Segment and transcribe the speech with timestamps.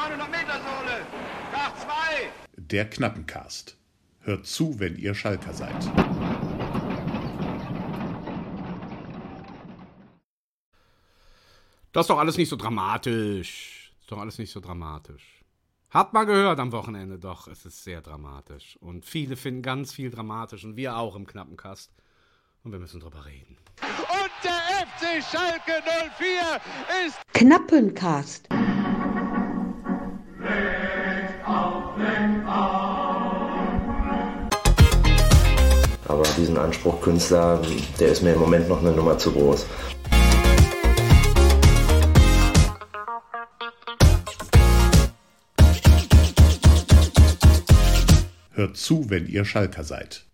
[0.00, 1.06] 900 Meter Sohle.
[1.52, 2.32] Nach zwei.
[2.56, 3.76] Der Knappencast.
[4.20, 5.76] Hört zu, wenn ihr Schalker seid.
[11.92, 13.92] Das ist doch alles nicht so dramatisch.
[14.00, 15.42] Ist doch alles nicht so dramatisch.
[15.90, 18.78] Hat man gehört am Wochenende, doch, es ist sehr dramatisch.
[18.80, 21.92] Und viele finden ganz viel dramatisch und wir auch im Knappencast.
[22.62, 23.58] Und wir müssen drüber reden.
[23.82, 25.82] Und der FC Schalke
[26.16, 28.48] 04 ist Knappencast.
[36.08, 37.62] Aber diesen Anspruch Künstler,
[37.98, 39.66] der ist mir im Moment noch eine Nummer zu groß.
[48.52, 50.26] Hört zu, wenn ihr Schalker seid.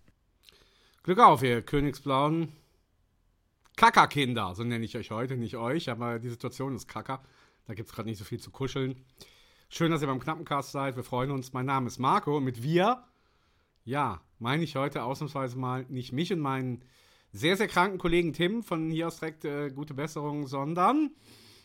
[1.05, 2.53] Glück auf, ihr Königsblauen.
[3.77, 7.23] Kackerkinder, so nenne ich euch heute, nicht euch, aber die Situation ist Kacker.
[7.69, 9.05] Da gibt es gerade nicht so viel zu kuscheln.
[9.69, 10.95] Schön, dass ihr beim Knappencast seid.
[10.95, 11.53] Wir freuen uns.
[11.53, 13.03] Mein Name ist Marco und mit wir,
[13.85, 16.85] ja, meine ich heute ausnahmsweise mal nicht mich und meinen
[17.33, 21.11] sehr, sehr kranken Kollegen Tim von hier aus direkt äh, gute Besserung, sondern,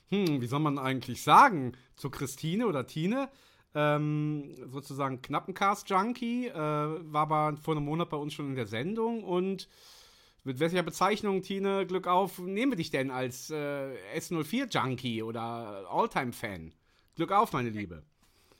[0.10, 3.30] hm, wie soll man eigentlich sagen, zu Christine oder Tine,
[3.76, 9.24] ähm, sozusagen Knappencast-Junkie, äh, war aber vor einem Monat bei uns schon in der Sendung
[9.24, 9.70] und
[10.44, 16.74] mit welcher Bezeichnung, Tine, Glück auf, nehmen wir dich denn als äh, S04-Junkie oder Alltime-Fan?
[17.16, 18.04] Glück auf, meine Liebe.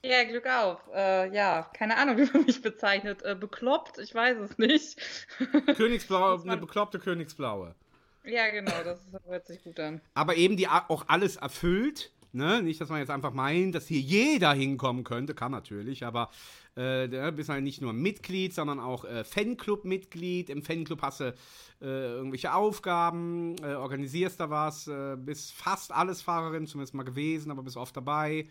[0.04, 0.80] Ja, Glück auf.
[0.94, 3.22] Äh, ja, keine Ahnung, wie man mich bezeichnet.
[3.24, 5.00] Äh, bekloppt, ich weiß es nicht.
[5.76, 7.76] Königsblaue, eine bekloppte Königsblaue.
[8.24, 10.02] ja, genau, das hört sich gut an.
[10.14, 12.12] Aber eben die auch alles erfüllt.
[12.34, 12.62] Ne?
[12.64, 15.34] Nicht, dass man jetzt einfach meint, dass hier jeder hinkommen könnte.
[15.34, 16.30] Kann natürlich, aber
[16.76, 20.50] äh, du bist halt nicht nur Mitglied, sondern auch äh, Fanclub-Mitglied.
[20.50, 21.36] Im Fanclub hast du
[21.82, 27.52] äh, irgendwelche Aufgaben, äh, organisierst da was, äh, bist fast alles Fahrerin, zumindest mal gewesen,
[27.52, 28.48] aber bist oft dabei.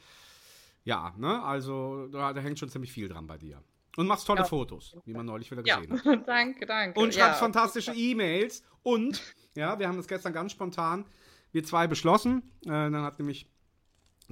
[0.84, 1.42] Ja, ne?
[1.42, 3.62] Also da, da hängt schon ziemlich viel dran bei dir.
[3.96, 4.46] Und machst tolle Ja.
[4.46, 6.20] Fotos, wie man neulich wieder Ja, gesehen hat.
[6.28, 7.00] danke, danke.
[7.00, 8.62] Und ja, schreibt fantastische E-Mails.
[8.82, 9.20] Und,
[9.54, 11.04] ja, wir haben das gestern ganz spontan,
[11.52, 12.42] wir zwei beschlossen.
[12.64, 13.48] Äh, dann hat nämlich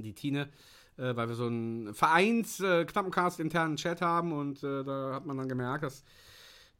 [0.02, 0.48] die Tine,
[0.96, 5.48] äh, weil wir so einen Vereins-Knappencast internen Chat haben und äh, da hat man dann
[5.48, 6.04] gemerkt, dass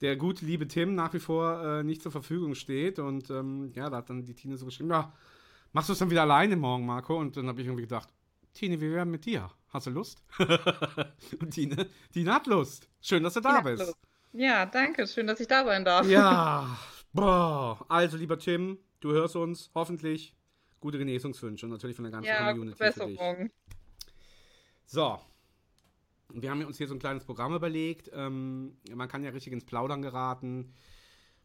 [0.01, 2.99] der gute liebe Tim nach wie vor äh, nicht zur Verfügung steht.
[2.99, 5.13] Und ähm, ja, da hat dann die Tine so geschrieben, ja,
[5.73, 7.19] machst du es dann wieder alleine morgen, Marco?
[7.19, 8.09] Und dann habe ich irgendwie gedacht,
[8.55, 9.51] Tine, wir werden mit dir.
[9.69, 10.23] Hast du Lust?
[11.41, 12.89] und Tine, Tine hat Lust.
[13.01, 13.99] Schön, dass du da Ja, bist.
[14.33, 15.07] Ja, danke.
[15.07, 16.09] Schön, dass ich da sein darf.
[16.09, 16.79] Ja,
[17.13, 17.85] boah.
[17.89, 20.35] Also, lieber Tim, du hörst uns hoffentlich.
[20.81, 23.19] Gute Genesungswünsche und natürlich von der ganzen Ja, Community gute für dich.
[23.19, 23.51] Besserung.
[24.87, 25.19] So.
[26.31, 28.11] Wir haben uns hier so ein kleines Programm überlegt.
[28.13, 30.75] Ähm, man kann ja richtig ins Plaudern geraten.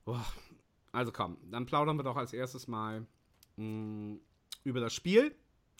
[0.03, 0.25] Boah.
[0.91, 3.07] Also komm, dann plaudern wir doch als erstes mal
[3.55, 4.17] mh,
[4.63, 5.33] über das Spiel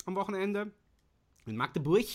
[0.06, 0.72] am Wochenende
[1.46, 2.06] in Magdeburg.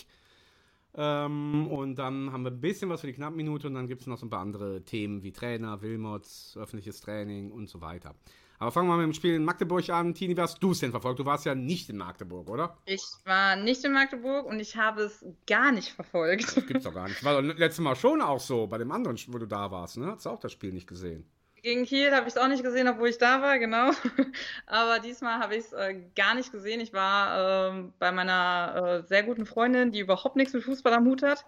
[0.94, 4.06] Ähm, und dann haben wir ein bisschen was für die Knappenminute und dann gibt es
[4.06, 8.14] noch so ein paar andere Themen wie Trainer, Wilmots, öffentliches Training und so weiter.
[8.58, 10.14] Aber fangen wir mal mit dem Spiel in Magdeburg an.
[10.14, 11.20] Tini, wie hast du es denn verfolgt?
[11.20, 12.76] Du warst ja nicht in Magdeburg, oder?
[12.86, 16.66] Ich war nicht in Magdeburg und ich habe es gar nicht verfolgt.
[16.66, 17.22] Gibt's doch gar nicht.
[17.24, 20.08] War doch letztes Mal schon auch so, bei dem anderen, wo du da warst, ne?
[20.08, 21.24] Hast du auch das Spiel nicht gesehen?
[21.62, 23.90] Gegen Kiel habe ich es auch nicht gesehen, obwohl ich da war, genau.
[24.66, 26.80] Aber diesmal habe ich es äh, gar nicht gesehen.
[26.80, 31.06] Ich war ähm, bei meiner äh, sehr guten Freundin, die überhaupt nichts mit Fußball am
[31.06, 31.44] Hut hat.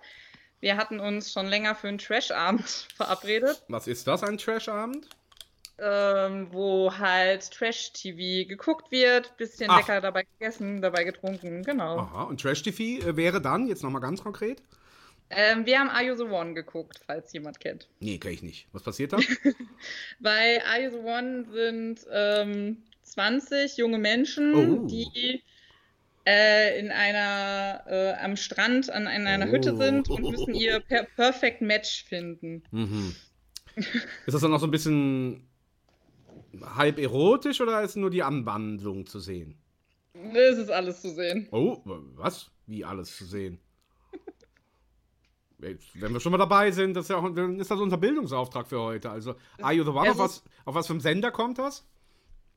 [0.61, 2.67] Wir hatten uns schon länger für einen Trash-Abend
[2.97, 5.09] verabredet, Was ist das, ein Trash-Abend?
[5.83, 9.79] Ähm, wo halt Trash-TV geguckt wird, bisschen Ach.
[9.79, 11.99] lecker dabei gegessen, dabei getrunken, genau.
[11.99, 14.63] Aha, und Trash-TV äh, wäre dann, jetzt nochmal ganz konkret?
[15.31, 17.89] Ähm, wir haben Are You the One geguckt, falls jemand kennt.
[18.01, 18.67] Nee, kenn ich nicht.
[18.73, 19.19] Was passiert da?
[20.21, 24.87] Bei Are You the One sind ähm, 20 junge Menschen, Oh.
[24.87, 25.43] die
[26.27, 29.53] äh, in einer äh, am Strand an, in einer Oh.
[29.53, 32.63] Hütte sind und müssen ihr per Perfect Match finden.
[32.73, 33.15] mhm.
[34.27, 35.49] Ist das dann noch so ein bisschen
[36.77, 39.59] halb erotisch oder ist nur die Anwandlung zu sehen?
[40.13, 41.49] Das ist alles zu sehen.
[41.51, 42.51] Oh, was?
[42.67, 43.61] Wie alles zu sehen?
[45.59, 48.67] Wenn wir schon mal dabei sind, das ist, ja auch, dann ist das unser Bildungsauftrag
[48.67, 49.11] für heute.
[49.11, 50.07] Also, Are You the One?
[50.07, 51.87] Es Auf was, auf was für einem Sender kommt das?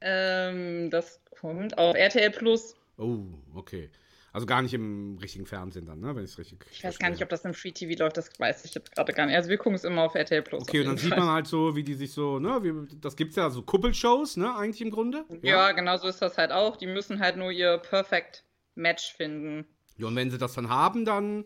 [0.01, 2.75] Ähm, das kommt auf RTL Plus.
[2.97, 3.89] Oh, okay.
[4.33, 6.15] Also gar nicht im richtigen Fernsehen dann, ne?
[6.15, 6.59] Wenn ich es richtig.
[6.71, 9.13] Ich weiß gar nicht, ob das im Free TV läuft, das weiß ich jetzt gerade
[9.13, 9.35] gar nicht.
[9.35, 10.63] Also wir gucken es immer auf RTL Plus.
[10.63, 11.19] Okay, und dann jeden sieht Fall.
[11.19, 14.55] man halt so, wie die sich so, ne, wie, das gibt's ja so Kuppelshows, ne,
[14.55, 15.23] eigentlich im Grunde.
[15.43, 16.77] Ja, genau so ist das halt auch.
[16.77, 18.43] Die müssen halt nur ihr Perfect
[18.73, 19.67] Match finden.
[19.97, 21.45] Ja, und wenn sie das dann haben, dann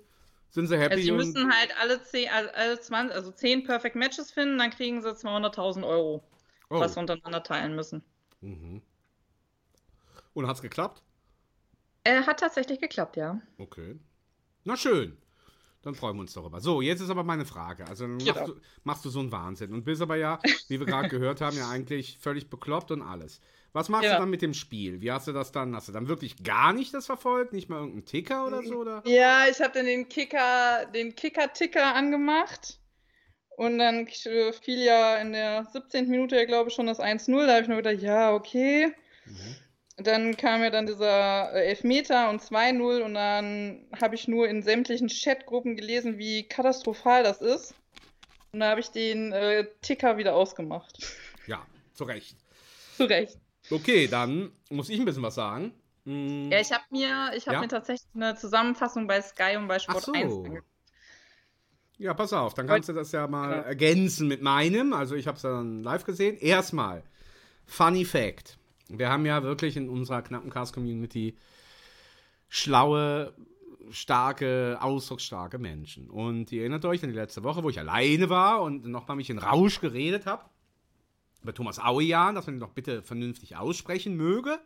[0.50, 3.98] sind sie happy Also sie müssen halt alle 10, alle- alle 20, also 10 Perfect
[3.98, 6.24] Matches finden, dann kriegen sie 200.000 Euro,
[6.70, 6.80] oh.
[6.80, 8.02] was sie untereinander teilen müssen.
[8.40, 8.82] Mhm.
[10.34, 11.04] Und hat's geklappt?
[12.08, 13.42] Äh, hat tatsächlich geklappt, ja.
[13.58, 14.00] Okay.
[14.64, 15.18] Na schön.
[15.82, 16.60] Dann freuen wir uns darüber.
[16.60, 17.86] So, jetzt ist aber meine Frage.
[17.88, 18.34] Also dann Genau.
[18.34, 21.40] machst, du, machst du so einen Wahnsinn und bist aber ja, wie wir gerade gehört
[21.42, 23.40] haben, ja eigentlich völlig bekloppt und alles.
[23.74, 24.14] Was machst Ja.
[24.14, 25.02] du dann mit dem Spiel?
[25.02, 25.76] Wie hast du das dann?
[25.76, 27.54] Hast du dann wirklich gar nicht das verfolgt?
[27.54, 28.76] Nicht mal irgendeinen Ticker oder so?
[28.78, 29.04] Oder?
[29.06, 32.80] Ja, ich habe dann den Kicker, den Kicker-Ticker angemacht.
[33.56, 36.10] Und dann fiel ja in der 17.
[36.10, 37.46] Minute, glaube ich, schon das 1-0.
[37.46, 38.94] Da habe ich nur gedacht, ja, okay.
[39.98, 44.62] Dann kam ja dann dieser äh, Elfmeter und 2-0 und dann habe ich nur in
[44.62, 47.74] sämtlichen Chatgruppen gelesen, wie katastrophal das ist.
[48.52, 51.00] Und da habe ich den äh, Ticker wieder ausgemacht.
[51.48, 52.38] Ja, zu Recht.
[52.96, 53.38] Zu Recht.
[53.72, 55.74] Okay, dann muss ich ein bisschen was sagen.
[56.06, 57.62] Hm, Ja, ich habe mir, ich hab Ja?
[57.62, 60.44] mir tatsächlich eine Zusammenfassung bei Sky und bei Sport Ach 1 so.
[60.44, 60.64] angeguckt.
[61.98, 64.94] Ja, pass auf, dann kannst du das ja mal ergänzen mit meinem.
[64.94, 66.38] Also ich habe es dann live gesehen.
[66.38, 67.02] Erstmal,
[67.66, 68.60] Funny Fact.
[68.90, 71.36] Wir haben ja wirklich in unserer knappen Cast-Community
[72.50, 73.34] schlaue,
[73.90, 76.10] starke, ausdrucksstarke Menschen.
[76.10, 79.30] Und ihr erinnert euch an die letzte Woche, wo ich alleine war und nochmal mich
[79.30, 80.46] in Rausch geredet habe.
[81.44, 84.60] Über Thomas Auejan, dass man ihn doch bitte vernünftig aussprechen möge.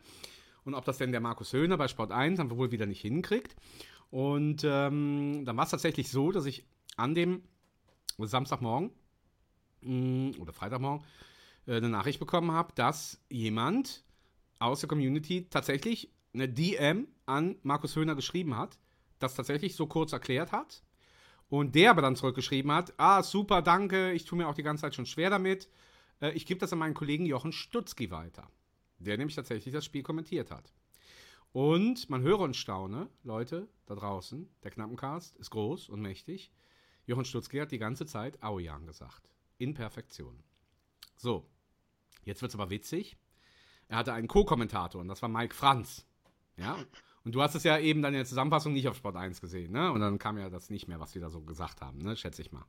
[0.64, 3.56] Und ob das denn der Markus Höhner bei Sport 1 dann wohl wieder nicht hinkriegt.
[4.12, 6.66] Und ähm, dann war es tatsächlich so, dass ich
[6.98, 7.42] an dem
[8.18, 8.92] Samstagmorgen
[9.82, 11.06] mh, oder Freitagmorgen
[11.66, 14.04] äh, eine Nachricht bekommen habe, dass jemand
[14.62, 18.78] aus der Community tatsächlich eine DM an Markus Höhner geschrieben hat,
[19.20, 20.84] das tatsächlich so kurz erklärt hat.
[21.50, 24.82] Und der aber dann zurückgeschrieben hat, ah, super, danke, ich tue mir auch die ganze
[24.82, 25.68] Zeit schon schwer damit.
[26.22, 28.48] Äh, ich gebe das an meinen Kollegen Jochen Stutzki weiter,
[29.00, 30.72] der nämlich tatsächlich das Spiel kommentiert hat.
[31.52, 36.52] Und man höre und staune, Leute da draußen, der Knappencast ist groß und mächtig.
[37.06, 39.28] Jochen Stutzki hat die ganze Zeit Aoyan gesagt.
[39.58, 40.42] In Perfektion.
[41.18, 41.46] So,
[42.24, 43.18] jetzt wird es aber witzig.
[43.92, 46.06] Er hatte einen Co-Kommentator und das war Mike Franz.
[46.56, 46.78] Ja,
[47.26, 49.74] und du hast es ja eben dann in der Zusammenfassung nicht auf Sport 1 gesehen,
[49.74, 49.92] ne?
[49.92, 52.16] Und dann kam ja das nicht mehr, was wir da so gesagt haben, ne?
[52.16, 52.64] Schätze ich mal.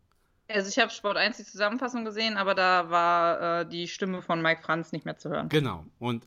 [0.48, 4.42] Also ich habe Sport 1 die Zusammenfassung gesehen, aber da war äh, die Stimme von
[4.42, 5.48] Mike Franz nicht mehr zu hören.
[5.48, 5.86] Genau.
[6.00, 6.24] Und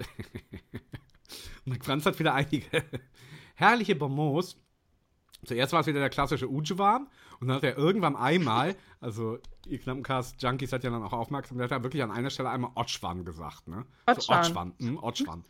[1.65, 2.65] Mike Franz hat wieder einige
[3.55, 4.55] herrliche Bonbons.
[5.45, 7.07] Zuerst war es wieder der klassische Ujwan
[7.39, 11.65] und dann hat er irgendwann einmal, also ihr Knappencast-Junkies hat ja dann auch aufmerksam, der
[11.65, 13.85] hat ja wirklich an einer Stelle einmal Otschwan gesagt, ne?
[14.07, 14.39] So Otschwan.
[14.39, 15.45] Otschwan, hm, Otschwan.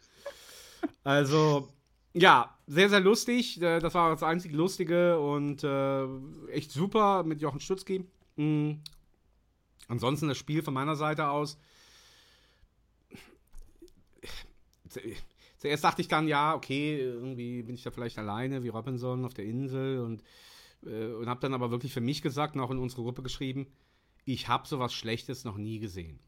[1.03, 1.69] Also,
[2.13, 3.62] ja, sehr, sehr lustig.
[3.62, 6.06] Äh, Das war das einzig Lustige und äh,
[6.51, 8.06] echt super mit Jochen Stutzki.
[8.36, 8.81] Mhm.
[9.88, 11.57] Ansonsten das Spiel von meiner Seite aus.
[15.65, 19.33] Zuerst dachte ich dann, ja, okay, irgendwie bin ich da vielleicht alleine wie Robinson auf
[19.33, 20.21] der Insel und,
[20.85, 23.65] äh, und habe dann aber wirklich für mich gesagt und auch in unsere Gruppe geschrieben,
[24.25, 26.19] ich habe sowas Schlechtes noch nie gesehen.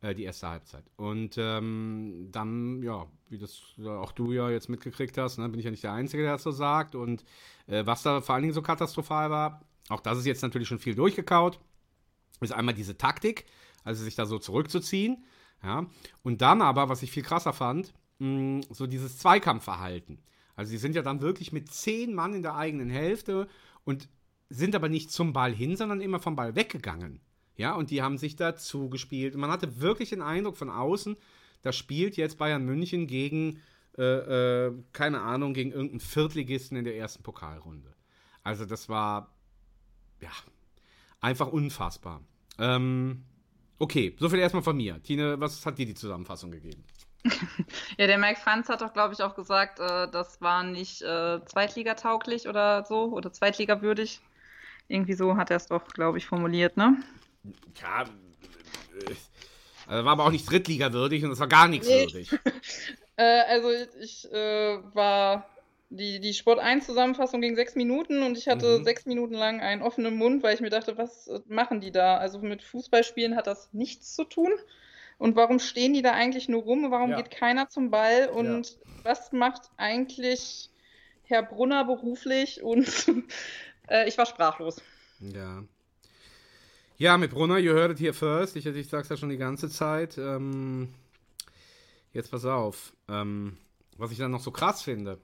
[0.00, 0.84] Äh, die erste Halbzeit.
[0.94, 5.58] Und ähm, dann, ja, wie das ja, auch du ja jetzt mitgekriegt hast, ne, bin
[5.58, 6.94] ich ja nicht der Einzige, der das so sagt.
[6.94, 7.24] Und
[7.66, 10.78] äh, was da vor allen Dingen so katastrophal war, auch das ist jetzt natürlich schon
[10.78, 11.58] viel durchgekaut,
[12.40, 13.46] ist einmal diese Taktik,
[13.82, 15.24] also sich da so zurückzuziehen.
[15.64, 15.86] Ja,
[16.22, 20.18] und dann aber, was ich viel krasser fand, so dieses Zweikampfverhalten.
[20.56, 23.48] Also sie sind ja dann wirklich mit zehn Mann in der eigenen Hälfte
[23.84, 24.08] und
[24.50, 27.20] sind aber nicht zum Ball hin, sondern immer vom Ball weggegangen.
[27.56, 29.34] Ja, und die haben sich dazu gespielt.
[29.34, 31.16] Und man hatte wirklich den Eindruck von außen,
[31.62, 33.60] da spielt jetzt Bayern München gegen,
[33.96, 37.94] äh, äh, keine Ahnung, gegen irgendeinen Viertligisten in der ersten Pokalrunde.
[38.44, 39.34] Also das war,
[40.20, 40.30] ja,
[41.20, 42.22] einfach unfassbar.
[42.58, 43.24] Ähm,
[43.78, 45.02] okay, soviel erstmal von mir.
[45.02, 46.84] Tine, was hat dir die Zusammenfassung gegeben?
[47.98, 51.44] Ja, der Mike Franz hat doch, glaube ich, auch gesagt, äh, das war nicht äh,
[51.44, 54.20] zweitligatauglich oder so oder zweitligawürdig.
[54.86, 56.96] Irgendwie so hat er es doch, glaube ich, formuliert, ne?
[57.80, 59.14] Ja, äh,
[59.86, 62.02] also war aber auch nicht Drittliga-würdig und es war gar nichts Nee.
[62.02, 62.30] würdig.
[63.20, 63.68] Äh, also
[64.00, 65.50] ich äh, war
[65.90, 68.84] die, die Sport 1 Zusammenfassung ging sechs Minuten und ich hatte Mhm.
[68.84, 72.18] sechs Minuten lang einen offenen Mund, weil ich mir dachte, was äh, machen die da?
[72.18, 74.52] Also mit Fußballspielen hat das nichts zu tun.
[75.18, 76.90] Und warum stehen die da eigentlich nur rum?
[76.90, 77.16] Warum Ja.
[77.16, 78.28] geht keiner zum Ball?
[78.28, 80.70] Und was macht eigentlich
[81.24, 82.62] Herr Brunner beruflich?
[82.62, 82.86] Und
[83.88, 84.80] äh, ich war sprachlos.
[85.20, 85.64] Ja.
[86.96, 88.56] Ja, mit Brunner, you heard it here first.
[88.56, 90.18] Ich, ich sag's ja schon die ganze Zeit.
[90.18, 90.94] Ähm,
[92.12, 92.92] jetzt pass auf.
[93.08, 93.56] Ähm,
[93.96, 95.20] was ich dann noch so krass finde,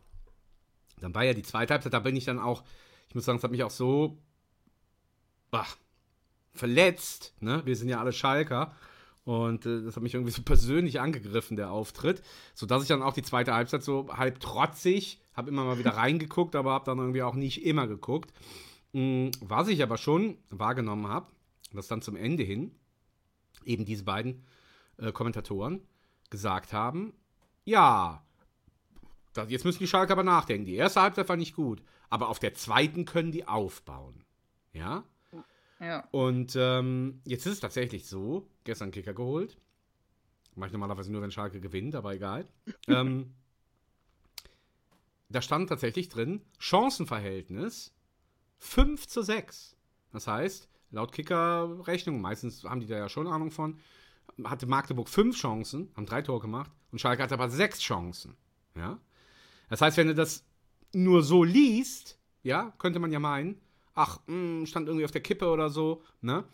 [1.01, 2.65] dann war ja die zweite Halbzeit, da bin ich dann auch,
[3.09, 4.19] ich muss sagen, es hat mich auch so
[5.51, 5.67] bah,
[6.53, 7.35] verletzt.
[7.41, 7.63] Ne?
[7.65, 8.75] Wir sind ja alle Schalker.
[9.25, 12.23] Und äh, das hat mich irgendwie so persönlich angegriffen, der Auftritt.
[12.55, 16.55] Sodass ich dann auch die zweite Halbzeit so halb trotzig, habe immer mal wieder reingeguckt,
[16.57, 18.33] aber habe dann irgendwie auch nicht immer geguckt.
[18.93, 21.27] Mm, Was ich aber schon wahrgenommen habe,
[21.73, 22.73] dass dann zum Ende hin
[23.65, 24.45] eben diese beiden
[24.99, 25.81] äh, Kommentatoren
[26.31, 27.15] gesagt haben,
[27.65, 28.23] ja,
[29.33, 30.67] das, jetzt müssen die Schalke aber nachdenken.
[30.67, 34.25] Die erste Halbzeit war nicht gut, aber auf der zweiten können die aufbauen.
[34.73, 35.05] Ja?
[35.81, 36.09] Ja.
[36.11, 39.59] Und ähm, jetzt ist es tatsächlich so, gestern Kicker geholt.
[40.55, 42.47] Mache ich normalerweise nur, wenn Schalke gewinnt, aber egal.
[42.89, 43.35] ähm,
[45.29, 47.93] da stand tatsächlich drin, Chancenverhältnis
[48.59, 49.77] 5 zu 6.
[50.13, 53.79] Das heißt, laut Kicker-Rechnung, meistens haben die da ja schon Ahnung von,
[54.45, 58.37] hatte Magdeburg fünf Chancen, haben drei Tore gemacht und Schalke hatte aber sechs Chancen.
[58.77, 58.99] Ja?
[59.69, 60.45] Das heißt, wenn du das
[60.93, 63.61] nur so liest, ja, könnte man ja meinen,
[63.95, 66.45] ach, mh, stand irgendwie auf der Kippe oder so, ne?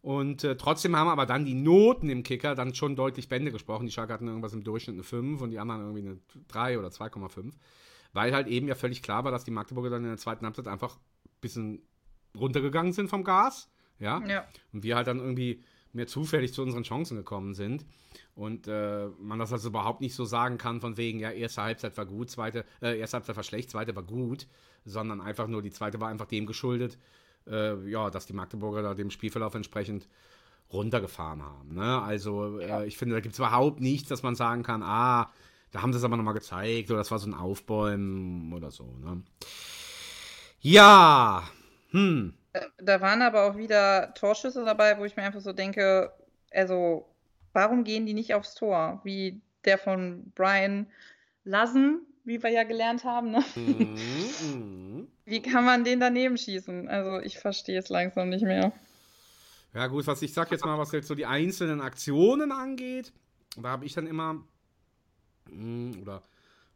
[0.00, 3.86] Und äh, trotzdem haben aber dann die Noten im Kicker dann schon deutlich Bände gesprochen.
[3.86, 6.88] Die Schalke hatten irgendwas im Durchschnitt eine 5 und die anderen irgendwie eine 3 oder
[6.88, 7.52] 2,5.
[8.12, 10.68] Weil halt eben ja völlig klar war, dass die Magdeburger dann in der zweiten Halbzeit
[10.68, 11.82] einfach ein bisschen
[12.36, 13.68] runtergegangen sind vom Gas.
[13.98, 14.24] Ja.
[14.26, 14.46] Ja.
[14.72, 17.84] Und wir halt dann irgendwie mehr zufällig zu unseren Chancen gekommen sind.
[18.34, 21.96] Und äh, man das also überhaupt nicht so sagen kann, von wegen, ja, erste Halbzeit
[21.96, 24.46] war gut, zweite, äh, erste Halbzeit war schlecht, zweite war gut,
[24.84, 26.98] sondern einfach nur die zweite war einfach dem geschuldet,
[27.46, 30.08] äh, ja, dass die Magdeburger da dem Spielverlauf entsprechend
[30.72, 31.74] runtergefahren haben.
[31.74, 32.02] Ne?
[32.02, 35.30] Also äh, ich finde, da gibt es überhaupt nichts, dass man sagen kann, ah,
[35.70, 38.96] da haben sie es aber nochmal gezeigt oder das war so ein Aufbäumen oder so.
[39.00, 39.22] Ne?
[40.60, 41.48] Ja,
[41.90, 42.34] hm.
[42.78, 46.12] Da waren aber auch wieder Torschüsse dabei, wo ich mir einfach so denke,
[46.52, 47.06] also
[47.52, 49.00] warum gehen die nicht aufs Tor?
[49.04, 50.86] Wie der von Brian
[51.44, 53.30] Lassen, wie wir ja gelernt haben.
[53.30, 53.42] Ne?
[53.56, 56.88] Mhm, Wie kann man den daneben schießen?
[56.88, 58.72] Also ich verstehe es langsam nicht mehr.
[59.74, 63.12] Ja, gut, was ich sag jetzt mal, was jetzt so die einzelnen Aktionen angeht,
[63.56, 64.42] da habe ich dann immer,
[65.50, 66.22] mh, oder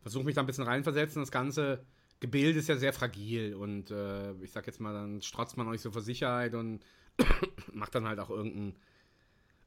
[0.02, 1.84] versuche mich da ein bisschen reinversetzen, das ganze
[2.22, 5.80] Gebilde ist ja sehr fragil und äh, ich sag jetzt mal, dann strotzt man nicht
[5.80, 6.78] so vor Sicherheit und
[7.72, 8.76] macht dann halt auch irgendeinen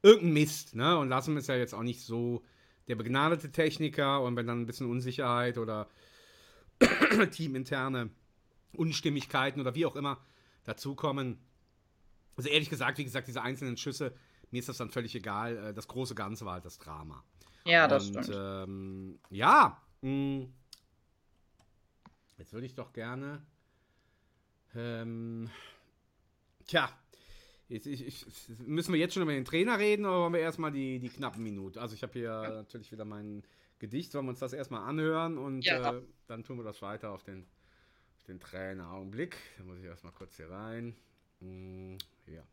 [0.02, 0.98] irgendein Mist, ne?
[0.98, 2.46] Und Lassen ist ja jetzt auch nicht so
[2.88, 5.90] der begnadete Techniker und wenn dann ein bisschen Unsicherheit oder
[7.32, 8.10] teaminterne
[8.72, 10.24] Unstimmigkeiten oder wie auch immer
[10.64, 11.38] dazukommen.
[12.38, 14.14] Also ehrlich gesagt, wie gesagt, diese einzelnen Schüsse,
[14.50, 15.58] mir ist das dann völlig egal.
[15.58, 17.22] Äh, Das große Ganze war halt das Drama.
[17.66, 18.38] Ja, das Und, stimmt.
[18.40, 20.46] Ähm, ja, mh,
[22.38, 23.42] jetzt würde ich doch gerne.
[24.76, 25.50] Ähm,
[26.68, 26.90] tja,
[27.70, 28.26] jetzt, ich, ich,
[28.60, 31.44] müssen wir jetzt schon über den Trainer reden oder wollen wir erstmal die, die knappen
[31.44, 31.82] Minute?
[31.82, 33.44] Also, ich habe hier natürlich wieder mein
[33.80, 34.14] Gedicht.
[34.14, 35.94] Wollen wir uns das erstmal anhören und Ja.
[35.96, 37.44] äh, dann tun wir das weiter auf den,
[38.20, 38.92] auf den Trainer.
[38.92, 39.38] Augenblick.
[39.58, 40.96] Da muss ich erstmal kurz hier rein.
[41.40, 42.44] Mm, ja.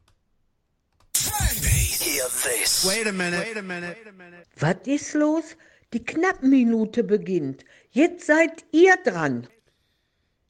[2.85, 3.39] Wait a minute.
[3.39, 4.47] Wait a minute.
[4.59, 5.57] Was ist los?
[5.93, 7.65] Die Knappenminute beginnt.
[7.91, 9.47] Jetzt seid ihr dran.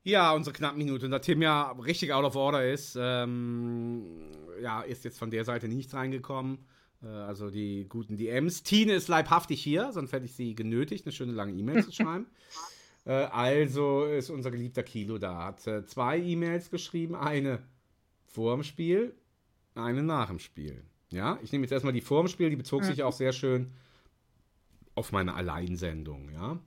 [0.04, 1.06] Ja, unsere knappe Minute.
[1.06, 4.04] Und da Tim ja richtig out of order ist, ähm,
[4.60, 6.58] ja, ist jetzt von der Seite nichts reingekommen.
[7.02, 8.62] Äh, also die guten DMs.
[8.62, 12.26] Tine ist leibhaftig hier, sonst hätte ich sie genötigt, eine schöne lange E-Mail zu schreiben.
[13.04, 15.44] Äh, also ist unser geliebter Kilo da.
[15.46, 17.60] Hat äh, zwei E-Mails geschrieben, eine
[18.26, 19.14] vor dem Spiel,
[19.74, 20.82] eine nach dem Spiel.
[21.10, 23.72] Ja, ich nehme jetzt erstmal die vor dem Spiel, die bezog sich auch sehr schön
[24.94, 26.58] auf meine Alleinsendung, ja.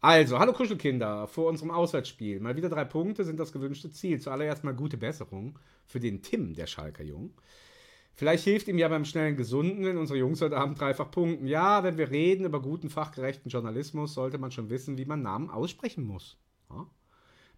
[0.00, 2.38] Also, hallo Kuschelkinder, vor unserem Auswärtsspiel.
[2.38, 4.20] Mal wieder drei Punkte sind das gewünschte Ziel.
[4.20, 7.32] Zuallererst mal gute Besserung für den Tim, der Schalker Jung.
[8.14, 11.46] Vielleicht hilft ihm ja beim schnellen Gesunden, wenn unsere Jungs heute Abend dreifach punkten.
[11.46, 15.50] Ja, wenn wir reden über guten, fachgerechten Journalismus, sollte man schon wissen, wie man Namen
[15.50, 16.36] aussprechen muss.
[16.70, 16.86] Ja?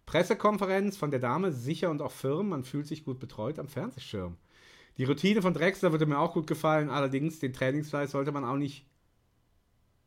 [0.05, 4.37] Pressekonferenz von der Dame, sicher und auch firm, man fühlt sich gut betreut am Fernsehschirm.
[4.97, 8.57] Die Routine von Drexler würde mir auch gut gefallen, allerdings den Trainingsfleiß sollte man auch
[8.57, 8.85] nicht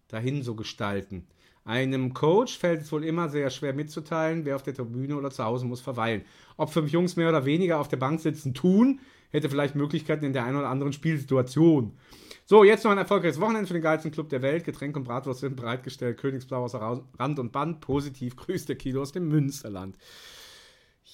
[0.09, 1.27] dahin so gestalten.
[1.65, 5.45] Einem Coach fällt es wohl immer sehr schwer mitzuteilen, wer auf der Tribüne oder zu
[5.45, 6.23] Hause muss verweilen.
[6.59, 10.35] Ob fünf Jungs mehr oder weniger auf der Bank sitzen tun, hätte vielleicht Möglichkeiten in
[10.35, 11.97] der einen oder anderen Spielsituation.
[12.45, 14.65] So, jetzt noch ein erfolgreiches Wochenende für den geilsten Club der Welt.
[14.65, 16.19] Getränk und Bratwurst sind bereitgestellt.
[16.19, 17.81] Königsblau Ra- Rand und Band.
[17.81, 19.97] Positiv grüßt der Kilo aus dem Münsterland.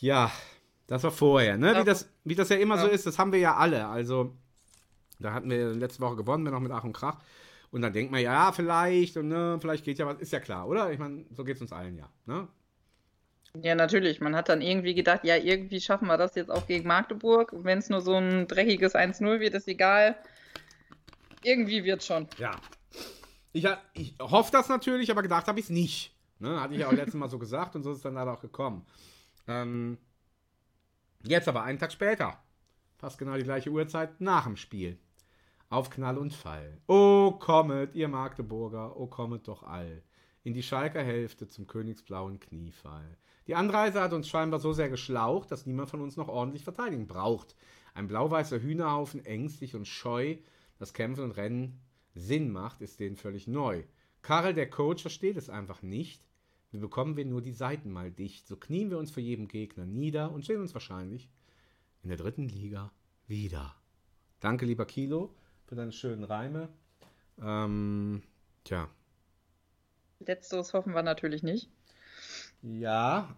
[0.00, 0.32] Ja,
[0.88, 1.76] das war vorher, ne?
[1.80, 3.86] Wie das, wie das ja immer so ist, das haben wir ja alle.
[3.86, 4.34] Also,
[5.20, 7.18] da hatten wir letzte Woche gewonnen, wir noch mit Ach und Krach.
[7.70, 10.66] Und dann denkt man, ja, vielleicht, und ne, vielleicht geht ja was, ist ja klar,
[10.68, 10.90] oder?
[10.92, 12.10] Ich meine, so geht es uns allen ja.
[12.26, 12.48] Ne?
[13.62, 14.20] Ja, natürlich.
[14.20, 17.52] Man hat dann irgendwie gedacht, ja, irgendwie schaffen wir das jetzt auch gegen Magdeburg.
[17.52, 20.16] Wenn es nur so ein dreckiges 1-0 wird, ist egal.
[21.42, 22.28] Irgendwie wird schon.
[22.38, 22.60] Ja.
[23.52, 26.14] Ich, ich hoffe das natürlich, aber gedacht habe ich es nicht.
[26.38, 26.60] Ne?
[26.60, 28.40] Hatte ich ja auch letztes Mal so gesagt und so ist es dann leider auch
[28.40, 28.86] gekommen.
[29.48, 29.98] Ähm,
[31.24, 32.40] jetzt aber einen Tag später,
[32.98, 34.98] fast genau die gleiche Uhrzeit nach dem Spiel.
[35.70, 36.80] Auf Knall und Fall.
[36.88, 40.02] Oh, kommet, ihr Magdeburger, oh, kommet doch all.
[40.42, 43.16] In die Schalker Hälfte zum königsblauen Kniefall.
[43.46, 47.06] Die Anreise hat uns scheinbar so sehr geschlaucht, dass niemand von uns noch ordentlich verteidigen
[47.06, 47.54] braucht.
[47.94, 50.38] Ein blau-weißer Hühnerhaufen, ängstlich und scheu,
[50.80, 51.80] das Kämpfen und Rennen
[52.16, 53.84] Sinn macht, ist denen völlig neu.
[54.22, 56.20] Karel, der Coach, versteht es einfach nicht,
[56.72, 58.48] Wie bekommen wir nur die Seiten mal dicht?
[58.48, 61.28] So knien wir uns für jeden Gegner nieder und sehen uns wahrscheinlich
[62.02, 62.92] in der dritten Liga
[63.28, 63.76] wieder.
[64.40, 65.34] Danke, lieber Kilo,
[65.70, 66.68] für deine schönen Reime.
[67.40, 68.24] Ähm,
[68.64, 68.88] tja.
[70.18, 71.70] Letzteres hoffen wir natürlich nicht.
[72.60, 73.36] Ja,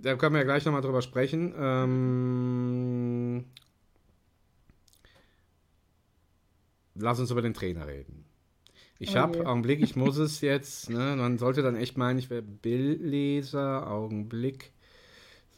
[0.00, 1.54] da können wir ja gleich nochmal drüber sprechen.
[1.58, 3.44] Ähm,
[6.94, 8.24] lass uns über den Trainer reden.
[8.98, 9.46] Ich Oh habe.
[9.46, 14.72] Augenblick, ich muss es jetzt, ne, man sollte dann echt meinen, ich wäre Bildleser, Augenblick.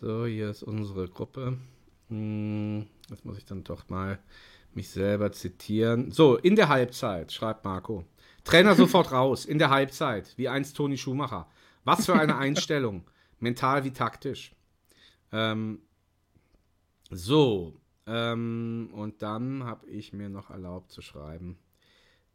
[0.00, 1.56] So, hier ist unsere Gruppe.
[2.08, 4.18] Hm, das muss ich dann doch mal
[4.76, 6.12] mich selber zitieren.
[6.12, 8.04] So, in der Halbzeit, schreibt Marco.
[8.44, 11.48] Trainer sofort raus, in der Halbzeit, wie einst Toni Schumacher.
[11.82, 13.04] Was für eine Einstellung,
[13.40, 14.54] mental wie taktisch.
[15.32, 15.80] Ähm,
[17.10, 21.58] so, ähm, und dann habe ich mir noch erlaubt zu schreiben,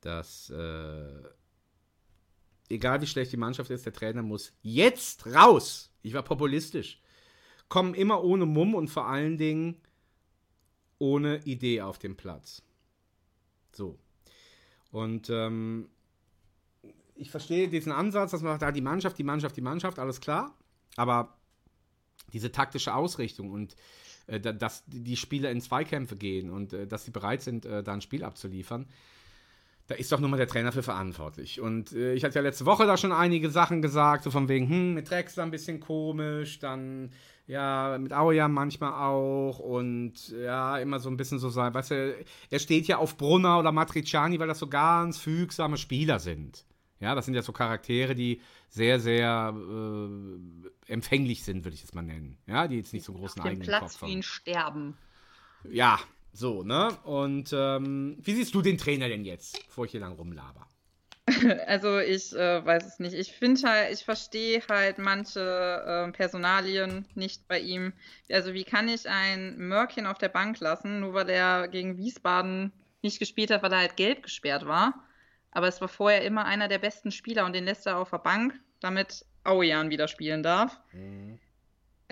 [0.01, 1.23] dass äh,
[2.69, 5.93] egal wie schlecht die Mannschaft ist, der Trainer muss jetzt raus.
[6.01, 7.01] Ich war populistisch.
[7.69, 9.81] Kommen immer ohne Mumm und vor allen Dingen
[11.01, 12.61] ohne Idee auf den Platz.
[13.73, 13.97] So.
[14.91, 15.89] Und ähm,
[17.15, 20.21] ich verstehe diesen Ansatz, dass man sagt, ah, die Mannschaft, die Mannschaft, die Mannschaft, alles
[20.21, 20.55] klar.
[20.95, 21.37] Aber
[22.33, 23.75] diese taktische Ausrichtung und
[24.27, 27.81] äh, da- dass die Spieler in Zweikämpfe gehen und äh, dass sie bereit sind, äh,
[27.83, 28.85] da ein Spiel abzuliefern,
[29.87, 31.59] da ist doch nur mal der Trainer für verantwortlich.
[31.59, 34.69] Und äh, ich hatte ja letzte Woche da schon einige Sachen gesagt, so von wegen,
[34.69, 37.11] hm, mit Drexler ein bisschen komisch, dann
[37.51, 42.25] ja, mit Auja manchmal auch und ja, immer so ein bisschen so sein, weißt du,
[42.49, 46.63] er steht ja auf Brunner oder Matriciani, weil das so ganz fügsame Spieler sind.
[47.01, 48.39] Ja, das sind ja so Charaktere, die
[48.69, 52.37] sehr, sehr äh, empfänglich sind, würde ich es mal nennen.
[52.47, 54.11] Ja, die jetzt nicht so großen Den eigenen Platz Kopf haben.
[54.13, 54.97] ein Sterben.
[55.69, 55.99] Ja,
[56.31, 56.97] so, ne?
[57.03, 60.67] Und ähm, wie siehst du den Trainer denn jetzt, bevor ich hier lang rumlaber?
[61.67, 63.13] Also ich äh, weiß es nicht.
[63.13, 67.93] Ich finde halt, ich verstehe halt manche äh, Personalien nicht bei ihm.
[68.31, 72.71] Also wie kann ich ein Mörkchen auf der Bank lassen, nur weil er gegen Wiesbaden
[73.01, 74.93] nicht gespielt hat, weil er halt gelb gesperrt war.
[75.51, 78.19] Aber es war vorher immer einer der besten Spieler und den lässt er auf der
[78.19, 80.79] Bank, damit Aujan wieder spielen darf.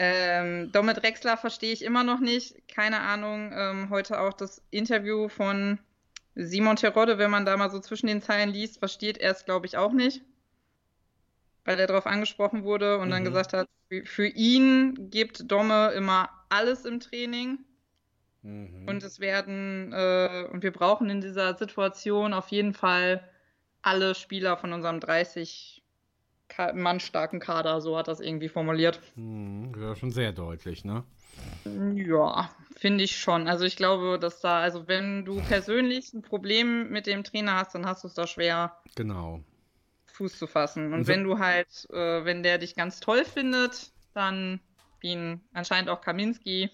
[0.01, 2.67] Ähm, Domit Drexler verstehe ich immer noch nicht.
[2.67, 3.51] Keine Ahnung.
[3.53, 5.79] Ähm, heute auch das Interview von
[6.43, 9.65] Simon Terodde, wenn man da mal so zwischen den Zeilen liest, versteht er es, glaube
[9.67, 10.21] ich, auch nicht.
[11.63, 13.25] Weil er darauf angesprochen wurde und dann Mhm.
[13.25, 13.69] gesagt hat,
[14.05, 17.59] für- ihn gibt Domme immer alles im Training.
[18.43, 18.87] Mhm.
[18.87, 23.23] Und es werden, äh, und wir brauchen in dieser Situation auf jeden Fall
[23.81, 25.83] alle Spieler von unserem 30
[26.49, 29.01] Ka- Mann starken Kader, so hat das irgendwie formuliert.
[29.15, 31.03] Hm, ja, schon sehr deutlich, ne?
[31.93, 33.47] Ja, finde ich schon.
[33.47, 37.75] Also ich glaube, dass da, also wenn du persönlich ein Problem mit dem Trainer hast,
[37.75, 39.43] dann hast du es da schwer, Genau.
[40.07, 40.87] Fuß zu fassen.
[40.87, 44.59] Und Und so- wenn du halt, äh, wenn der dich ganz toll findet, dann,
[44.99, 46.69] wie ihn anscheinend auch Kaminski,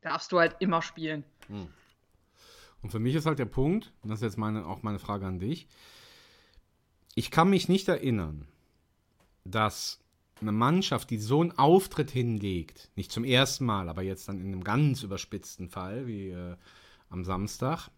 [0.00, 1.24] darfst du halt immer spielen.
[1.48, 5.26] Und für mich ist halt der Punkt, und das ist jetzt meine, auch meine Frage
[5.26, 5.66] an dich,
[7.16, 8.46] ich kann mich nicht erinnern,
[9.44, 9.98] dass
[10.40, 14.48] eine Mannschaft, die so einen Auftritt hinlegt, nicht zum ersten Mal, aber jetzt dann in
[14.48, 16.56] einem ganz überspitzten Fall, wie äh,
[17.10, 17.90] am Samstag,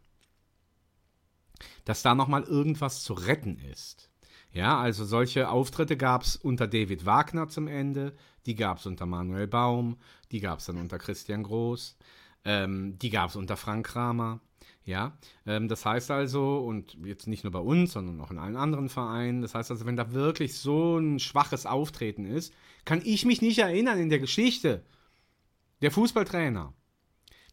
[1.84, 4.10] dass da nochmal irgendwas zu retten ist.
[4.52, 9.06] Ja, also solche Auftritte gab es unter David Wagner zum Ende, die gab es unter
[9.06, 9.98] Manuel Baum,
[10.32, 11.96] die gab es dann unter Christian Groß,
[12.44, 14.40] ähm, die gab es unter Frank Kramer.
[14.84, 18.56] Ja, ähm, das heißt also, und jetzt nicht nur bei uns, sondern auch in allen
[18.56, 23.24] anderen Vereinen, das heißt also, wenn da wirklich so ein schwaches Auftreten ist, kann ich
[23.24, 24.84] mich nicht erinnern in der Geschichte
[25.82, 26.72] der Fußballtrainer,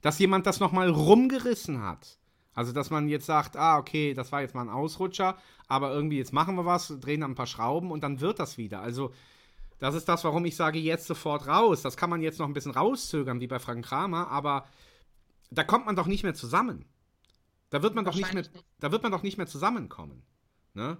[0.02, 2.18] dass jemand das nochmal rumgerissen hat.
[2.54, 5.38] Also, dass man jetzt sagt, ah, okay, das war jetzt mal ein Ausrutscher,
[5.68, 8.82] aber irgendwie jetzt machen wir was, drehen ein paar Schrauben und dann wird das wieder.
[8.82, 9.14] Also,
[9.80, 11.84] das ist das, warum ich sage, jetzt sofort raus.
[11.84, 14.66] Das kann man jetzt noch ein bisschen rauszögern, wie bei Frank Kramer, aber
[15.52, 16.86] da kommt man doch nicht mehr zusammen.
[17.70, 18.44] Da wird man doch nicht mehr,
[18.80, 20.24] da wird man doch nicht mehr zusammenkommen.
[20.74, 20.98] Ne?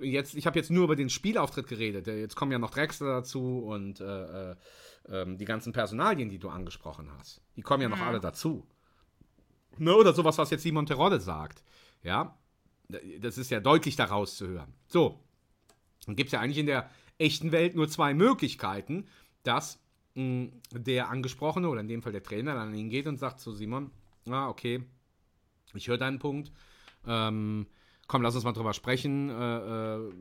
[0.00, 2.06] Jetzt, ich habe jetzt nur über den Spielauftritt geredet.
[2.06, 4.56] Jetzt kommen ja noch Drexler dazu und äh, äh,
[5.08, 7.40] ähm, die ganzen Personalien, die du angesprochen hast.
[7.56, 8.02] Die kommen ja noch Mhm.
[8.04, 8.66] alle dazu.
[9.78, 9.94] Ne?
[9.96, 11.64] Oder sowas, was jetzt Simon Terodde sagt.
[12.02, 12.38] Ja,
[13.20, 14.74] das ist ja deutlich daraus zu hören.
[14.86, 15.18] So,
[16.06, 19.08] dann gibt es ja eigentlich in der echten Welt nur zwei Möglichkeiten,
[19.44, 19.80] dass
[20.14, 23.90] mh, der Angesprochene oder in dem Fall der Trainer dann hingeht und sagt zu Simon,
[24.28, 24.84] ah, okay,
[25.74, 26.52] ich höre deinen Punkt.
[27.06, 27.66] Ähm,
[28.06, 29.30] komm, lass uns mal drüber sprechen.
[29.30, 30.12] Äh, äh,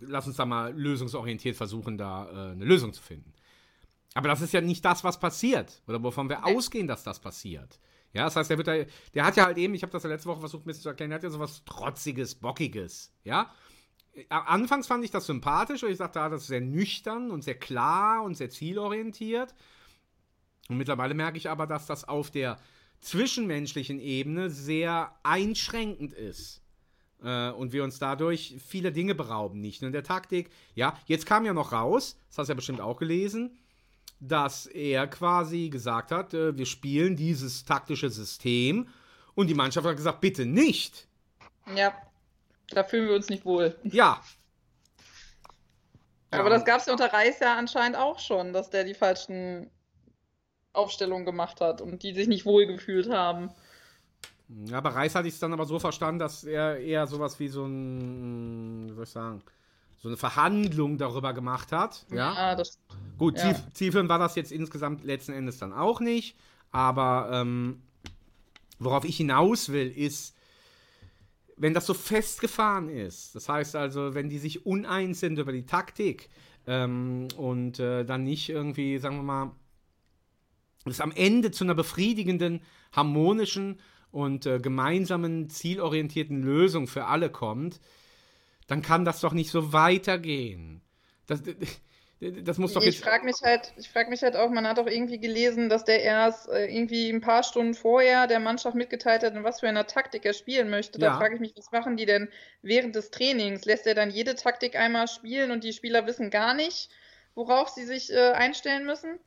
[0.00, 3.32] lass uns da mal lösungsorientiert versuchen, da äh, eine Lösung zu finden.
[4.14, 5.82] Aber das ist ja nicht das, was passiert.
[5.88, 7.80] Oder wovon wir ausgehen, dass das passiert.
[8.12, 8.76] Ja, das heißt, der, wird da,
[9.12, 10.88] der hat ja halt eben, ich habe das ja letzte Woche versucht, ein bisschen zu
[10.88, 13.12] erklären, der hat ja sowas Trotziges, Bockiges.
[13.24, 13.50] Ja,
[14.28, 17.56] anfangs fand ich das sympathisch, weil ich sagte, ah, das ist sehr nüchtern und sehr
[17.56, 19.52] klar und sehr zielorientiert.
[20.68, 22.58] Und mittlerweile merke ich aber, dass das auf der
[23.04, 26.62] zwischenmenschlichen Ebene sehr einschränkend ist.
[27.22, 30.50] Äh, und wir uns dadurch viele Dinge berauben, nicht nur in der Taktik.
[30.74, 33.58] Ja, jetzt kam ja noch raus, das hast du ja bestimmt auch gelesen,
[34.20, 38.88] dass er quasi gesagt hat, äh, wir spielen dieses taktische System
[39.34, 41.06] und die Mannschaft hat gesagt, bitte nicht.
[41.74, 41.94] Ja,
[42.68, 43.76] da fühlen wir uns nicht wohl.
[43.84, 44.22] Ja.
[46.30, 49.70] Aber das gab es ja unter Reis ja anscheinend auch schon, dass der die falschen
[50.74, 53.50] Aufstellungen gemacht hat und die sich nicht wohl gefühlt haben.
[54.66, 57.48] Ja, bei Reis hatte ich es dann aber so verstanden, dass er eher sowas wie
[57.48, 59.42] so ein, wie soll ich sagen,
[60.02, 62.04] so eine Verhandlung darüber gemacht hat.
[62.10, 62.78] Ja, ja das,
[63.16, 63.54] Gut, ja.
[63.72, 66.36] zielführend war das jetzt insgesamt letzten Endes dann auch nicht.
[66.72, 67.80] Aber ähm,
[68.78, 70.36] worauf ich hinaus will, ist,
[71.56, 75.66] wenn das so festgefahren ist, das heißt also, wenn die sich uneins sind über die
[75.66, 76.28] Taktik
[76.66, 79.52] ähm, und äh, dann nicht irgendwie, sagen wir mal,
[80.92, 87.80] es am Ende zu einer befriedigenden, harmonischen und äh, gemeinsamen, zielorientierten Lösung für alle kommt,
[88.66, 90.82] dann kann das doch nicht so weitergehen.
[91.26, 91.42] Das,
[92.20, 94.86] das muss doch ich frage mich halt, ich frage mich halt auch, man hat auch
[94.86, 99.34] irgendwie gelesen, dass der erst äh, irgendwie ein paar Stunden vorher der Mannschaft mitgeteilt hat,
[99.34, 100.98] in was für einer Taktik er spielen möchte.
[100.98, 101.16] Da ja.
[101.16, 102.28] frage ich mich, was machen die denn
[102.62, 103.64] während des Trainings?
[103.64, 106.88] Lässt er dann jede Taktik einmal spielen und die Spieler wissen gar nicht,
[107.34, 109.18] worauf sie sich äh, einstellen müssen?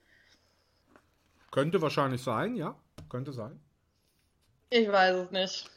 [1.52, 2.76] Könnte wahrscheinlich sein, ja.
[3.10, 3.60] Könnte sein.
[4.70, 5.70] Ich weiß es nicht.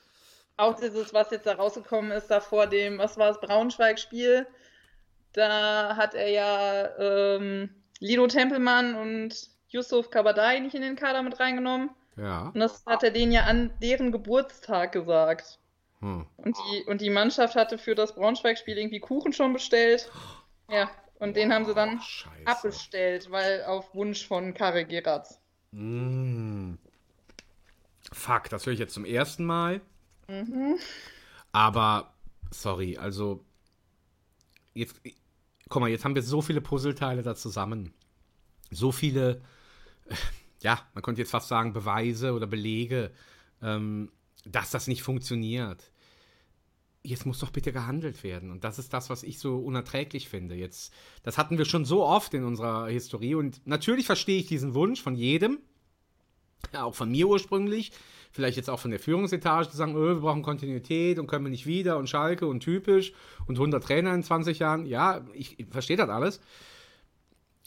[0.57, 4.47] Auch dieses, was jetzt da rausgekommen ist, da vor dem, was war das, Braunschweig-Spiel,
[5.33, 11.39] da hat er ja ähm, Lino Tempelmann und Yusuf Kabadai nicht in den Kader mit
[11.39, 11.91] reingenommen.
[12.17, 12.51] Ja.
[12.53, 15.59] Und das hat er denen ja an deren Geburtstag gesagt.
[16.01, 16.27] Hm.
[16.37, 20.11] Und, die, und die Mannschaft hatte für das Braunschweig-Spiel irgendwie Kuchen schon bestellt.
[20.69, 25.41] Ja, und den haben sie dann oh, abbestellt, weil auf Wunsch von Karel Geratz.
[25.73, 26.75] Mm.
[28.13, 29.81] Fuck, das höre ich jetzt zum ersten Mal.
[30.29, 30.77] Mhm.
[31.53, 32.13] Aber,
[32.51, 33.45] sorry, also
[34.75, 35.01] jetzt,
[35.69, 37.93] guck mal, jetzt haben wir so viele Puzzleteile da zusammen.
[38.71, 39.43] So viele,
[40.63, 43.13] ja, man könnte jetzt fast sagen, Beweise oder Belege,
[43.63, 44.11] ähm,
[44.45, 45.90] dass das nicht funktioniert.
[47.03, 48.51] Jetzt muss doch bitte gehandelt werden.
[48.51, 50.55] Und das ist das, was ich so unerträglich finde.
[50.55, 53.35] Jetzt, das hatten wir schon so oft in unserer Historie.
[53.35, 55.59] Und natürlich verstehe ich diesen Wunsch von jedem,
[56.75, 57.93] ja, auch von mir ursprünglich,
[58.33, 61.51] vielleicht jetzt auch von der Führungsetage zu sagen, öh, wir brauchen Kontinuität und können wir
[61.51, 63.13] nicht wieder und Schalke und typisch
[63.47, 64.87] und 100 Trainer in 20 Jahren.
[64.87, 66.41] Ja, ich, ich verstehe das alles.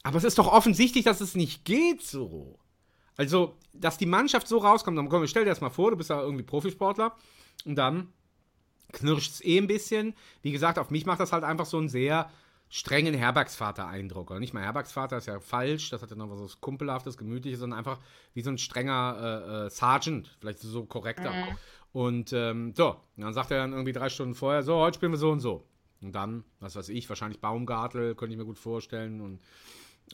[0.03, 2.59] Aber es ist doch offensichtlich, dass es nicht geht so.
[3.15, 6.09] Also, dass die Mannschaft so rauskommt, dann komm, stell dir das mal vor, du bist
[6.09, 7.15] ja irgendwie Profisportler
[7.65, 8.09] und dann
[8.93, 10.15] knirscht es eh ein bisschen.
[10.41, 12.29] Wie gesagt, auf mich macht das halt einfach so einen sehr
[12.69, 14.31] strengen Herbergsvater-Eindruck.
[14.31, 17.77] Oder nicht mal Herbergsvater, ist ja falsch, das hat ja noch was Kumpelhaftes, Gemütliches, sondern
[17.77, 17.99] einfach
[18.33, 21.31] wie so ein strenger äh, äh, Sergeant, vielleicht so korrekter.
[21.31, 21.57] Mhm.
[21.91, 25.19] Und ähm, so, dann sagt er dann irgendwie drei Stunden vorher, so, heute spielen wir
[25.19, 25.67] so und so.
[26.01, 29.39] Und dann, was weiß ich, wahrscheinlich Baumgartel, könnte ich mir gut vorstellen, und,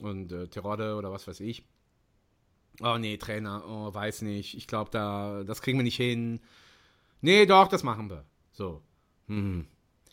[0.02, 1.64] und äh, Terodde oder was weiß ich.
[2.82, 6.40] Oh nee, Trainer, oh, weiß nicht, ich glaube, da, das kriegen wir nicht hin.
[7.22, 8.24] Nee, doch, das machen wir.
[8.60, 8.82] So.
[9.28, 9.64] Hm.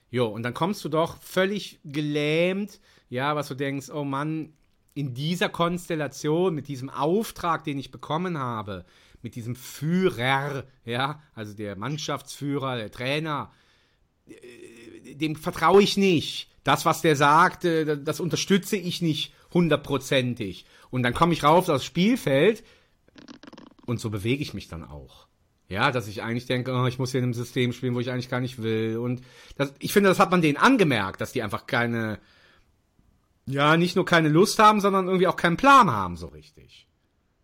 [0.10, 2.80] Jo, und dann kommst du doch völlig gelähmt,
[3.10, 4.54] ja, was du denkst, oh Mann,
[4.94, 8.86] in dieser Konstellation, mit diesem Auftrag, den ich bekommen habe,
[9.22, 13.52] mit diesem Führer, ja, also der Mannschaftsführer, der Trainer,
[14.28, 16.50] äh, dem vertraue ich nicht.
[16.64, 20.66] Das, was der sagt, äh, das unterstütze ich nicht hundertprozentig.
[20.90, 22.64] Und dann komme ich rauf aufs Spielfeld
[23.86, 25.27] und so bewege ich mich dann auch.
[25.70, 28.10] Ja, dass ich eigentlich denke, oh, ich muss hier in einem System spielen, wo ich
[28.10, 28.98] eigentlich gar nicht will.
[28.98, 29.22] Und
[29.58, 32.20] das, ich finde, das hat man denen angemerkt, dass die einfach keine,
[33.46, 36.88] ja, nicht nur keine Lust haben, sondern irgendwie auch keinen Plan haben, so richtig.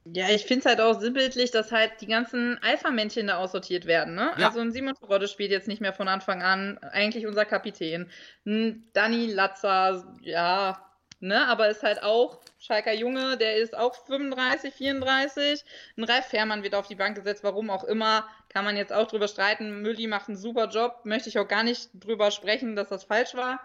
[0.06, 4.16] Ja, ich finde es halt auch sinnbildlich, dass halt die ganzen Alpha-Männchen da aussortiert werden,
[4.16, 4.32] ne?
[4.38, 4.48] Ja.
[4.48, 8.10] Also ein Simon Terodde spielt jetzt nicht mehr von Anfang an, eigentlich unser Kapitän.
[8.46, 10.86] Ein Danny Latzer, ja,
[11.24, 15.64] ne, aber ist halt auch Schalker Junge, der ist auch 35, 34.
[15.98, 18.28] Ein Ralf Fährmann wird auf die Bank gesetzt, warum auch immer.
[18.50, 19.82] Kann man jetzt auch drüber streiten.
[19.82, 21.02] Mülli macht einen super Job.
[21.04, 23.60] Möchte ich auch gar nicht drüber sprechen, dass das falsch war.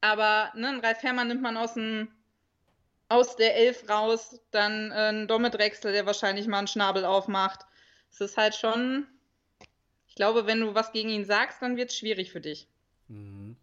[0.00, 2.08] Aber ne, ein Ralf Fährmann nimmt man aus, dem,
[3.08, 4.40] aus der Elf raus.
[4.50, 7.60] Dann äh, ein Domit Drechsel, der wahrscheinlich mal einen Schnabel aufmacht.
[8.10, 9.06] Es ist halt schon.
[10.06, 12.66] Ich glaube, wenn du was gegen ihn sagst, dann wird es schwierig für dich.
[13.08, 13.56] Mhm.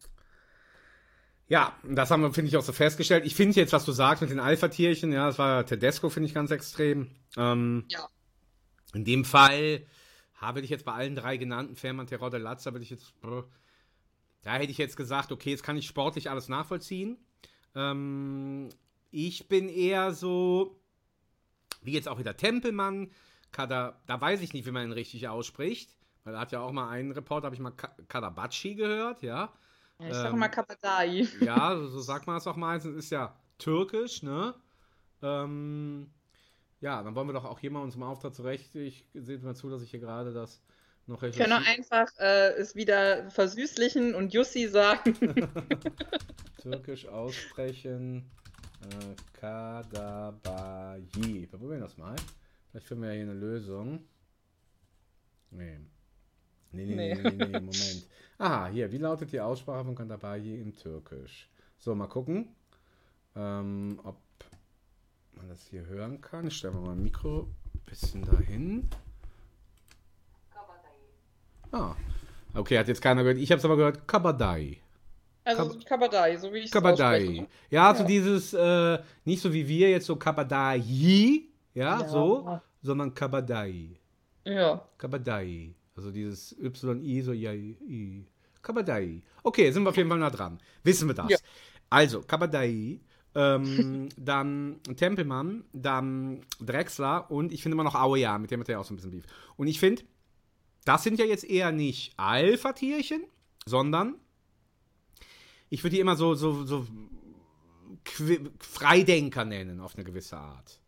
[1.47, 3.25] Ja, das haben wir, finde ich, auch so festgestellt.
[3.25, 6.33] Ich finde jetzt, was du sagst mit den Alpha-Tierchen, ja, das war Tedesco, finde ich
[6.33, 7.11] ganz extrem.
[7.37, 8.07] Ähm, ja.
[8.93, 9.85] In dem Fall
[10.35, 13.13] habe ich jetzt bei allen drei genannten, Fährmann, Terodde, Latzer, würde ich jetzt,
[14.41, 17.17] da hätte ich jetzt gesagt, okay, jetzt kann ich sportlich alles nachvollziehen.
[17.75, 18.69] Ähm,
[19.11, 20.79] ich bin eher so,
[21.81, 23.11] wie jetzt auch wieder Tempelmann,
[23.51, 25.95] Kada, da weiß ich nicht, wie man ihn richtig ausspricht.
[26.23, 29.53] Weil da hat ja auch mal einen Report, habe ich mal Ka- Kadabachi gehört, ja.
[29.99, 31.27] Ich sag Ähm, mal Kabadai.
[31.39, 34.53] Ja, so, sagt man es auch meistens, ist ja türkisch, ne?
[35.21, 36.11] Ähm,
[36.81, 38.75] ja, dann wollen wir doch auch hier mal uns im Auftrag zurecht.
[38.75, 40.61] Ich sehe mal zu, dass ich hier gerade das
[41.07, 41.77] noch Ich kann auch recherchiere.
[41.77, 45.15] einfach äh, es wieder versüßlichen und Jussi sagen.
[46.57, 48.29] Türkisch aussprechen.
[48.81, 51.01] Äh, Kadabayi.
[51.49, 52.15] Wir probieren das mal.
[52.71, 54.05] Vielleicht finden wir ja hier eine Lösung.
[55.51, 55.79] Nee.
[56.75, 57.31] Nee, nee, nee, Nee.
[57.31, 58.07] nee, nee, Moment.
[58.37, 61.49] Aha, hier, wie lautet die Aussprache von Kadabayi im Türkisch?
[61.77, 62.49] So, mal gucken,
[63.35, 64.17] ähm, ob
[65.33, 66.47] man das hier hören kann.
[66.47, 68.89] Ich stelle mal mein Mikro ein bisschen dahin.
[71.71, 71.95] Ah,
[72.53, 73.37] okay, hat jetzt keiner gehört.
[73.39, 74.77] Ich habe es aber gehört, Kabadai.
[75.43, 77.45] Also Kabadai, so wie ich es Kabadai.
[77.69, 78.07] Ja, so Ja.
[78.07, 80.77] dieses, äh, nicht so wie wir jetzt so Kabadai,
[81.73, 82.07] ja, Ja.
[82.07, 83.99] so, sondern Kabadai.
[84.45, 84.87] Ja.
[84.97, 85.73] Kabadai.
[85.95, 88.25] Also dieses YI, so ja, I.
[88.61, 89.21] Kabadai.
[89.43, 90.59] Okay, sind wir auf jeden Fall nah dran.
[90.83, 91.29] Wissen wir das.
[91.29, 91.37] Ja.
[91.89, 92.99] Also, Kabadai,
[93.35, 98.79] ähm, dann Tempelmann, dann Drexler und ich finde immer noch Aoya, mit dem hat er
[98.79, 99.25] auch so ein bisschen Beef.
[99.55, 100.03] Und ich finde,
[100.83, 103.23] das sind ja jetzt eher nicht Alpha-Tierchen,
[103.65, 104.15] sondern
[105.69, 106.87] ich würde die immer so, so, so
[108.59, 110.79] Freidenker nennen, auf eine gewisse Art.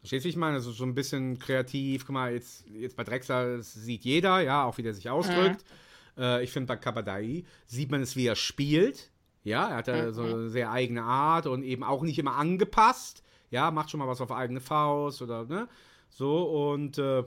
[0.00, 0.54] Verstehst du, wie ich meine?
[0.54, 2.06] Also so ein bisschen kreativ.
[2.06, 5.64] Guck mal, jetzt, jetzt bei Drexler sieht jeder, ja, auch wie der sich ausdrückt.
[6.16, 9.10] Äh, ich finde, bei Kabadai sieht man es, wie er spielt.
[9.42, 13.22] Ja, er hat ja so eine sehr eigene Art und eben auch nicht immer angepasst.
[13.50, 15.68] Ja, macht schon mal was auf eigene Faust oder, ne?
[16.08, 17.24] So, und äh,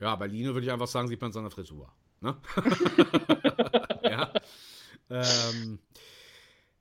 [0.00, 1.90] ja, bei Lino würde ich einfach sagen, sieht man seine Frisur.
[2.20, 2.36] Ne?
[4.02, 4.32] ja.
[5.08, 5.78] Ähm,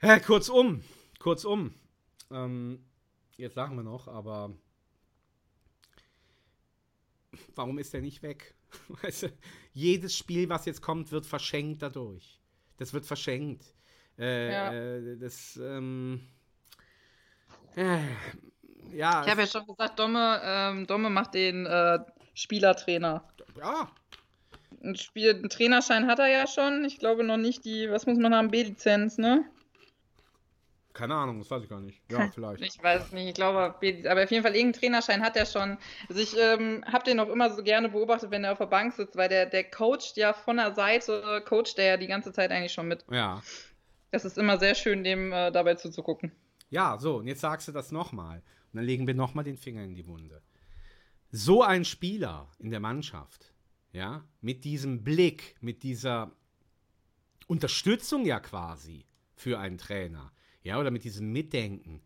[0.02, 0.82] ja, kurzum,
[1.20, 1.74] kurzum.
[2.32, 2.84] Ähm,
[3.38, 4.52] jetzt sagen wir noch, aber
[7.56, 8.56] warum ist der nicht weg?
[9.02, 9.28] Weißt du,
[9.74, 12.40] jedes Spiel, was jetzt kommt, wird verschenkt dadurch.
[12.78, 13.64] Das wird verschenkt.
[14.18, 14.74] Äh, Ja.
[14.74, 16.22] äh, das, ähm,
[17.76, 18.00] äh,
[18.94, 22.00] ja, Ich habe ja schon gesagt, Domme, ähm, Domme macht den äh,
[22.34, 23.24] Spielertrainer.
[23.58, 23.92] ja,
[24.84, 26.86] Ein, Spiel, einen Trainerschein hat er ja schon.
[26.86, 29.46] Ich glaube noch nicht die, was muss man haben, B-Lizenz, ne?
[30.96, 32.02] Keine Ahnung, das weiß ich gar nicht.
[32.10, 32.64] Ja, vielleicht.
[32.64, 35.78] Ich weiß es nicht, ich glaube, aber auf jeden Fall irgendeinen Trainerschein hat er schon.
[36.10, 38.94] Also ich ähm, habe den auch immer so gerne beobachtet, wenn er auf der Bank
[38.94, 42.50] sitzt, weil der, der coacht ja von der Seite, coacht der ja die ganze Zeit
[42.52, 43.06] eigentlich schon mit.
[43.12, 43.44] Ja.
[44.12, 46.32] Das ist immer sehr schön, dem äh, dabei zuzugucken.
[46.70, 48.38] Ja, so, und jetzt sagst du das nochmal.
[48.72, 50.42] Und dann legen wir nochmal den Finger in die Wunde.
[51.32, 53.54] So ein Spieler in der Mannschaft,
[53.92, 56.32] ja, mit diesem Blick, mit dieser
[57.48, 59.06] Unterstützung ja quasi
[59.36, 60.32] für einen Trainer,
[60.66, 62.02] ja, oder mit diesem Mitdenken,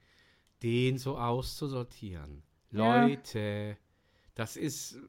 [0.61, 2.43] den so auszusortieren.
[2.71, 3.05] Ja.
[3.05, 3.77] Leute,
[4.35, 4.99] das ist,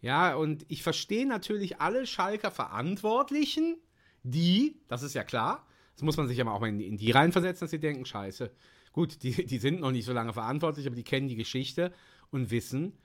[0.00, 3.76] ja, und ich verstehe natürlich alle Schalker Verantwortlichen,
[4.22, 7.10] die, das ist ja klar, das muss man sich aber auch mal in, in die
[7.10, 8.52] reinversetzen, dass sie denken, scheiße,
[8.92, 11.92] gut, die, die sind noch nicht so lange verantwortlich, aber die kennen die Geschichte
[12.30, 12.96] und wissen,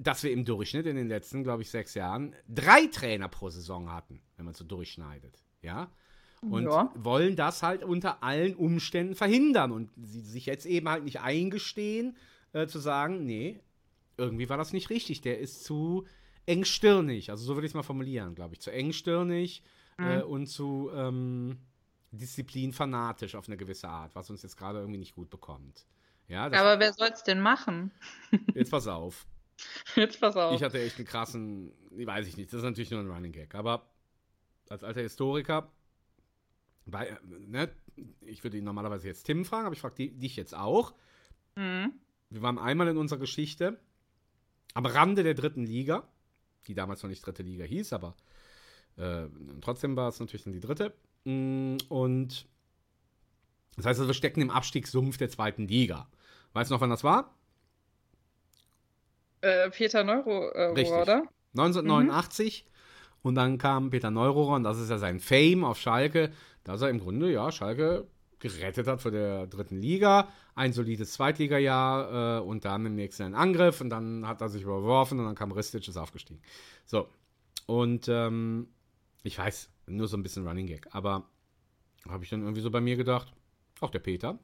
[0.00, 3.92] dass wir im Durchschnitt in den letzten, glaube ich, sechs Jahren drei Trainer pro Saison
[3.92, 5.40] hatten, wenn man so durchschneidet.
[5.62, 5.92] Ja.
[6.42, 6.92] Und Ja.
[6.94, 12.16] wollen das halt unter allen Umständen verhindern und sie sich jetzt eben halt nicht eingestehen,
[12.52, 13.60] äh, zu sagen, nee,
[14.16, 15.20] irgendwie war das nicht richtig.
[15.20, 16.06] Der ist zu
[16.46, 17.30] engstirnig.
[17.30, 18.60] Also so würde ich es mal formulieren, glaube ich.
[18.60, 19.62] Zu engstirnig
[19.98, 21.58] äh, und zu ähm,
[22.12, 25.86] disziplinfanatisch auf eine gewisse Art, was uns jetzt gerade irgendwie nicht gut bekommt.
[26.28, 27.90] Ja, Aber wer soll es denn machen?
[28.54, 29.26] jetzt pass auf.
[29.96, 30.54] Jetzt pass auf.
[30.54, 33.54] Ich hatte echt einen krassen, weiß ich nicht, das ist natürlich nur ein Running Gag,
[33.54, 33.90] aber
[34.68, 35.72] als alter Historiker,
[36.90, 37.70] bei, äh, ne,
[38.20, 40.94] ich würde ihn normalerweise jetzt Tim fragen, aber ich frage dich jetzt auch.
[41.56, 41.92] Mhm.
[42.30, 43.78] Wir waren einmal in unserer Geschichte
[44.74, 46.06] am Rande der dritten Liga,
[46.66, 48.14] die damals noch nicht dritte Liga hieß, aber
[48.96, 49.26] äh,
[49.60, 50.92] trotzdem war es natürlich dann die dritte.
[51.24, 52.46] Mm, Und
[53.76, 56.08] das heißt, also, wir stecken im Abstiegssumpf der zweiten Liga.
[56.52, 57.34] Weißt du noch, wann das war?
[59.40, 60.92] Äh, Peter Neuro, äh, Richtig.
[60.92, 61.22] oder?
[61.56, 62.64] 1989.
[63.22, 66.32] Und dann kam Peter Neurohrer, und das ist ja sein Fame auf Schalke,
[66.68, 68.06] dass er im Grunde, ja, Schalke
[68.38, 70.28] gerettet hat vor der dritten Liga.
[70.54, 74.62] Ein solides Zweitligajahr äh, und dann im nächsten einen Angriff und dann hat er sich
[74.62, 76.40] überworfen und dann kam Ristic, ist aufgestiegen.
[76.84, 77.08] So.
[77.66, 78.68] Und ähm,
[79.22, 81.28] ich weiß, nur so ein bisschen Running Gag, aber
[82.08, 83.32] habe ich dann irgendwie so bei mir gedacht,
[83.80, 84.38] auch der Peter,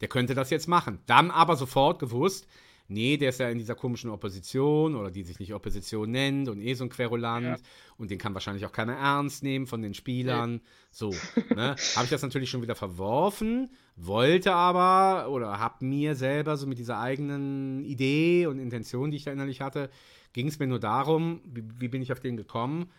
[0.00, 1.00] der könnte das jetzt machen.
[1.06, 2.46] Dann aber sofort gewusst,
[2.88, 6.60] nee, der ist ja in dieser komischen Opposition oder die sich nicht Opposition nennt und
[6.60, 7.56] eh so ein Querulant Ja.
[7.98, 10.60] und den kann wahrscheinlich auch keiner ernst nehmen von den Spielern.
[10.90, 11.10] So,
[11.54, 11.76] ne?
[11.94, 16.78] Habe ich das natürlich schon wieder verworfen, wollte aber oder habe mir selber so mit
[16.78, 19.90] dieser eigenen Idee und Intention, die ich da innerlich hatte,
[20.32, 22.90] ging es mir nur darum, wie, wie bin ich auf den gekommen,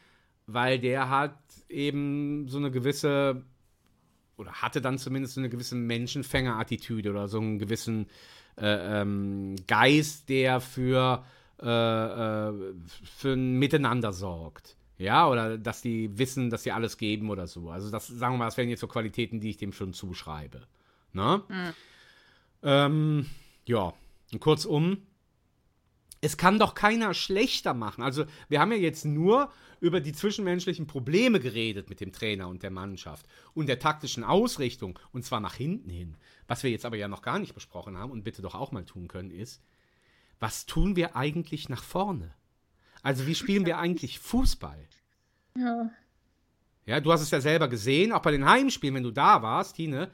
[0.47, 1.37] weil der hat
[1.69, 3.43] eben so eine gewisse
[4.37, 8.07] oder hatte dann zumindest so eine gewisse Menschenfänger-Attitüde oder so einen gewissen
[8.57, 11.23] äh, ähm, Geist, der für,
[11.61, 12.53] äh, äh,
[13.03, 14.75] für ein Miteinander sorgt.
[14.97, 17.69] Ja, oder dass die wissen, dass sie alles geben oder so.
[17.69, 20.63] Also das, sagen wir mal, das wären jetzt so Qualitäten, die ich dem schon zuschreibe.
[21.13, 21.43] Ne?
[22.63, 23.27] Ähm,
[23.65, 23.93] ja,
[24.33, 24.97] und kurzum,
[26.21, 28.03] es kann doch keiner schlechter machen.
[28.03, 32.63] Also, wir haben ja jetzt nur über die zwischenmenschlichen Probleme geredet mit dem Trainer und
[32.63, 36.17] der Mannschaft und der taktischen Ausrichtung und zwar nach hinten hin.
[36.47, 38.85] Was wir jetzt aber ja noch gar nicht besprochen haben und bitte doch auch mal
[38.85, 39.61] tun können, ist,
[40.39, 42.33] was tun wir eigentlich nach vorne?
[43.03, 44.87] Also, wie spielen wir eigentlich Fußball?
[45.57, 45.89] Ja.
[46.85, 49.75] Ja, du hast es ja selber gesehen, auch bei den Heimspielen, wenn du da warst,
[49.75, 50.09] Tine,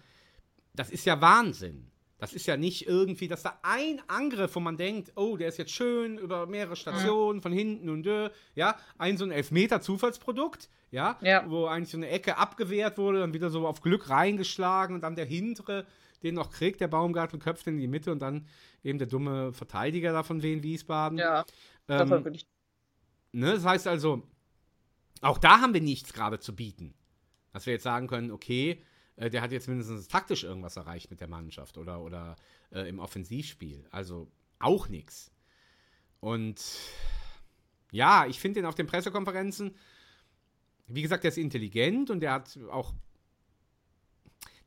[0.74, 1.88] das ist ja Wahnsinn.
[2.18, 5.58] Das ist ja nicht irgendwie, dass da ein Angriff, wo man denkt, oh, der ist
[5.58, 11.18] jetzt schön über mehrere Stationen, von hinten und äh, ja, ein so ein Elfmeter-Zufallsprodukt, ja,
[11.22, 11.44] Ja.
[11.50, 15.16] wo eigentlich so eine Ecke abgewehrt wurde, dann wieder so auf Glück reingeschlagen und dann
[15.16, 15.86] der hintere
[16.24, 18.48] den noch kriegt, der Baumgartel köpft in die Mitte und dann
[18.84, 21.18] eben der dumme Verteidiger da von Wien Wiesbaden.
[21.18, 21.46] Ja.
[21.88, 22.48] Das Ähm, wirklich.
[23.32, 23.54] Ne?
[23.54, 24.24] Das heißt also,
[25.22, 26.94] auch da haben wir nichts gerade zu bieten.
[27.52, 28.82] Dass wir jetzt sagen können, okay,
[29.16, 32.36] äh, der hat jetzt mindestens taktisch irgendwas erreicht mit der Mannschaft oder, oder
[32.72, 33.86] äh, im Offensivspiel.
[33.92, 35.32] Also auch nichts.
[36.20, 36.62] Und
[37.92, 39.76] ja, ich finde ihn auf den Pressekonferenzen,
[40.88, 42.94] wie gesagt, der ist intelligent und der hat auch,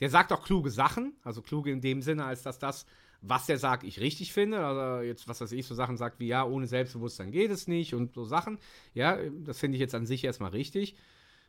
[0.00, 2.86] der sagt auch kluge Sachen, also kluge in dem Sinne, als dass das,
[3.22, 4.64] was er sagt, ich richtig finde.
[4.64, 7.94] Also jetzt, was weiß ich, so Sachen sagt wie, ja, ohne Selbstbewusstsein geht es nicht
[7.94, 8.58] und so Sachen.
[8.94, 10.96] Ja, das finde ich jetzt an sich erstmal richtig.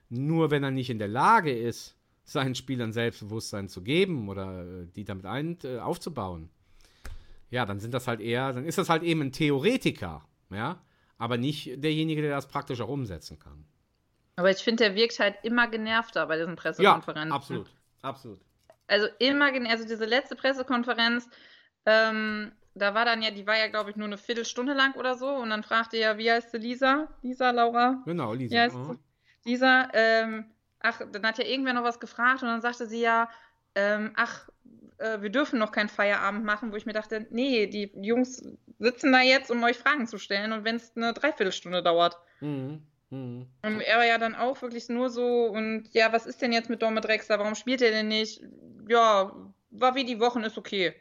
[0.09, 4.87] Nur wenn er nicht in der Lage ist, seinen Spielern Selbstbewusstsein zu geben oder äh,
[4.95, 6.49] die damit ein, äh, aufzubauen,
[7.49, 10.81] ja, dann sind das halt eher, dann ist das halt eben ein Theoretiker, ja,
[11.17, 13.65] aber nicht derjenige, der das praktisch auch umsetzen kann.
[14.35, 17.31] Aber ich finde, der wirkt halt immer genervter bei diesen Ja, Pressekonferenzen.
[17.31, 17.71] absolut,
[18.07, 18.39] absolut.
[18.87, 19.51] Also immer.
[19.69, 21.29] Also diese letzte Pressekonferenz,
[21.85, 25.15] ähm, da war dann ja, die war ja, glaube ich, nur eine Viertelstunde lang oder
[25.15, 25.27] so.
[25.27, 27.07] Und dann fragte er, wie heißt sie, Lisa?
[27.21, 28.01] Lisa, Laura?
[28.05, 28.55] Genau, Lisa.
[28.55, 28.99] Ja, ist mhm.
[29.45, 30.45] Lisa, ähm,
[30.79, 33.29] ach, dann hat ja irgendwer noch was gefragt und dann sagte sie ja,
[33.75, 34.49] ähm, ach,
[34.97, 38.43] äh, wir dürfen noch keinen Feierabend machen, wo ich mir dachte, nee, die Jungs
[38.79, 42.17] sitzen da jetzt, um euch Fragen zu stellen und wenn es eine Dreiviertelstunde dauert.
[42.41, 42.83] Mhm.
[43.09, 43.47] Mhm.
[43.61, 46.69] Und er war ja dann auch wirklich nur so und ja, was ist denn jetzt
[46.69, 47.39] mit Domme Drexler?
[47.39, 48.41] Warum spielt er denn nicht?
[48.87, 49.31] Ja,
[49.71, 50.93] war wie die Wochen, ist okay.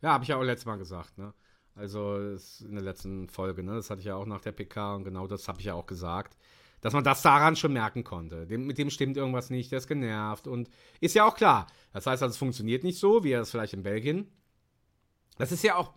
[0.00, 1.32] Ja, habe ich ja auch letztes Mal gesagt, ne?
[1.74, 3.74] Also das in der letzten Folge, ne?
[3.74, 5.86] Das hatte ich ja auch nach der PK und genau das habe ich ja auch
[5.86, 6.36] gesagt.
[6.80, 8.46] Dass man das daran schon merken konnte.
[8.46, 10.68] Dem, mit dem stimmt irgendwas nicht, der ist genervt und
[11.00, 11.68] ist ja auch klar.
[11.92, 14.30] Das heißt also, es funktioniert nicht so, wie er es vielleicht in Belgien.
[15.38, 15.94] Das ist ja auch,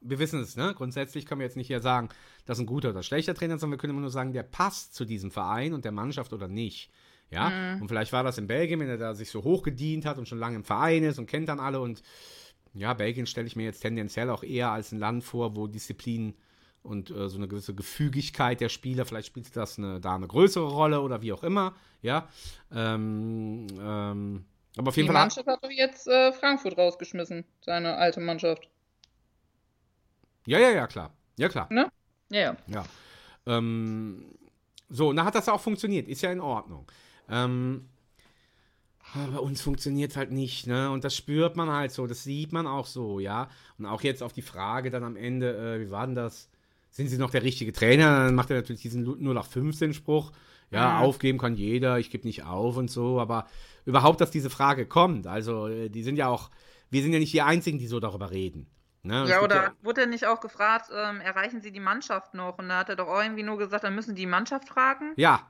[0.00, 0.72] wir wissen es, ne?
[0.76, 2.08] Grundsätzlich können wir jetzt nicht hier sagen,
[2.44, 4.94] das ist ein guter oder schlechter Trainer, sondern wir können immer nur sagen, der passt
[4.94, 6.90] zu diesem Verein und der Mannschaft oder nicht.
[7.28, 10.28] Ja, und vielleicht war das in Belgien, wenn er da sich so hochgedient hat und
[10.28, 12.02] schon lange im Verein ist und kennt dann alle und
[12.72, 16.36] ja, Belgien stelle ich mir jetzt tendenziell auch eher als ein Land vor, wo Disziplin
[16.84, 20.68] und äh, so eine gewisse Gefügigkeit der Spieler, vielleicht spielt das eine, da eine größere
[20.68, 22.28] Rolle oder wie auch immer, ja.
[22.72, 24.44] Ähm, ähm,
[24.76, 25.16] aber auf Die jeden Fall.
[25.22, 28.68] hat- Mannschaft hat doch jetzt äh, Frankfurt rausgeschmissen, seine alte Mannschaft.
[30.46, 31.12] Ja, ja, ja, klar.
[31.38, 31.68] Ja, klar.
[31.70, 31.88] Ja,
[32.30, 32.56] ja.
[32.66, 32.84] Ja.
[33.46, 34.24] Ähm,
[34.88, 36.08] so, und da hat das auch funktioniert.
[36.08, 36.86] Ist ja in Ordnung.
[37.28, 37.88] Ähm,
[39.14, 40.90] aber bei uns funktioniert es halt nicht, ne?
[40.90, 43.48] Und das spürt man halt so, das sieht man auch so, ja.
[43.78, 46.48] Und auch jetzt auf die Frage dann am Ende, äh, wie war denn das?
[46.90, 48.24] Sind Sie noch der richtige Trainer?
[48.26, 50.32] Dann macht er natürlich diesen 0815-Spruch.
[50.72, 51.04] Ja, Mhm.
[51.04, 53.20] aufgeben kann jeder, ich gebe nicht auf und so.
[53.20, 53.46] Aber
[53.84, 56.50] überhaupt, dass diese Frage kommt, also äh, die sind ja auch,
[56.90, 58.66] wir sind ja nicht die Einzigen, die so darüber reden.
[59.06, 59.26] Ne?
[59.28, 62.58] Ja, oder wurde er nicht auch gefragt, ähm, erreichen Sie die Mannschaft noch?
[62.58, 65.12] Und da hat er doch irgendwie nur gesagt, dann müssen die Mannschaft fragen.
[65.16, 65.48] Ja,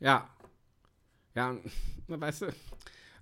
[0.00, 0.28] ja.
[1.34, 1.56] Ja,
[2.08, 2.46] weißt du,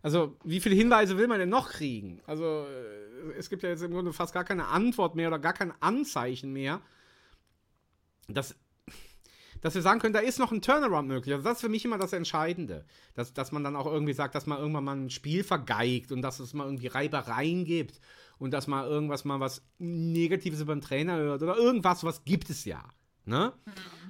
[0.02, 2.22] also wie viele Hinweise will man denn noch kriegen?
[2.26, 5.52] Also äh, es gibt ja jetzt im Grunde fast gar keine Antwort mehr oder gar
[5.52, 6.80] kein Anzeichen mehr,
[8.28, 8.54] dass,
[9.60, 11.34] dass wir sagen können, da ist noch ein Turnaround möglich.
[11.34, 14.34] Also das ist für mich immer das Entscheidende, dass, dass man dann auch irgendwie sagt,
[14.34, 18.00] dass man irgendwann mal ein Spiel vergeigt und dass es mal irgendwie Reibereien gibt
[18.38, 22.50] und dass mal irgendwas mal was Negatives über den Trainer hört oder irgendwas, was gibt
[22.50, 22.84] es ja.
[23.24, 23.52] Ne?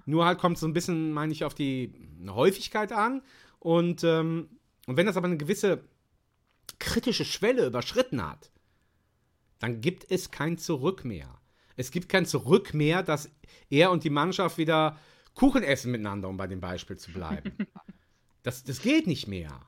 [0.04, 1.92] Nur halt kommt so ein bisschen, meine ich, auf die
[2.28, 3.22] Häufigkeit an.
[3.58, 4.48] Und, ähm,
[4.86, 5.82] und wenn das aber eine gewisse
[6.78, 8.50] kritische Schwelle überschritten hat,
[9.58, 11.40] dann gibt es kein Zurück mehr.
[11.76, 13.30] Es gibt kein Zurück mehr, dass
[13.70, 14.98] er und die Mannschaft wieder
[15.34, 17.52] Kuchen essen miteinander, um bei dem Beispiel zu bleiben.
[18.42, 19.60] das, das geht nicht mehr.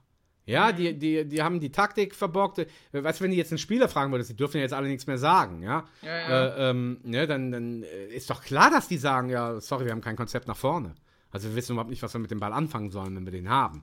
[0.49, 2.67] Ja, die, die, die haben die Taktik verbockt.
[2.93, 5.07] Weißt du, wenn die jetzt einen Spieler fragen würdest, die dürfen ja jetzt alle nichts
[5.07, 5.85] mehr sagen, ja?
[6.01, 6.47] Ja, ja.
[6.47, 9.93] Äh, ähm, ne, dann, dann äh, ist doch klar, dass die sagen, ja, sorry, wir
[9.93, 10.95] haben kein Konzept nach vorne.
[11.31, 13.51] Also wir wissen überhaupt nicht, was wir mit dem Ball anfangen sollen, wenn wir den
[13.51, 13.83] haben.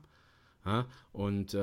[0.66, 0.88] Ja?
[1.12, 1.60] Und äh,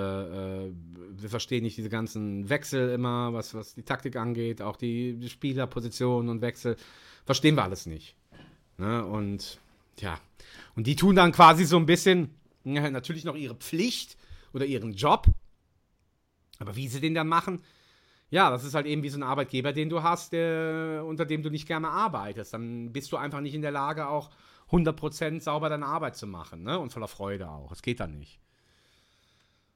[0.67, 0.73] äh,
[1.11, 5.29] wir verstehen nicht diese ganzen Wechsel immer, was, was die Taktik angeht, auch die, die
[5.29, 6.77] Spielerpositionen und Wechsel.
[7.25, 8.15] Verstehen wir alles nicht.
[8.79, 9.05] Ne?
[9.05, 9.59] Und
[9.99, 10.19] ja,
[10.77, 12.31] und die tun dann quasi so ein bisschen,
[12.63, 14.17] natürlich noch ihre Pflicht
[14.53, 15.27] oder ihren Job.
[16.59, 17.63] Aber wie sie den dann machen,
[18.31, 21.43] ja, das ist halt eben wie so ein Arbeitgeber, den du hast, der, unter dem
[21.43, 22.55] du nicht gerne arbeitest.
[22.55, 24.31] Dann bist du einfach nicht in der Lage, auch
[24.71, 26.79] 100% sauber deine Arbeit zu machen, ne?
[26.79, 27.69] Und voller Freude auch.
[27.69, 28.41] Das geht dann nicht.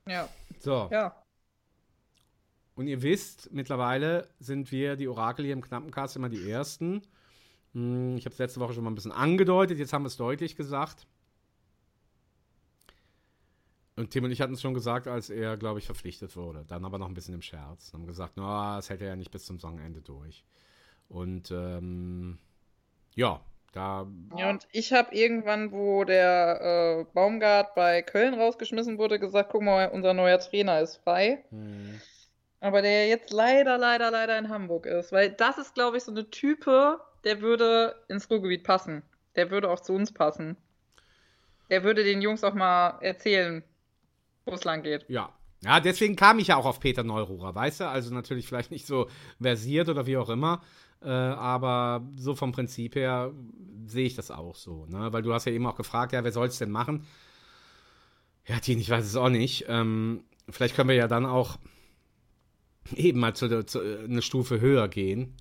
[0.09, 0.29] Ja.
[0.59, 0.89] So.
[0.91, 1.15] Ja.
[2.77, 7.03] Und ihr wisst, mittlerweile sind wir, die Orakel hier im Knappencast, immer die Ersten.
[7.73, 10.17] Hm, Ich habe es letzte Woche schon mal ein bisschen angedeutet, jetzt haben wir es
[10.17, 11.07] deutlich gesagt.
[13.97, 16.65] Und Tim und ich hatten es schon gesagt, als er, glaube ich, verpflichtet wurde.
[16.67, 17.93] Dann aber noch ein bisschen im Scherz.
[17.93, 20.45] Haben gesagt, na, das hält er ja nicht bis zum Saisonende durch.
[21.09, 22.39] Und ähm,
[23.15, 23.41] ja,
[23.73, 29.51] da Ja, und ich habe irgendwann, wo der äh, Baumgart bei Köln rausgeschmissen wurde, gesagt,
[29.51, 31.45] guck mal, unser neuer Trainer ist frei.
[31.51, 32.01] hm,
[32.61, 35.11] Aber der jetzt leider, leider, leider in Hamburg ist.
[35.13, 39.03] Weil das ist, glaube ich, so eine Type, der würde ins Ruhrgebiet passen.
[39.37, 40.57] Der würde auch zu uns passen.
[41.71, 43.63] Der würde den Jungs auch mal erzählen,
[44.47, 45.05] wo es lang geht.
[45.09, 45.33] Ja.
[45.63, 47.89] Ja, deswegen kam ich ja auch auf Peter Neururer, weißt du?
[47.89, 49.09] Also natürlich vielleicht nicht so
[49.41, 50.63] versiert oder wie auch immer,
[51.03, 53.33] äh, aber so vom Prinzip her
[53.87, 55.13] sehe ich das auch so, ne?
[55.13, 57.07] Weil du hast ja eben auch gefragt, ja, wer soll es denn machen?
[58.47, 59.65] Ja, Tien, ich weiß es auch nicht.
[59.69, 61.59] Ähm, vielleicht können wir ja dann auch
[62.95, 65.37] eben mal zu, zu, äh, eine Stufe höher gehen.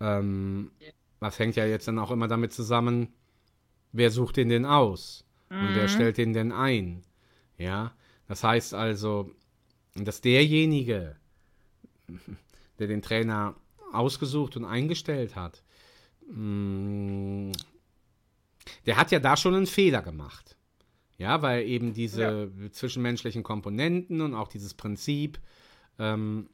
[0.00, 0.72] Ähm,
[1.20, 3.14] das hängt ja jetzt dann auch immer damit zusammen,
[3.92, 5.24] wer sucht den denn aus?
[5.50, 7.02] Und wer stellt den denn ein?
[7.56, 7.92] Ja,
[8.28, 9.30] das heißt also,
[9.94, 11.16] dass derjenige,
[12.78, 13.56] der den Trainer
[13.92, 15.62] ausgesucht und eingestellt hat,
[16.30, 17.52] mh,
[18.86, 20.56] der hat ja da schon einen Fehler gemacht.
[21.16, 25.40] Ja, weil eben diese zwischenmenschlichen Komponenten und auch dieses Prinzip,
[25.98, 26.48] ähm,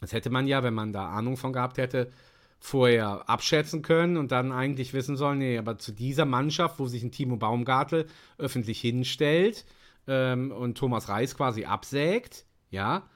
[0.00, 2.10] das hätte man ja, wenn man da Ahnung von gehabt hätte,
[2.58, 7.02] vorher abschätzen können und dann eigentlich wissen sollen, nee, aber zu dieser Mannschaft, wo sich
[7.02, 8.06] ein Timo Baumgartel
[8.38, 9.66] öffentlich hinstellt
[10.06, 13.08] ähm, und Thomas Reis quasi absägt, ja,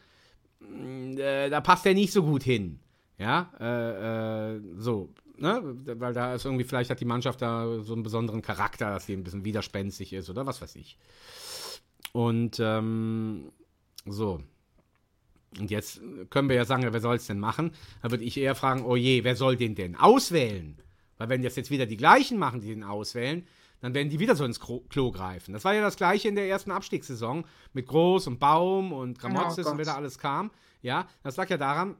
[0.60, 2.80] mh, äh, da passt er nicht so gut hin.
[3.18, 7.94] Ja, äh, äh, so, ne, weil da ist irgendwie, vielleicht hat die Mannschaft da so
[7.94, 10.98] einen besonderen Charakter, dass sie ein bisschen widerspenstig ist oder was weiß ich.
[12.12, 13.52] Und ähm,
[14.04, 14.42] so.
[15.58, 17.70] Und jetzt können wir ja sagen, wer soll es denn machen?
[18.02, 20.76] Da würde ich eher fragen, oh je, wer soll den denn auswählen?
[21.16, 23.46] Weil wenn das jetzt wieder die gleichen machen, die den auswählen,
[23.80, 25.52] dann werden die wieder so ins Klo, greifen.
[25.52, 29.66] Das war ja das gleiche in der ersten Abstiegssaison mit Groß und Baum und Gramotzes
[29.66, 30.50] Oh und wer da alles kam.
[30.82, 31.96] Ja, das lag ja daran,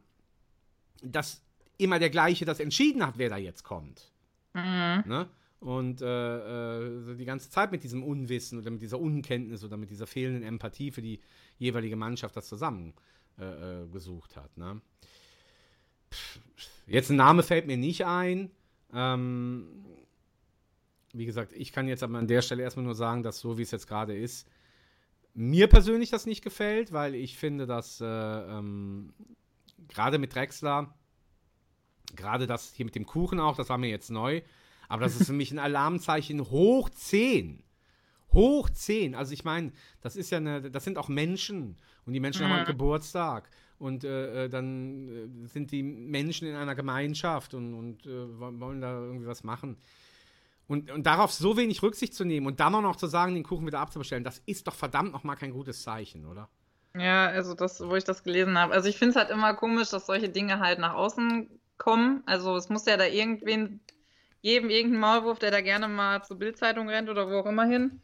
[1.02, 1.42] dass
[1.78, 4.10] immer der gleiche das entschieden hat, wer da jetzt kommt.
[4.54, 5.04] Mhm.
[5.06, 5.28] Ne?
[5.60, 9.76] Und äh, äh, so die ganze Zeit mit diesem Unwissen oder mit dieser Unkenntnis oder
[9.76, 11.20] mit dieser fehlenden Empathie für die
[11.58, 12.94] jeweilige Mannschaft das zusammen
[13.38, 13.44] äh,
[13.82, 14.56] äh, gesucht hat.
[14.56, 14.80] Ne?
[16.10, 16.40] Pff,
[16.86, 18.50] Jetzt ein Name fällt mir nicht ein.
[18.92, 19.84] Ähm,
[21.16, 23.62] wie gesagt, ich kann jetzt aber an der Stelle erstmal nur sagen, dass so wie
[23.62, 24.46] es jetzt gerade ist,
[25.34, 29.12] mir persönlich das nicht gefällt, weil ich finde, dass äh, ähm,
[29.88, 30.94] gerade mit Drexler,
[32.14, 34.42] gerade das hier mit dem Kuchen auch, das war mir jetzt neu,
[34.88, 37.62] aber das ist für mich ein Alarmzeichen hoch 10.
[38.32, 39.14] Hoch 10.
[39.14, 42.52] Also ich meine, das ist ja eine, das sind auch Menschen und die Menschen haben
[42.52, 48.06] einen Geburtstag und äh, äh, dann äh, sind die Menschen in einer Gemeinschaft und, und
[48.06, 49.76] äh, wo- wollen da irgendwie was machen.
[50.68, 53.44] Und, und darauf so wenig Rücksicht zu nehmen und dann auch noch zu sagen, den
[53.44, 56.48] Kuchen wieder abzubestellen, das ist doch verdammt noch mal kein gutes Zeichen, oder?
[56.96, 58.72] Ja, also das, wo ich das gelesen habe.
[58.72, 61.48] Also ich finde es halt immer komisch, dass solche Dinge halt nach außen
[61.78, 62.22] kommen.
[62.26, 63.80] Also es muss ja da irgendwen
[64.42, 68.00] geben, irgendeinen Maulwurf, der da gerne mal zur Bildzeitung rennt oder wo auch immer hin.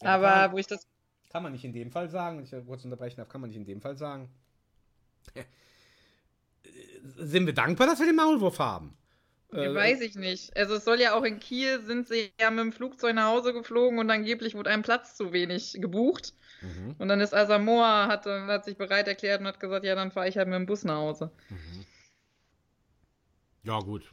[0.00, 0.86] Aber wo ich das.
[1.30, 3.58] Kann man nicht in dem Fall sagen, wenn ich kurz unterbrechen darf, kann man nicht
[3.58, 4.30] in dem Fall sagen.
[5.34, 5.44] Äh,
[7.16, 8.96] Sind wir dankbar, dass wir den Maulwurf haben?
[9.52, 10.56] Äh, Weiß ich nicht.
[10.56, 13.52] Also es soll ja auch in Kiel sind sie ja mit dem Flugzeug nach Hause
[13.52, 16.34] geflogen und angeblich wurde ein Platz zu wenig gebucht.
[16.60, 20.10] Mhm, Und dann ist Asamoah, hat, hat sich bereit erklärt und hat gesagt, ja, dann
[20.10, 21.30] fahre ich halt mit dem Bus nach Hause.
[23.62, 24.12] Ja, gut.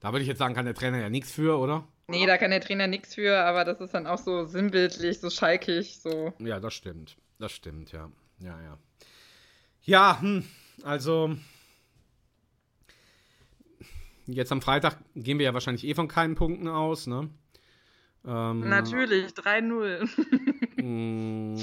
[0.00, 1.86] Da würde ich jetzt sagen, kann der Trainer ja nichts für, oder?
[2.06, 5.28] Nee, da kann der Trainer nichts für, aber das ist dann auch so sinnbildlich, so
[5.28, 6.32] schalkig, so.
[6.38, 7.16] Ja, das stimmt.
[7.38, 8.10] Das stimmt, ja.
[8.38, 8.78] Ja, ja.
[9.82, 10.44] Ja, hm,
[10.82, 11.36] also.
[14.34, 17.30] Jetzt am Freitag gehen wir ja wahrscheinlich eh von keinen Punkten aus, ne?
[18.26, 20.08] Ähm, Natürlich, 3-0.
[20.80, 21.56] Mm,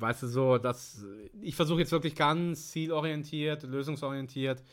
[0.00, 1.04] weißt du so, dass
[1.42, 4.64] ich versuche jetzt wirklich ganz zielorientiert, lösungsorientiert,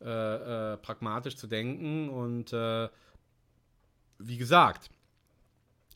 [0.00, 2.88] äh, äh, pragmatisch zu denken und äh,
[4.18, 4.88] wie gesagt,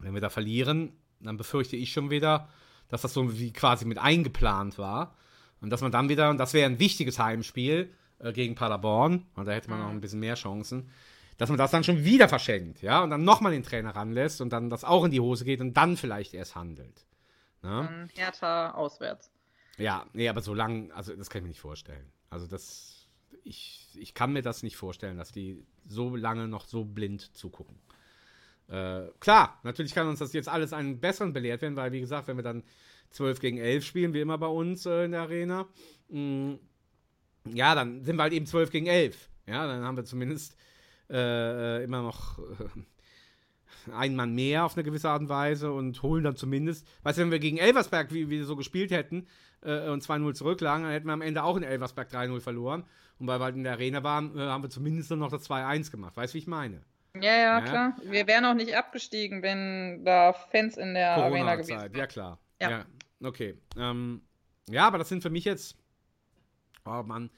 [0.01, 2.51] wenn wir da verlieren, dann befürchte ich schon wieder,
[2.89, 5.17] dass das so wie quasi mit eingeplant war
[5.63, 7.95] und dass man dann wieder, und das wäre ein wichtiges Heimspiel
[8.25, 10.91] äh, gegen Paderborn, und da hätte man noch ein bisschen mehr Chancen,
[11.37, 14.53] dass man das dann schon wieder verschenkt, ja, und dann nochmal den Trainer ranlässt und
[14.53, 17.07] dann das auch in die Hose geht und dann vielleicht erst handelt.
[17.63, 18.09] Ne?
[18.15, 19.31] Härter auswärts.
[19.79, 22.11] Ja, nee, aber so lang, also das kann ich mir nicht vorstellen.
[22.31, 23.09] Also das,
[23.43, 27.79] ich, ich kann mir das nicht vorstellen, dass die so lange noch so blind zugucken.
[28.69, 32.29] Äh, klar, natürlich kann uns das jetzt alles einen besseren belehrt werden, weil wie gesagt,
[32.29, 32.63] wenn wir dann
[33.11, 35.67] 12 gegen 11 spielen, wie immer bei uns äh, in der Arena,
[36.09, 36.59] mh, mm,
[37.53, 39.29] ja, dann sind wir halt eben 12 gegen 11.
[39.47, 40.57] Ja, dann haben wir zumindest
[41.11, 46.03] äh, äh, immer noch äh, einen Mann mehr auf eine gewisse Art und Weise und
[46.03, 49.27] holen dann zumindest, weißt du, wenn wir gegen Elversberg wie, wie so gespielt hätten
[49.63, 52.85] äh, und 2-0 zurücklagen, dann hätten wir am Ende auch in Elversberg 3-0 verloren.
[53.19, 55.91] Und weil wir halt in der Arena waren, äh, haben wir zumindest noch das 2-1
[55.91, 56.17] gemacht.
[56.17, 56.83] Weißt du, wie ich meine?
[57.17, 57.97] Ja, ja, ja, klar.
[58.03, 61.95] Wir wären auch nicht abgestiegen, wenn da Fans in der Arena gewesen wären.
[61.95, 62.39] Ja, klar.
[62.61, 62.71] Ja.
[62.71, 62.85] ja
[63.23, 63.57] okay.
[63.79, 64.23] Ähm,
[64.69, 65.77] ja, aber das sind für mich jetzt,
[66.85, 67.31] oh Mann,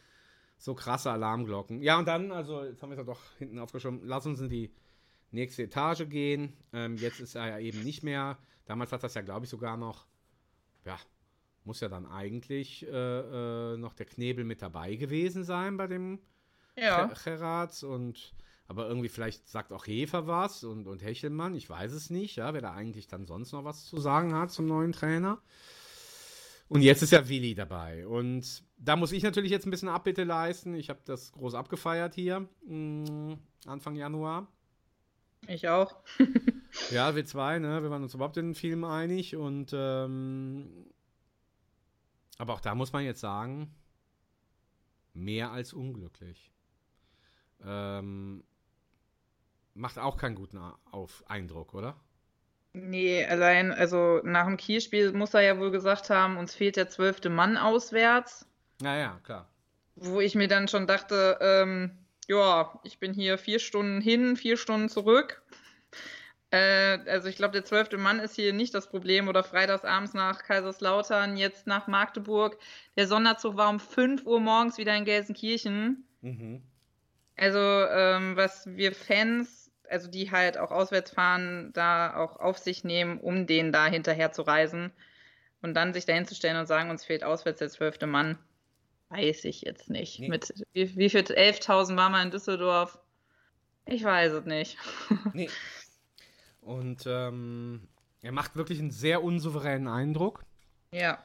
[0.59, 1.83] so krasse Alarmglocken.
[1.83, 4.49] Ja, und dann, also, jetzt haben wir es ja doch hinten aufgeschoben, lass uns in
[4.49, 4.73] die
[5.31, 6.57] nächste Etage gehen.
[6.73, 8.39] Ähm, jetzt ist er ja eben nicht mehr.
[8.65, 10.07] Damals hat das ja, glaube ich, sogar noch,
[10.85, 10.97] ja,
[11.65, 16.21] muss ja dann eigentlich äh, äh, noch der Knebel mit dabei gewesen sein bei dem
[16.77, 17.07] ja.
[17.07, 18.35] Gerats und
[18.69, 22.53] aber irgendwie vielleicht sagt auch Hefer was und, und Hechelmann, ich weiß es nicht, ja,
[22.53, 25.41] wer da eigentlich dann sonst noch was zu sagen hat zum neuen Trainer.
[26.69, 28.07] Und jetzt ist ja Willi dabei.
[28.07, 30.75] Und da muss ich natürlich jetzt ein bisschen Abbitte leisten.
[30.75, 34.49] Ich habe das groß abgefeiert hier mh, mm, Anfang Januar.
[35.47, 35.97] Ich auch.
[36.91, 37.83] ja, wir zwei, ne?
[37.83, 40.87] Wir waren uns überhaupt in den Film einig und ähm,
[42.39, 43.75] aber auch da muss man jetzt sagen,
[45.15, 46.53] mehr als unglücklich.
[47.65, 48.45] Ähm,
[49.75, 50.59] macht auch keinen guten
[50.91, 51.97] auf Eindruck, oder?
[52.79, 56.91] Nee, allein, also nach dem Kielspiel muss er ja wohl gesagt haben, uns fehlt der
[56.91, 58.47] zwölfte Mann auswärts.
[58.83, 59.49] Naja, klar.
[59.95, 61.93] Wo ich mir dann schon dachte, ähm,
[62.29, 65.43] ja, ich bin hier vier Stunden hin, vier Stunden zurück.
[66.51, 69.29] Äh, also ich glaube, der zwölfte Mann ist hier nicht das Problem.
[69.29, 72.59] Oder freitagsabends nach Kaiserslautern, jetzt nach Magdeburg.
[72.95, 76.05] Der Sonderzug war um 5 Uhr morgens wieder in Gelsenkirchen.
[76.21, 76.63] Mhm.
[77.39, 82.85] Also, ähm, was wir Fans, also die halt auch auswärts fahren, da auch auf sich
[82.85, 84.93] nehmen, um den da hinterher zu reisen.
[85.63, 88.39] Und dann sich dahin zu stellen und sagen, uns fehlt auswärts der zwölfte Mann,
[89.09, 90.21] weiß ich jetzt nicht.
[90.21, 90.29] Nee.
[90.29, 92.99] Mit wie, wie viel 11.000 waren wir in Düsseldorf?
[93.87, 94.77] Ich weiß es nicht.
[95.33, 95.49] nee.
[96.61, 97.89] Und ähm,
[98.23, 100.45] er macht wirklich einen sehr unsouveränen Eindruck.
[100.93, 101.19] Ja.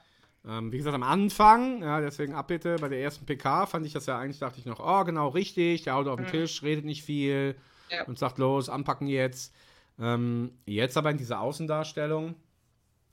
[0.48, 4.08] Ähm, wie gesagt, am Anfang, ja, deswegen Abbitte, bei der ersten PK fand ich das
[4.08, 6.32] ja eigentlich, dachte ich noch, oh, genau, richtig, der haut auf den mhm.
[6.32, 7.56] Tisch, redet nicht viel
[7.92, 8.04] ja.
[8.06, 9.54] und sagt, los, anpacken jetzt.
[10.00, 12.36] Ähm, jetzt aber in dieser Außendarstellung,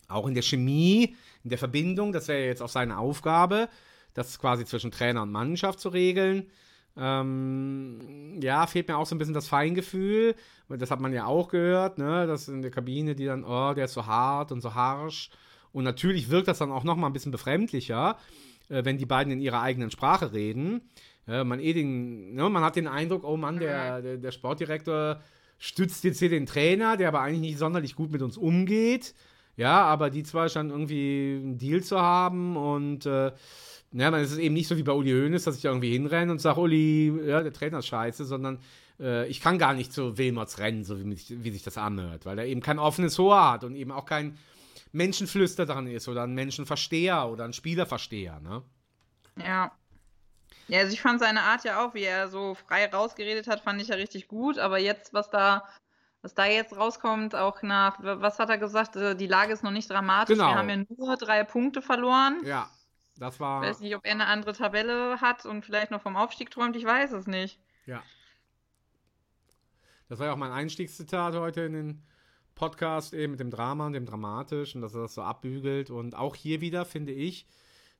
[0.08, 3.68] auch in der Chemie, in der Verbindung, das wäre jetzt auch seine Aufgabe,
[4.14, 6.50] das quasi zwischen Trainer und Mannschaft zu regeln.
[6.96, 10.34] Ähm, ja, fehlt mir auch so ein bisschen das Feingefühl.
[10.68, 12.26] Das hat man ja auch gehört, ne?
[12.26, 15.30] Das in der Kabine, die dann, oh, der ist so hart und so harsch.
[15.72, 18.16] Und natürlich wirkt das dann auch nochmal ein bisschen befremdlicher,
[18.68, 20.82] äh, wenn die beiden in ihrer eigenen Sprache reden.
[21.28, 25.20] Äh, man, eh den, ne, man hat den Eindruck, oh Mann, der, der, der, Sportdirektor
[25.58, 29.14] stützt jetzt hier den Trainer, der aber eigentlich nicht sonderlich gut mit uns umgeht.
[29.56, 33.32] Ja, aber die zwei scheinen irgendwie einen Deal zu haben und äh,
[33.92, 36.40] ja, man ist eben nicht so wie bei Uli Hoeneß, dass ich irgendwie hinrenne und
[36.40, 38.60] sage, Uli, ja, der Trainer ist scheiße, sondern
[39.00, 42.38] äh, ich kann gar nicht zu Wilmots rennen, so wie, wie, sich das anhört, weil
[42.38, 44.38] er eben kein offenes Ohr hat und eben auch kein
[44.92, 48.62] Menschenflüster dran ist oder ein Menschenversteher oder ein Spielerversteher, ne?
[49.36, 49.72] Ja.
[50.68, 53.80] Ja, also ich fand seine Art ja auch, wie er so frei rausgeredet hat, fand
[53.80, 54.58] ich ja richtig gut.
[54.58, 55.66] Aber jetzt, was da,
[56.22, 58.94] was da jetzt rauskommt, auch nach, was hat er gesagt?
[58.96, 60.36] Äh, die Lage ist noch nicht dramatisch.
[60.36, 60.50] Genau.
[60.50, 62.40] Wir haben ja nur drei Punkte verloren.
[62.44, 62.70] Ja,
[63.16, 63.62] das war.
[63.62, 66.76] Ich weiß nicht, ob er eine andere Tabelle hat und vielleicht noch vom Aufstieg träumt.
[66.76, 67.58] Ich weiß es nicht.
[67.86, 68.02] Ja.
[70.08, 72.02] Das war ja auch mein Einstiegszitat heute in den
[72.54, 75.90] Podcast eben mit dem Drama und dem Dramatischen, dass er das so abbügelt.
[75.90, 77.46] Und auch hier wieder finde ich,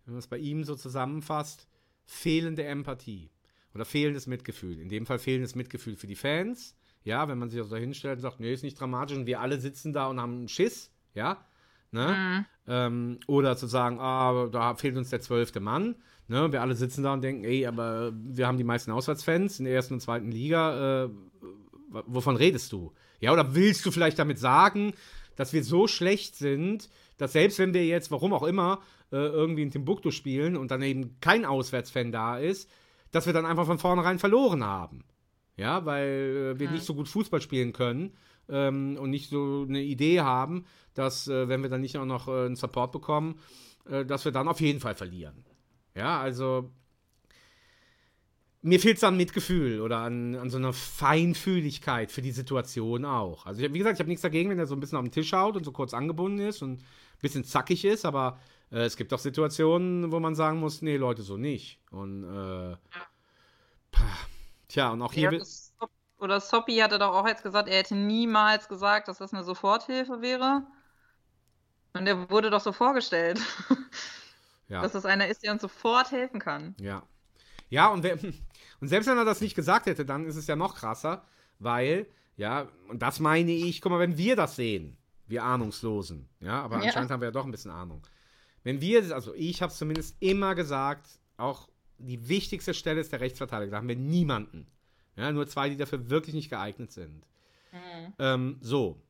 [0.05, 1.69] wenn man es bei ihm so zusammenfasst,
[2.09, 3.31] fehlende Empathie
[3.75, 4.81] oder fehlendes Mitgefühl.
[4.81, 6.75] In dem Fall fehlendes Mitgefühl für die Fans.
[7.05, 9.41] Ja, wenn man sich also da hinstellt und sagt, nee, ist nicht dramatisch und wir
[9.41, 11.47] alle sitzen da und haben einen Schiss, ja,
[11.91, 12.45] Ne?
[12.67, 15.97] Ähm, oder zu sagen, ah, da fehlt uns der zwölfte Mann.
[16.27, 16.53] Ne?
[16.53, 19.75] Wir alle sitzen da und denken, ey, aber wir haben die meisten Auswärtsfans in der
[19.75, 21.05] ersten und zweiten Liga.
[21.05, 21.09] Äh,
[21.89, 22.93] wovon redest du?
[23.21, 24.93] Ja, oder willst du vielleicht damit sagen,
[25.37, 28.81] dass wir so schlecht sind, dass selbst wenn wir jetzt, warum auch immer,
[29.13, 32.71] äh, irgendwie in Timbuktu spielen und dann eben kein Auswärtsfan da ist,
[33.11, 35.05] dass wir dann einfach von vornherein verloren haben.
[35.57, 38.15] Ja, weil äh, wir nicht so gut Fußball spielen können
[38.49, 42.29] ähm, und nicht so eine Idee haben, dass, äh, wenn wir dann nicht auch noch
[42.29, 43.41] äh, einen Support bekommen,
[43.89, 45.45] äh, dass wir dann auf jeden Fall verlieren.
[45.95, 46.71] Ja, also
[48.63, 53.47] mir fehlt es an Mitgefühl oder an, an so einer Feinfühligkeit für die Situation auch.
[53.47, 55.13] Also, ich, wie gesagt, ich habe nichts dagegen, wenn er so ein bisschen auf den
[55.13, 56.85] Tisch haut und so kurz angebunden ist und ein
[57.21, 58.39] bisschen zackig ist, aber
[58.71, 61.81] äh, es gibt auch Situationen, wo man sagen muss, nee, Leute, so nicht.
[61.91, 62.77] Und, äh,
[63.91, 64.03] pah,
[64.69, 65.33] tja, und auch hier.
[65.33, 69.33] Ja, Sop- oder Soppy hatte doch auch jetzt gesagt, er hätte niemals gesagt, dass das
[69.33, 70.67] eine Soforthilfe wäre.
[71.95, 73.41] Und der wurde doch so vorgestellt,
[74.69, 74.83] ja.
[74.83, 76.75] dass das einer ist, der uns sofort helfen kann.
[76.81, 77.03] Ja.
[77.71, 78.15] Ja, und, wer,
[78.81, 81.25] und selbst wenn er das nicht gesagt hätte, dann ist es ja noch krasser,
[81.59, 82.07] weil,
[82.37, 84.97] ja, und das meine ich, guck mal, wenn wir das sehen,
[85.27, 86.85] wir Ahnungslosen, ja, aber Ja.
[86.85, 88.03] anscheinend haben wir ja doch ein bisschen Ahnung.
[88.65, 93.21] Wenn wir, also ich habe es zumindest immer gesagt, auch die wichtigste Stelle ist der
[93.21, 94.67] Rechtsverteidiger, da haben wir niemanden.
[95.17, 97.27] Ja, nur zwei, die dafür wirklich nicht geeignet sind.
[98.19, 99.01] Ähm, so,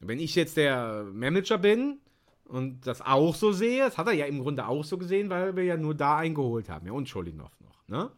[0.00, 1.98] wenn ich jetzt der Manager bin
[2.44, 5.54] und das auch so sehe, das hat er ja im Grunde auch so gesehen, weil
[5.54, 8.10] wir ja nur da eingeholt haben, ja, und Scholinov noch, ne?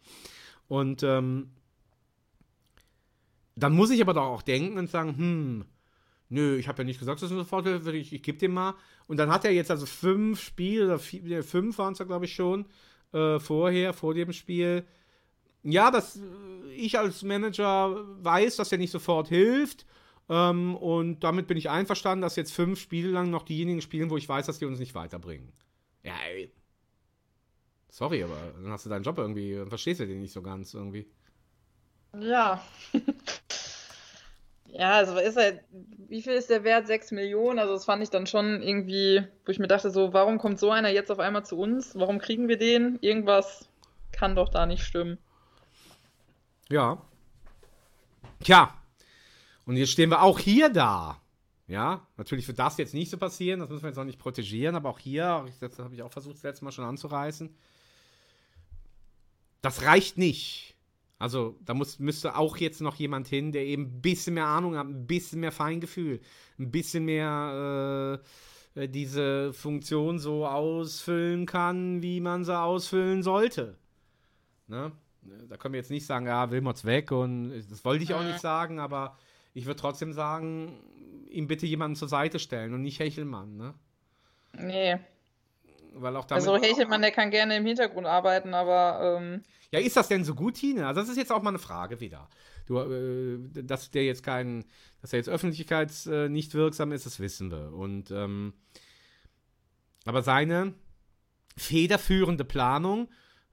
[0.67, 1.51] Und ähm,
[3.55, 5.65] dann muss ich aber doch auch denken und sagen, hm,
[6.29, 8.75] nö, ich habe ja nicht gesagt, das ist eine Soforthilfe, ich, ich gebe dem mal.
[9.07, 12.25] Und dann hat er jetzt also fünf Spiele, oder vier, fünf waren es ja, glaube
[12.25, 12.65] ich, schon,
[13.13, 14.85] äh, vorher, vor dem Spiel.
[15.63, 16.21] Ja, dass äh,
[16.75, 19.85] ich als Manager weiß, dass er nicht sofort hilft.
[20.27, 24.17] Ähm, und damit bin ich einverstanden, dass jetzt fünf Spiele lang noch diejenigen spielen, wo
[24.17, 25.51] ich weiß, dass die uns nicht weiterbringen.
[26.03, 26.51] Ja, ey.
[27.89, 31.07] Sorry, aber dann hast du deinen Job irgendwie, verstehst du den nicht so ganz irgendwie.
[32.19, 32.61] Ja.
[34.77, 35.61] Ja, also ist er,
[36.09, 36.85] wie viel ist der Wert?
[36.85, 37.59] 6 Millionen?
[37.59, 40.69] Also das fand ich dann schon irgendwie, wo ich mir dachte, so, warum kommt so
[40.69, 41.97] einer jetzt auf einmal zu uns?
[41.97, 42.97] Warum kriegen wir den?
[42.99, 43.69] Irgendwas
[44.11, 45.17] kann doch da nicht stimmen.
[46.69, 47.01] Ja.
[48.43, 48.73] Tja.
[49.65, 51.21] Und jetzt stehen wir auch hier da.
[51.67, 54.75] Ja, natürlich wird das jetzt nicht so passieren, das müssen wir jetzt auch nicht protegieren,
[54.75, 57.55] aber auch hier, das habe ich auch versucht, das letzte Mal schon anzureißen.
[59.61, 60.74] Das reicht nicht.
[61.17, 64.77] Also, da muss, müsste auch jetzt noch jemand hin, der eben ein bisschen mehr Ahnung
[64.77, 66.19] hat, ein bisschen mehr Feingefühl,
[66.59, 68.21] ein bisschen mehr
[68.75, 73.77] äh, äh, diese Funktion so ausfüllen kann, wie man sie ausfüllen sollte.
[74.67, 74.91] Ne?
[75.49, 78.39] Da können wir jetzt nicht sagen, ja, Wilmots weg und das wollte ich auch nicht
[78.39, 79.17] sagen, aber
[79.53, 80.79] ich würde trotzdem sagen,
[81.29, 83.73] ihm bitte jemanden zur Seite stellen und nicht Hechelmann, ne?
[84.53, 84.99] Nee.
[85.97, 86.29] Weil auch.
[86.29, 90.35] Also Hechelmann, der kann gerne im Hintergrund arbeiten, aber ähm, Ja, ist das denn so
[90.35, 90.87] gut, Tine?
[90.87, 92.27] Also das ist jetzt auch mal eine Frage wieder.
[92.65, 94.65] Du, äh, dass der jetzt kein,
[95.01, 97.73] dass er jetzt öffentlichkeits äh, nicht wirksam ist, das wissen wir.
[97.73, 98.53] Und ähm,
[100.05, 100.73] aber seine
[101.57, 103.09] federführende Planung,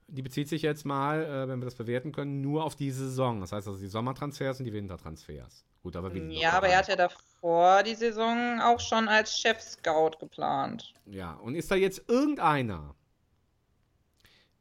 [0.07, 3.39] die bezieht sich jetzt mal, äh, wenn wir das bewerten können, nur auf diese Saison.
[3.39, 5.65] Das heißt also die Sommertransfers und die Wintertransfers.
[5.81, 6.95] Gut, aber ja, aber er hat ja
[7.43, 10.93] davor die Saison auch schon als Chef-Scout geplant.
[11.05, 12.95] Ja, und ist da jetzt irgendeiner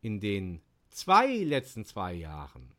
[0.00, 0.60] in den
[0.90, 2.74] zwei letzten zwei Jahren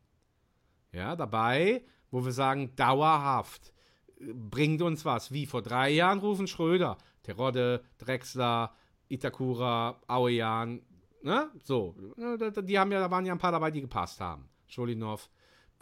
[0.92, 3.72] ja, dabei, wo wir sagen, dauerhaft
[4.20, 5.32] äh, bringt uns was.
[5.32, 8.74] Wie vor drei Jahren rufen Schröder, Terodde, Drexler,
[9.08, 10.82] Itakura, Auejan,
[11.22, 11.50] ne?
[11.64, 14.48] So, ne, die haben ja, da waren ja ein paar dabei, die gepasst haben.
[14.68, 15.30] Scholinov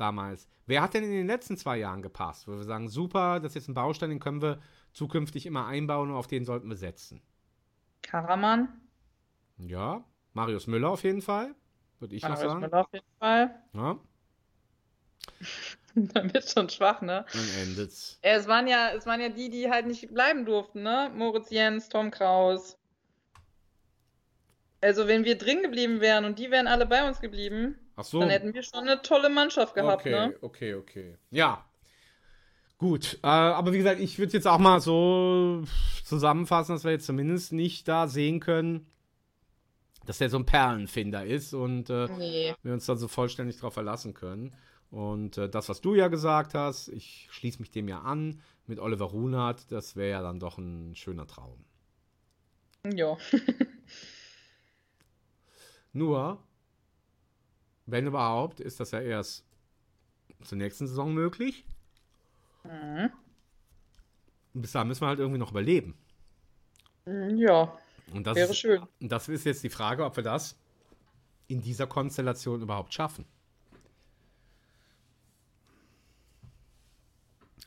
[0.03, 0.49] damals.
[0.67, 2.49] Wer hat denn in den letzten zwei Jahren gepasst?
[2.49, 4.61] Wo wir sagen, super, das ist jetzt ein Baustein, den können wir
[4.93, 7.23] zukünftig immer einbauen und auf den sollten wir setzen.
[8.03, 8.69] Karaman,
[9.59, 11.55] Ja, Marius Müller auf jeden Fall,
[12.01, 12.61] würde ich noch Marius sagen.
[12.61, 13.63] Müller auf jeden Fall.
[13.73, 13.99] Ja,
[15.95, 17.27] Dann wird schon schwach, ne?
[17.33, 18.19] dann endet's.
[18.23, 21.11] Es waren ja, es waren ja die, die halt nicht bleiben durften, ne?
[21.15, 22.79] Moritz Jens, Tom Kraus.
[24.81, 28.21] Also wenn wir drin geblieben wären und die wären alle bei uns geblieben, Ach so.
[28.21, 30.37] dann hätten wir schon eine tolle Mannschaft gehabt, okay, ne?
[30.41, 31.17] okay, okay.
[31.31, 31.65] Ja.
[32.79, 35.63] Gut, äh, aber wie gesagt, ich würde jetzt auch mal so
[36.05, 38.87] zusammenfassen, dass wir jetzt zumindest nicht da sehen können,
[40.05, 42.55] dass der so ein Perlenfinder ist und äh, Nee.
[42.63, 44.53] wir uns da so vollständig drauf verlassen können.
[44.91, 48.81] Und äh, das, was du ja gesagt hast, ich schließe mich dem ja an, mit
[48.81, 51.65] Oliver Runert, das wäre ja dann doch ein schöner Traum.
[52.85, 53.17] Ja.
[55.93, 56.43] Nur,
[57.87, 59.45] wenn überhaupt, ist das ja erst
[60.45, 61.65] zur nächsten Saison möglich.
[62.65, 63.11] Mhm.
[64.55, 65.97] Und bis dahin müssen wir halt irgendwie noch überleben.
[67.07, 67.77] Mm, Ja,
[68.13, 68.83] Und das, wäre ist, schön.
[69.01, 70.57] und das ist jetzt die Frage, ob wir das
[71.49, 73.25] in dieser Konstellation überhaupt schaffen.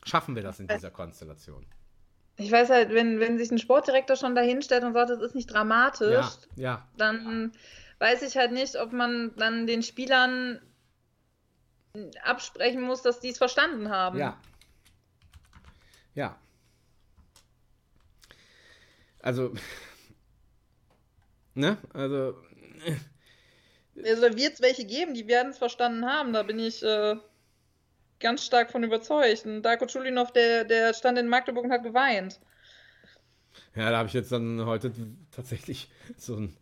[0.04, 1.66] Schaffen wir das in dieser Konstellation?
[2.36, 5.52] Ich weiß halt, wenn, wenn sich ein Sportdirektor schon dahinstellt und sagt, das ist nicht
[5.52, 6.88] dramatisch, Ja, ja.
[6.96, 7.52] dann
[7.98, 10.60] weiß ich halt nicht, ob man dann den Spielern
[12.22, 14.18] absprechen muss, dass die es verstanden haben.
[14.18, 14.40] Ja.
[16.14, 16.38] Ja.
[19.22, 19.54] Also,
[21.54, 21.78] ne?
[21.92, 22.36] Also,
[24.04, 26.32] Also da wird es welche geben, die werden es verstanden haben.
[26.32, 27.16] Da bin ich äh,
[28.20, 29.46] ganz stark von überzeugt.
[29.46, 32.40] Und Darko Chulinov, der, der stand in Magdeburg und hat geweint.
[33.74, 34.92] ja, da habe ich jetzt dann heute
[35.30, 36.56] tatsächlich so ein,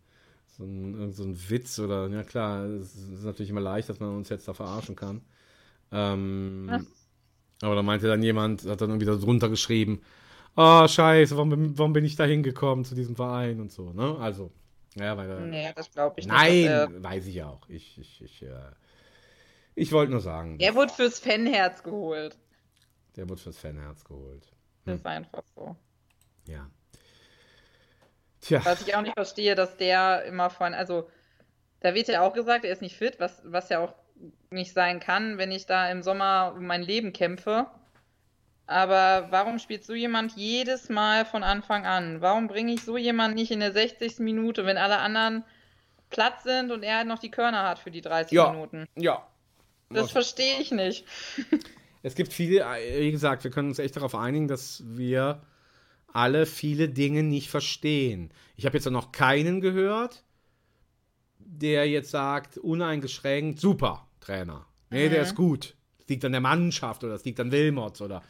[0.57, 4.15] so ein, so ein Witz oder, ja klar, es ist natürlich immer leicht, dass man
[4.15, 5.21] uns jetzt da verarschen kann.
[5.91, 6.87] Ähm,
[7.61, 10.01] aber da meinte dann jemand, hat dann irgendwie da drunter geschrieben,
[10.55, 14.17] oh, scheiße, warum, bin- warum bin ich da hingekommen zu diesem Verein und so, ne?
[14.19, 14.51] Also,
[14.95, 16.67] ja, weil er- Nee, das glaube ich Nein, nicht.
[16.67, 17.67] dass Er, weiß ich auch.
[17.69, 18.71] Ich, ich, ich, äh,
[19.75, 22.37] ich wollte nur sagen, er wurde fürs Fanherz geholt.
[23.15, 24.47] der wird fürs Fanherz geholt.
[24.85, 25.75] Das ist einfach so.
[26.47, 26.69] Ja.
[28.45, 31.09] Tja, Was ich auch nicht verstehe, dass der immer von, also
[31.79, 33.93] da wird ja auch gesagt, er ist nicht fit, was, was ja auch
[34.49, 37.67] nicht sein kann, wenn ich da im Sommer um mein Leben kämpfe.
[38.67, 42.21] Aber warum spielt so jemand jedes Mal von Anfang an?
[42.21, 44.19] Warum bringe ich so jemanden nicht in der 60.
[44.19, 45.43] Minute, wenn alle anderen
[46.09, 48.51] platt sind und er halt noch die Körner hat für die 30 Ja.
[48.51, 48.87] Minuten?
[48.95, 49.27] ja.
[49.91, 51.05] Das verstehe ich nicht.
[52.01, 55.41] Es gibt viele, äh, wie gesagt, wir können uns echt darauf einigen, dass wir
[56.15, 58.31] alle viele Dinge nicht verstehen.
[58.55, 60.23] Ich habe jetzt noch keinen gehört,
[61.39, 64.65] der jetzt sagt, uneingeschränkt, super, Trainer.
[64.89, 65.25] Nee, der Mhm.
[65.25, 65.75] ist gut.
[65.99, 68.23] Es liegt an der Mannschaft oder es liegt an Wilmots oder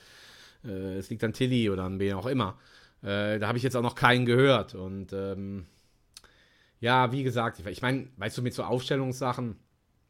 [0.64, 2.58] äh, es liegt an Tilly oder an wen auch immer.
[3.04, 4.74] Äh, da habe ich jetzt auch noch keinen gehört.
[4.74, 5.66] Und ähm,
[6.80, 9.58] ja, wie gesagt, ich, ich meine, weißt du, mit so Aufstellungssachen,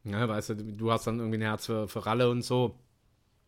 [0.04, 2.78] ja, weißt du, du hast dann irgendwie ein Herz für, für Ralle und so,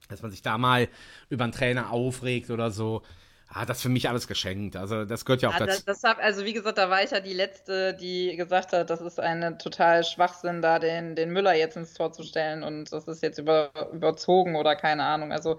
[0.08, 0.88] dass man sich da mal
[1.30, 3.02] über einen Trainer aufregt oder so.
[3.48, 4.76] Ah, das ist für mich alles geschenkt.
[4.76, 5.82] Also, das gehört ja auch Ja, dazu.
[5.84, 8.90] das, das hab, also wie gesagt, da war ich ja die Letzte, die gesagt hat,
[8.90, 12.92] das ist eine total Schwachsinn, da den, den Müller jetzt ins Tor zu stellen und
[12.92, 15.32] das ist jetzt über, überzogen oder keine Ahnung.
[15.32, 15.58] Also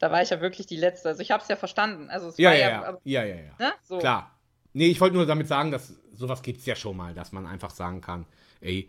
[0.00, 1.08] da war ich ja wirklich die Letzte.
[1.10, 2.10] Also ich habe es ja verstanden.
[2.10, 2.98] Also es Ja, war ja, ja, ja.
[3.04, 3.52] Ja, ja, ja.
[3.58, 3.72] Ne?
[3.82, 3.98] So.
[3.98, 4.30] Klar.
[4.72, 7.46] Nee, ich wollte nur damit sagen, dass sowas gibt es ja schon mal, dass man
[7.46, 8.26] einfach sagen kann,
[8.60, 8.88] ey,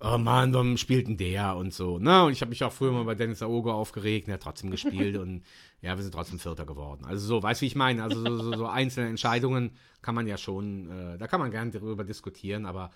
[0.00, 1.98] oh Mann, warum spielt denn der und so.
[1.98, 2.24] Ne?
[2.24, 5.16] Und ich habe mich auch früher mal bei Dennis Aogo aufgeregt, der hat trotzdem gespielt
[5.18, 5.42] und
[5.80, 7.04] ja, wir sind trotzdem Vierter geworden.
[7.04, 8.02] Also so, weißt du, wie ich meine?
[8.02, 9.72] Also so, so, so einzelne Entscheidungen
[10.02, 12.90] kann man ja schon, äh, da kann man gerne darüber diskutieren, aber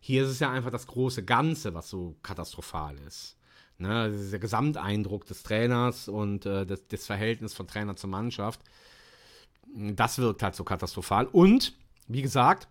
[0.00, 3.36] hier ist es ja einfach das große Ganze, was so katastrophal ist.
[3.78, 4.10] Ne?
[4.10, 8.60] Das ist der Gesamteindruck des Trainers und äh, das, das Verhältnis von Trainer zur Mannschaft.
[9.74, 11.26] Das wirkt halt so katastrophal.
[11.26, 11.74] Und,
[12.06, 12.68] wie gesagt,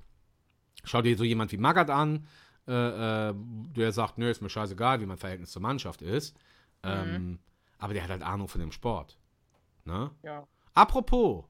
[0.84, 2.28] schau dir so jemand wie Magath an,
[2.68, 6.38] äh, äh, der sagt, nö, ist mir scheißegal, wie mein Verhältnis zur Mannschaft ist.
[6.84, 7.40] Ähm,
[7.78, 9.18] aber der hat halt Ahnung von dem Sport.
[9.86, 10.12] Ne?
[10.22, 10.48] Ja.
[10.74, 11.46] Apropos,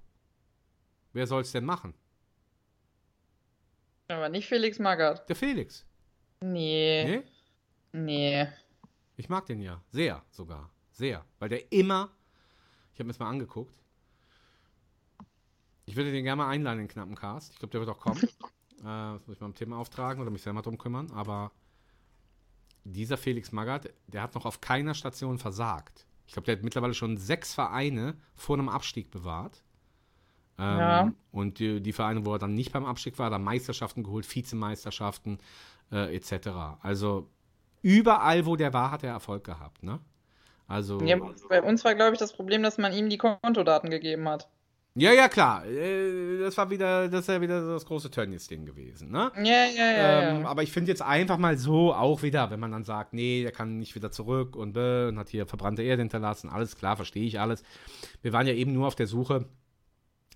[1.12, 1.94] wer soll es denn machen?
[4.08, 5.28] Aber nicht Felix Magath.
[5.30, 5.86] Der Felix.
[6.42, 7.04] Nee.
[7.06, 7.24] Nee?
[7.94, 8.48] Nee.
[9.16, 9.82] Ich mag den ja.
[9.90, 10.70] Sehr sogar.
[10.92, 11.26] Sehr.
[11.40, 12.12] Weil der immer.
[12.94, 13.74] Ich habe mir das mal angeguckt.
[15.86, 17.54] Ich würde den gerne mal einladen in den knappen Cast.
[17.54, 18.22] Ich glaube, der wird auch kommen.
[18.84, 21.12] äh, das muss ich mal im Thema auftragen oder mich selber drum kümmern.
[21.12, 21.52] Aber
[22.84, 26.06] dieser Felix Magath, der hat noch auf keiner Station versagt.
[26.28, 29.64] Ich glaube, der hat mittlerweile schon sechs Vereine vor einem Abstieg bewahrt.
[30.58, 31.14] Ähm, Ja.
[31.32, 35.40] Und die, die Vereine, wo er dann nicht beim Abstieg war, da Meisterschaften geholt, Vizemeisterschaften
[35.92, 36.50] äh, etc.
[36.82, 37.30] Also
[37.82, 39.84] überall, wo der war, hat er Erfolg gehabt.
[39.84, 40.00] Ne?
[40.68, 41.18] Also Ja,
[41.50, 44.50] bei uns war, glaube ich, das Problem, dass man ihm die Kontodaten gegeben hat.
[44.96, 45.66] Ja, ja klar.
[45.66, 49.10] Äh, das war wieder, das ist ja wieder das große Tönnies-Ding gewesen.
[49.10, 49.32] Ne?
[49.38, 50.30] Ja, ja, ja.
[50.30, 53.42] Ähm, aber ich finde jetzt einfach mal so auch wieder, wenn man dann sagt, nee,
[53.42, 56.96] der kann nicht wieder zurück und, bäh, und hat hier verbrannte Erde hinterlassen, alles klar,
[56.96, 57.64] verstehe ich alles.
[58.22, 59.50] Wir waren ja eben nur auf der Suche,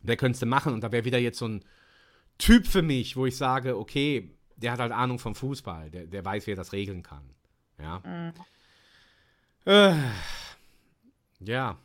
[0.01, 0.73] wer könntest du machen?
[0.73, 1.63] Und da wäre wieder jetzt so ein
[2.39, 6.25] Typ für mich, wo ich sage, okay, der hat halt Ahnung vom Fußball, der, der
[6.25, 7.29] weiß, wie er das regeln kann.
[7.79, 7.99] Ja.
[8.03, 8.33] Mhm.
[9.65, 9.95] Äh,
[11.41, 11.77] ja.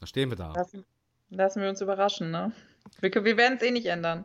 [0.00, 0.52] Da stehen wir da.
[0.52, 0.84] Lassen,
[1.30, 2.52] lassen wir uns überraschen, ne?
[3.00, 4.24] Wir, wir werden es eh nicht ändern.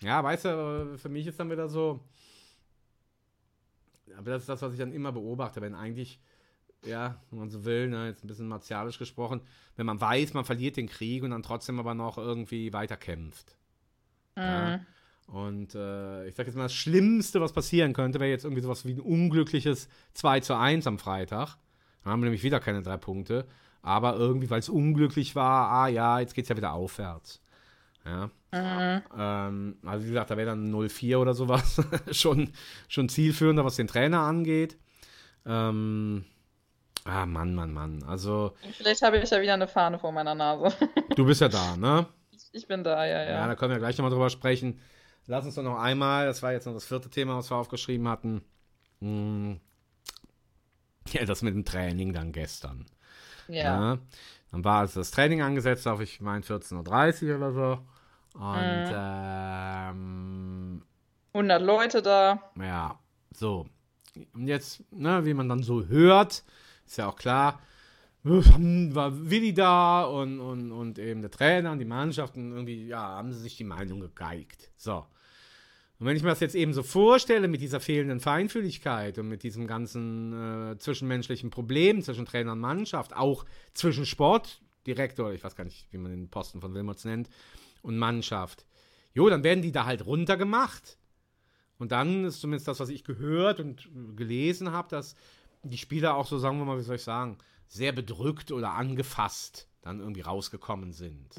[0.00, 2.00] Ja, weißt du, für mich ist dann wieder so.
[4.16, 6.20] Aber das ist das, was ich dann immer beobachte, wenn eigentlich,
[6.84, 9.42] ja, wenn man so will, ne, jetzt ein bisschen martialisch gesprochen,
[9.76, 13.56] wenn man weiß, man verliert den Krieg und dann trotzdem aber noch irgendwie weiterkämpft.
[14.36, 14.78] Ja.
[14.78, 14.86] Mhm.
[15.26, 18.86] Und äh, ich sag jetzt mal, das Schlimmste, was passieren könnte, wäre jetzt irgendwie sowas
[18.86, 21.56] wie ein unglückliches 2 zu 1 am Freitag.
[22.04, 23.46] Dann haben wir nämlich wieder keine drei Punkte.
[23.82, 27.40] Aber irgendwie, weil es unglücklich war, ah ja, jetzt geht's ja wieder aufwärts.
[28.04, 28.30] Ja.
[28.52, 32.52] Ähm, also wie gesagt, da wäre dann 0-4 oder sowas schon,
[32.88, 34.78] schon zielführender, was den Trainer angeht.
[35.44, 36.24] Ähm,
[37.04, 38.02] ah, Mann, Mann, Mann.
[38.04, 40.74] Also, Vielleicht habe ich ja wieder eine Fahne vor meiner Nase.
[41.16, 42.06] du bist ja da, ne?
[42.30, 43.46] Ich, ich bin da, ja, Ja, ja.
[43.46, 44.80] da können wir gleich nochmal drüber sprechen.
[45.26, 48.08] Lass uns doch noch einmal, das war jetzt noch das vierte Thema, was wir aufgeschrieben
[48.08, 48.42] hatten.
[49.00, 49.60] Hm.
[51.08, 52.86] Ja, das mit dem Training dann gestern.
[53.48, 53.92] Ja.
[53.92, 53.98] Ja.
[54.50, 57.78] Dann war also das Training angesetzt auf, ich meine, 14.30 Uhr oder so.
[58.38, 60.82] Und ähm,
[61.32, 62.40] 100 Leute da.
[62.60, 62.98] ja,
[63.32, 63.66] so.
[64.32, 66.42] Und jetzt, ne, wie man dann so hört,
[66.86, 67.60] ist ja auch klar,
[68.22, 73.32] war Willi da und, und, und eben der Trainer und die Mannschaften irgendwie, ja, haben
[73.32, 74.70] sie sich die Meinung gegeigt.
[74.76, 75.06] So.
[75.98, 79.42] Und wenn ich mir das jetzt eben so vorstelle mit dieser fehlenden Feinfühligkeit und mit
[79.42, 85.64] diesem ganzen äh, zwischenmenschlichen Problem zwischen Trainer und Mannschaft, auch zwischen Sportdirektor, ich weiß gar
[85.64, 87.30] nicht, wie man den Posten von Wilmots nennt,
[87.82, 88.66] und Mannschaft,
[89.14, 90.98] jo, dann werden die da halt runtergemacht.
[91.78, 95.14] Und dann ist zumindest das, was ich gehört und gelesen habe, dass
[95.62, 97.38] die Spieler auch so, sagen wir mal, wie soll ich sagen,
[97.68, 101.36] sehr bedrückt oder angefasst dann irgendwie rausgekommen sind.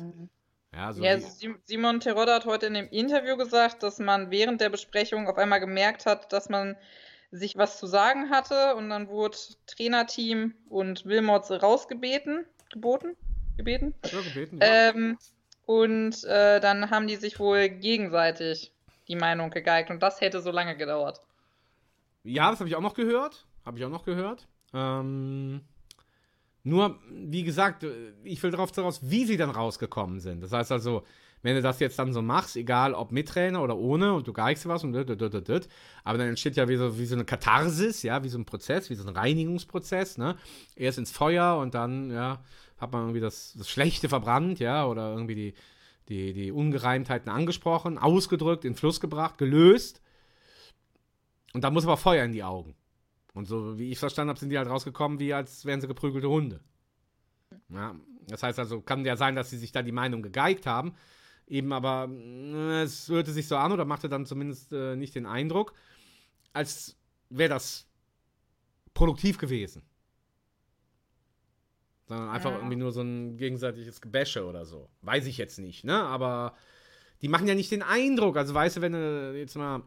[0.73, 1.17] Ja, so Ja,
[1.63, 5.59] Simon Terodde hat heute in dem Interview gesagt, dass man während der Besprechung auf einmal
[5.59, 6.75] gemerkt hat, dass man
[7.31, 13.15] sich was zu sagen hatte und dann wurde Trainerteam und Wilmots rausgebeten, geboten,
[13.57, 13.95] gebeten.
[14.11, 14.89] ja, gebeten, ja.
[14.89, 15.17] Ähm,
[15.65, 18.71] und äh, dann haben die sich wohl gegenseitig
[19.07, 21.21] die Meinung gegeigt und das hätte so lange gedauert.
[22.23, 23.45] Ja, das habe ich auch noch gehört.
[23.65, 24.47] Habe ich auch noch gehört.
[24.73, 25.61] Ähm,
[26.67, 30.41] nur, wie gesagt, äh, ich will darauf daraus, wie sie dann rausgekommen sind.
[30.43, 31.03] Das heißt also,
[31.41, 34.33] wenn du das jetzt dann so machst, egal ob mit Trainer oder ohne, und du
[34.33, 35.69] geigst was und dit, dit, dit, dit,
[36.03, 38.89] aber dann entsteht ja wie so, wie so eine Katharsis, ja, wie so ein Prozess,
[38.89, 40.35] wie so ein Reinigungsprozess, ne?
[40.75, 42.43] Erst ins Feuer und dann, ja,
[42.77, 45.53] hat man irgendwie das, das Schlechte verbrannt, ja, oder irgendwie die,
[46.09, 50.01] die, die Ungereimtheiten angesprochen, ausgedrückt, in Fluss gebracht, gelöst.
[51.53, 52.75] Und da muss aber Feuer in die Augen.
[53.37, 56.27] Und so wie ich verstanden habe, sind die halt rausgekommen, wie als wären sie geprügelte
[56.27, 56.59] Hunde.
[57.69, 57.95] Ja,
[58.27, 60.95] das heißt also, kann ja sein, dass sie sich da die Meinung gegeigt haben.
[61.45, 65.27] Eben aber, äh, es hörte sich so an oder machte dann zumindest äh, nicht den
[65.27, 65.75] Eindruck,
[66.51, 66.97] als
[67.29, 67.87] wäre das
[68.95, 69.83] produktiv gewesen.
[72.07, 72.57] Sondern einfach Ja.
[72.57, 74.89] irgendwie nur so ein gegenseitiges Gebäsche oder so.
[75.03, 76.01] Weiß ich jetzt nicht, ne?
[76.01, 76.55] Aber
[77.21, 78.35] die machen ja nicht den Eindruck.
[78.35, 79.83] Also weißt du, wenn du jetzt mal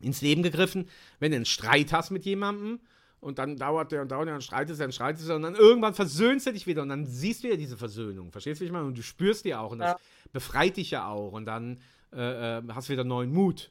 [0.00, 0.88] ins Leben gegriffen,
[1.18, 2.80] wenn du einen Streit hast mit jemandem
[3.20, 5.54] und dann dauert der und dauert der und streitest er und streitest er und dann
[5.54, 8.30] irgendwann versöhnst du dich wieder und dann siehst du ja diese Versöhnung.
[8.32, 8.86] Verstehst du, wie ich meine?
[8.86, 9.98] Und du spürst die auch und das Ja.
[10.32, 11.80] befreit dich ja auch und dann
[12.12, 13.70] äh, äh, hast du wieder neuen Mut.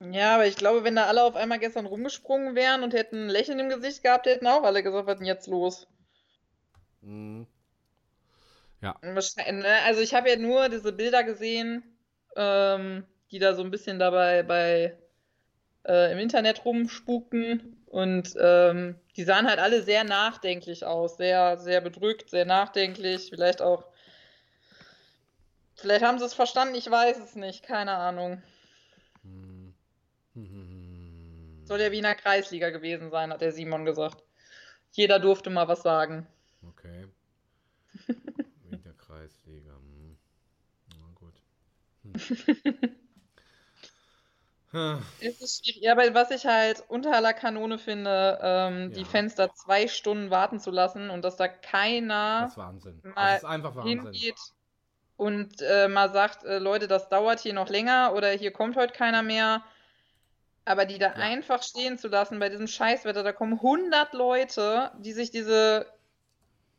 [0.00, 3.28] Ja, aber ich glaube, wenn da alle auf einmal gestern rumgesprungen wären und hätten ein
[3.30, 5.86] Lächeln im Gesicht gehabt, hätten auch alle gesagt, was ist denn jetzt los?
[7.02, 7.46] Mhm.
[9.02, 9.82] Wahrscheinlich, ne?
[9.84, 11.82] Also ich habe ja nur diese Bilder gesehen,
[12.36, 14.98] ähm, die da so ein bisschen dabei bei
[15.86, 21.80] äh, im Internet rumspukten und ähm, die sahen halt alle sehr nachdenklich aus, sehr, sehr
[21.80, 23.86] bedrückt, sehr nachdenklich, vielleicht auch,
[25.74, 28.42] vielleicht haben sie es verstanden, ich weiß es nicht, keine Ahnung.
[29.22, 29.74] Mhm.
[31.64, 34.22] Soll ja wie in der Kreisliga gewesen sein, hat der Simon gesagt.
[34.90, 36.26] Jeder durfte mal was sagen.
[36.68, 37.06] Okay.
[38.68, 39.72] Winterkreisliga.
[39.72, 40.18] hm.
[40.98, 41.34] Na gut.
[42.02, 42.92] Hm.
[45.20, 45.82] Es ist schwierig.
[45.82, 49.06] Ja, aber was ich halt unter aller Kanone finde, ähm, die Ja.
[49.06, 53.00] Fenster zwei Stunden warten zu lassen und dass da keiner Das ist Wahnsinn.
[53.02, 53.42] mal Das
[53.82, 54.38] hingeht
[55.16, 58.92] und äh, mal sagt, äh, Leute, das dauert hier noch länger oder hier kommt heute
[58.92, 59.62] keiner mehr.
[60.64, 61.14] Aber die da Ja.
[61.14, 65.86] einfach stehen zu lassen bei diesem Scheißwetter, da kommen 100 Leute, die sich diese,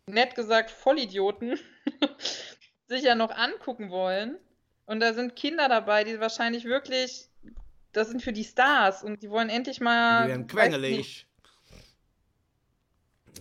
[0.06, 1.60] nett gesagt, Vollidioten
[2.88, 4.38] sich ja noch angucken wollen.
[4.86, 7.30] Und da sind Kinder dabei, die wahrscheinlich wirklich,
[7.94, 10.24] das sind für die Stars und die wollen endlich mal.
[10.24, 11.28] Die werden quengelig.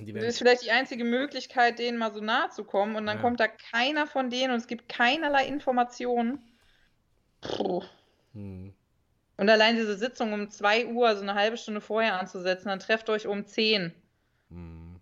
[0.00, 3.16] Die Das ist vielleicht die einzige Möglichkeit, denen mal so nahe zu kommen und dann
[3.18, 3.22] Ja.
[3.22, 6.40] kommt da keiner von denen und es gibt keinerlei Informationen.
[7.40, 7.82] Puh.
[8.32, 8.72] hm.
[9.36, 13.10] Und allein diese Sitzung um 2 Uhr, also eine halbe Stunde vorher anzusetzen, dann trefft
[13.10, 13.92] euch um 10.
[14.50, 15.00] Hm.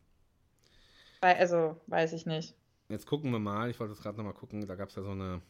[1.20, 2.54] Also, weiß ich nicht.
[2.88, 3.68] Jetzt gucken wir mal.
[3.68, 4.66] Ich wollte jetzt gerade nochmal gucken.
[4.66, 5.42] Da gab es ja so eine,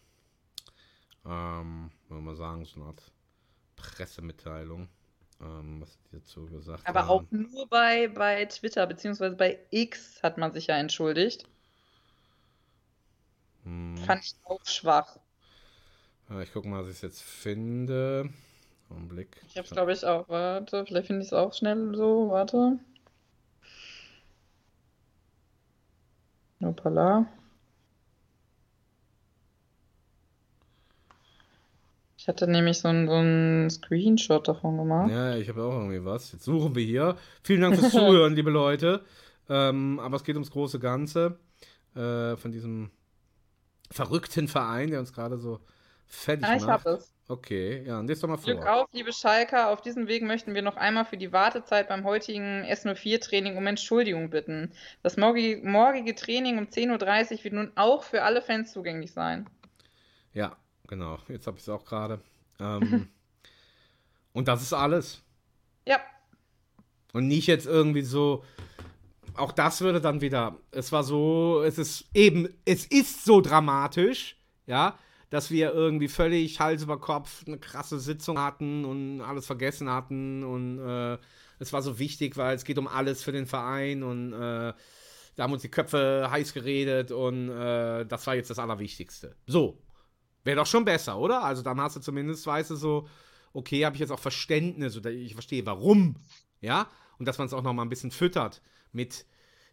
[1.25, 3.13] ähm, wollen wir mal sagen, so eine Art
[3.83, 4.89] Pressemitteilung,
[5.41, 7.09] ähm, was die dazu gesagt Aber haben.
[7.09, 11.47] auch nur bei, bei Twitter, beziehungsweise bei X hat man sich ja entschuldigt.
[13.65, 13.97] Hm.
[13.99, 15.19] Fand ich auch schwach.
[16.43, 18.31] Ich gucke mal, was ich jetzt finde.
[18.89, 19.41] Augenblick.
[19.49, 20.29] Ich hab's, glaube ich, auch.
[20.29, 22.31] Warte, vielleicht finde ich es auch schnell so.
[22.31, 22.79] Warte.
[26.63, 27.27] Hoppala.
[32.21, 35.11] Ich hatte nämlich so einen, so einen Screenshot davon gemacht.
[35.11, 36.33] Ja, ich habe auch irgendwie was.
[36.33, 37.17] Jetzt suchen wir hier.
[37.43, 39.07] Vielen Dank fürs Zuhören, liebe Leute.
[39.49, 41.39] Ähm, aber es geht ums große Ganze
[41.97, 42.91] äh, von diesem
[43.91, 45.61] verrückten Verein, der uns gerade so
[46.05, 46.85] fertig Ah, ich macht.
[46.85, 47.15] habe es.
[47.27, 48.53] Okay, ja, lies doch mal vor.
[48.53, 49.71] Glück auf, liebe Schalker.
[49.71, 54.29] Auf diesem Weg möchten wir noch einmal für die Wartezeit beim heutigen S04-Training um Entschuldigung
[54.29, 54.73] bitten.
[55.03, 59.49] Das morgige, morgige Training um 10.30 Uhr wird nun auch für alle Fans zugänglich sein.
[60.35, 60.55] Ja,
[60.91, 61.19] genau.
[61.29, 62.21] Jetzt habe ich es auch gerade.
[62.59, 63.09] Ähm,
[64.35, 65.23] und das ist alles.
[65.87, 66.01] Ja,
[67.15, 68.45] Und nicht jetzt irgendwie so.
[69.35, 70.59] Auch das würde dann wieder.
[70.71, 71.63] Es war so.
[71.65, 72.49] Es ist eben.
[72.67, 74.37] Es ist so dramatisch,
[74.67, 74.99] ja,
[75.31, 80.45] dass wir irgendwie völlig Hals über Kopf eine krasse Sitzung hatten und alles vergessen hatten.
[80.45, 81.17] Und äh,
[81.61, 84.73] es war so wichtig, weil es geht um alles für den Verein und äh,
[85.37, 89.37] da haben uns die Köpfe heiß geredet und äh, das war jetzt das Allerwichtigste.
[89.47, 89.79] So.
[90.45, 91.43] Wäre doch schon besser, oder?
[91.43, 93.09] Also dann hast du zumindest, weißt du, so,
[93.53, 96.17] okay, habe ich jetzt auch Verständnis oder ich verstehe, warum.
[96.61, 96.89] Ja?
[97.19, 98.63] Und dass man es auch noch mal ein bisschen füttert
[98.93, 99.27] mit,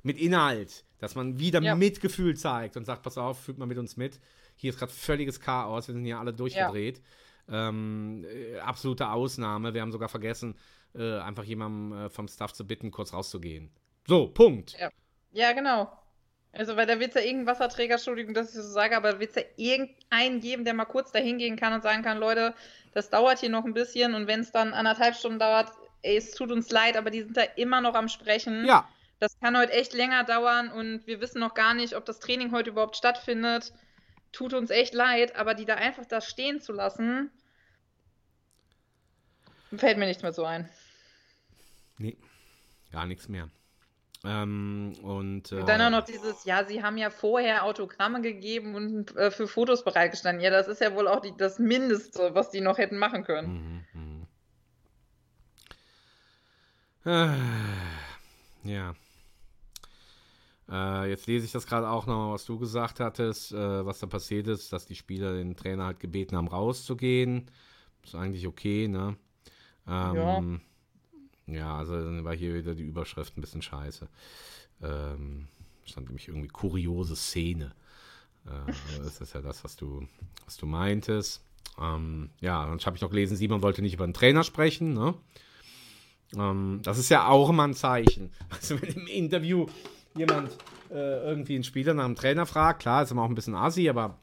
[0.03, 0.83] mit Inhalt.
[0.99, 1.75] Dass man wieder Ja.
[1.75, 4.19] Mitgefühl zeigt und sagt, pass auf, fühlt mal mit uns mit.
[4.55, 7.01] Hier ist gerade völliges Chaos, wir sind hier alle durchgedreht.
[7.49, 9.73] Ähm, äh, absolute Ausnahme.
[9.73, 10.55] Wir haben sogar vergessen,
[10.95, 13.69] äh, einfach jemandem äh, vom Staff zu bitten, kurz rauszugehen.
[14.07, 14.75] So, Punkt.
[14.79, 14.89] Ja.
[15.31, 15.91] ja, genau.
[16.57, 19.13] Also, weil da wird es ja irgendeinen Wasserträger, Entschuldigung, dass ich das so sage, aber
[19.13, 22.17] da wird es ja irgendeinen geben, der mal kurz dahin gehen kann und sagen kann,
[22.17, 22.55] Leute,
[22.93, 26.31] das dauert hier noch ein bisschen und wenn es dann anderthalb Stunden dauert, ey, es
[26.31, 28.65] tut uns leid, aber die sind da immer noch am Sprechen.
[28.65, 28.89] Ja,
[29.19, 32.51] Das kann heute echt länger dauern und wir wissen noch gar nicht, ob das Training
[32.51, 33.71] heute überhaupt stattfindet.
[34.31, 37.29] Tut uns echt leid, aber die da einfach da stehen zu lassen,
[39.75, 40.67] fällt mir nichts mehr so ein.
[41.99, 42.17] nee,
[42.91, 43.49] gar nichts mehr.
[44.23, 48.75] Ähm, und, äh, Und dann auch noch dieses, ja, sie haben ja vorher Autogramme gegeben
[48.75, 50.43] und äh, für Fotos bereitgestanden.
[50.43, 53.85] Ja, das ist ja wohl auch die, das Mindeste, was die noch hätten machen können.
[53.93, 54.27] Mhm, mhm.
[57.05, 57.37] Äh,
[58.63, 58.95] ja.
[60.69, 64.07] Äh, jetzt lese ich das gerade auch nochmal, was du gesagt hattest, äh, was da
[64.07, 67.49] passiert ist, dass die Spieler den Trainer halt gebeten haben, rauszugehen.
[68.03, 69.15] Ist eigentlich okay, ne?
[69.87, 70.43] Ähm, ja.
[71.55, 74.07] Also dann war hier wieder die Überschrift ein bisschen scheiße.
[74.81, 75.47] Ähm,
[75.85, 77.73] stand nämlich irgendwie kuriose Szene.
[78.45, 78.73] Äh,
[79.03, 80.07] das ist ja das, was du,
[80.45, 81.43] was du meintest.
[81.79, 85.13] Ähm, ja, dann habe ich noch gelesen, Simon wollte nicht über den Trainer sprechen, ne?
[86.35, 88.31] Ähm, das ist ja auch immer ein Zeichen.
[88.49, 89.67] Also wenn im Interview
[90.15, 90.51] jemand
[90.89, 93.89] äh, irgendwie einen Spieler nach dem Trainer fragt, klar, ist immer auch ein bisschen assi,
[93.89, 94.17] aber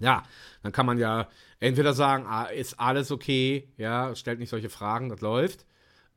[0.00, 0.22] ja,
[0.62, 1.28] dann kann man ja
[1.60, 5.66] entweder sagen, ah, ist alles okay, ja, stellt nicht solche Fragen, das läuft.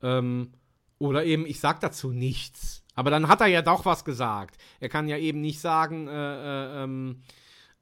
[0.01, 0.53] Ähm,
[0.99, 2.83] oder eben, ich sag dazu nichts.
[2.95, 4.57] Aber dann hat er ja doch was gesagt.
[4.79, 7.23] Er kann ja eben nicht sagen, äh, äh, ähm,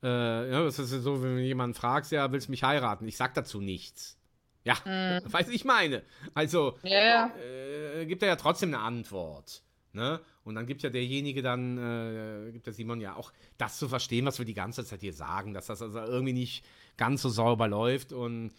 [0.02, 3.08] äh, ja, das ist so, wenn du jemanden fragst, ja, willst du mich heiraten?
[3.08, 4.18] Ich sag dazu nichts.
[4.64, 5.22] Ja, Mhm.
[5.32, 6.04] weiß ich meine.
[6.34, 7.32] Also, ja.
[7.38, 9.64] äh, gibt er ja trotzdem eine Antwort.
[9.92, 10.22] Ne?
[10.44, 14.26] Und dann gibt ja derjenige dann, äh, gibt der Simon ja auch das zu verstehen,
[14.26, 16.64] was wir die ganze Zeit hier sagen, dass das also irgendwie nicht
[16.96, 18.14] ganz so sauber läuft.
[18.14, 18.52] Und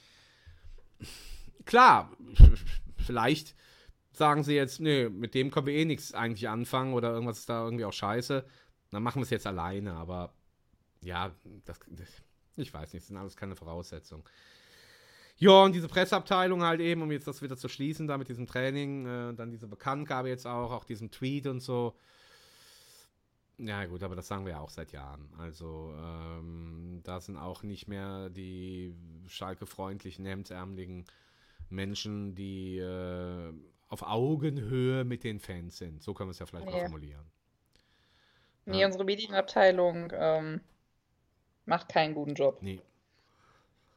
[1.65, 2.11] klar,
[3.01, 3.55] vielleicht
[4.13, 7.49] sagen sie jetzt, nee, mit dem können wir eh nichts eigentlich anfangen oder irgendwas ist
[7.49, 8.45] da irgendwie auch scheiße.
[8.91, 10.35] Dann machen wir es jetzt alleine, aber
[11.01, 11.35] ja,
[11.65, 11.79] das,
[12.57, 14.25] ich weiß nicht, das sind alles keine Voraussetzungen.
[15.37, 18.47] Ja, und diese Presseabteilung halt eben, um jetzt das wieder zu schließen, da mit diesem
[18.47, 21.97] Training, äh, dann diese Bekanntgabe jetzt auch, auch diesem Tweet und so.
[23.57, 25.33] Ja, gut, aber das sagen wir ja auch seit Jahren.
[25.39, 28.95] Also, ähm, da sind auch nicht mehr die
[29.29, 31.07] Schalke-freundlichen, hemdsärmeligen
[31.71, 33.53] Menschen, die äh,
[33.89, 36.03] auf Augenhöhe mit den Fans sind.
[36.03, 36.81] So können wir es ja vielleicht mal Nee.
[36.83, 37.25] formulieren.
[38.67, 38.87] Nee, Ja.
[38.87, 40.61] unsere Medienabteilung ähm,
[41.67, 42.59] macht keinen guten Job.
[42.63, 42.81] Nee.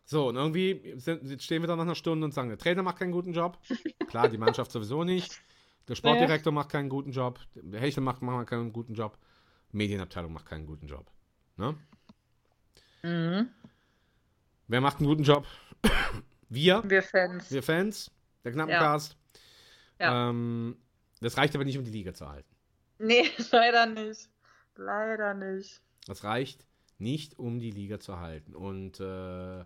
[0.05, 2.97] So, und irgendwie sind, stehen wir da nach einer Stunde und sagen, der Trainer macht
[2.99, 3.57] keinen guten Job.
[4.07, 5.41] Klar, die Mannschaft sowieso nicht.
[5.87, 7.39] Der Sportdirektor macht keinen guten Job.
[7.55, 9.17] Der Hechel macht, macht keinen guten Job.
[9.71, 11.09] Medienabteilung macht keinen guten Job.
[11.57, 11.75] Ne?
[13.03, 13.49] Mhm.
[14.67, 15.45] Wer macht einen guten Job?
[16.53, 17.51] Wir, Wir Fans.
[17.51, 18.11] wir Fans,
[18.43, 19.17] der Knappencast.
[19.99, 20.29] Ja.
[20.29, 20.77] Ähm,
[21.19, 22.55] das reicht aber nicht, um die Liga zu halten.
[22.99, 24.29] Nee, leider nicht.
[24.75, 25.81] Leider nicht.
[26.05, 26.63] Das reicht
[26.99, 28.53] nicht, um die Liga zu halten.
[28.53, 29.65] Und äh,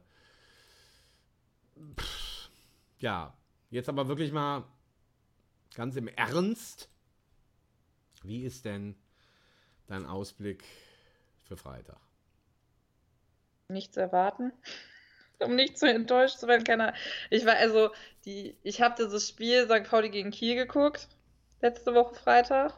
[2.00, 2.50] pff,
[3.00, 3.38] ja,
[3.70, 4.64] jetzt aber wirklich mal
[5.76, 6.90] ganz im Ernst.
[8.24, 8.96] Wie ist denn
[9.88, 10.64] dein Ausblick
[11.44, 12.00] für Freitag?
[13.68, 14.54] Nichts erwarten.
[15.40, 16.94] Um nicht zu enttäuscht zu werden, keiner.
[17.30, 17.92] Ich war also,
[18.26, 19.90] die, ich habe dieses Spiel St.
[19.90, 21.08] Pauli gegen Kiel geguckt.
[21.62, 22.74] Letzte Woche Freitag.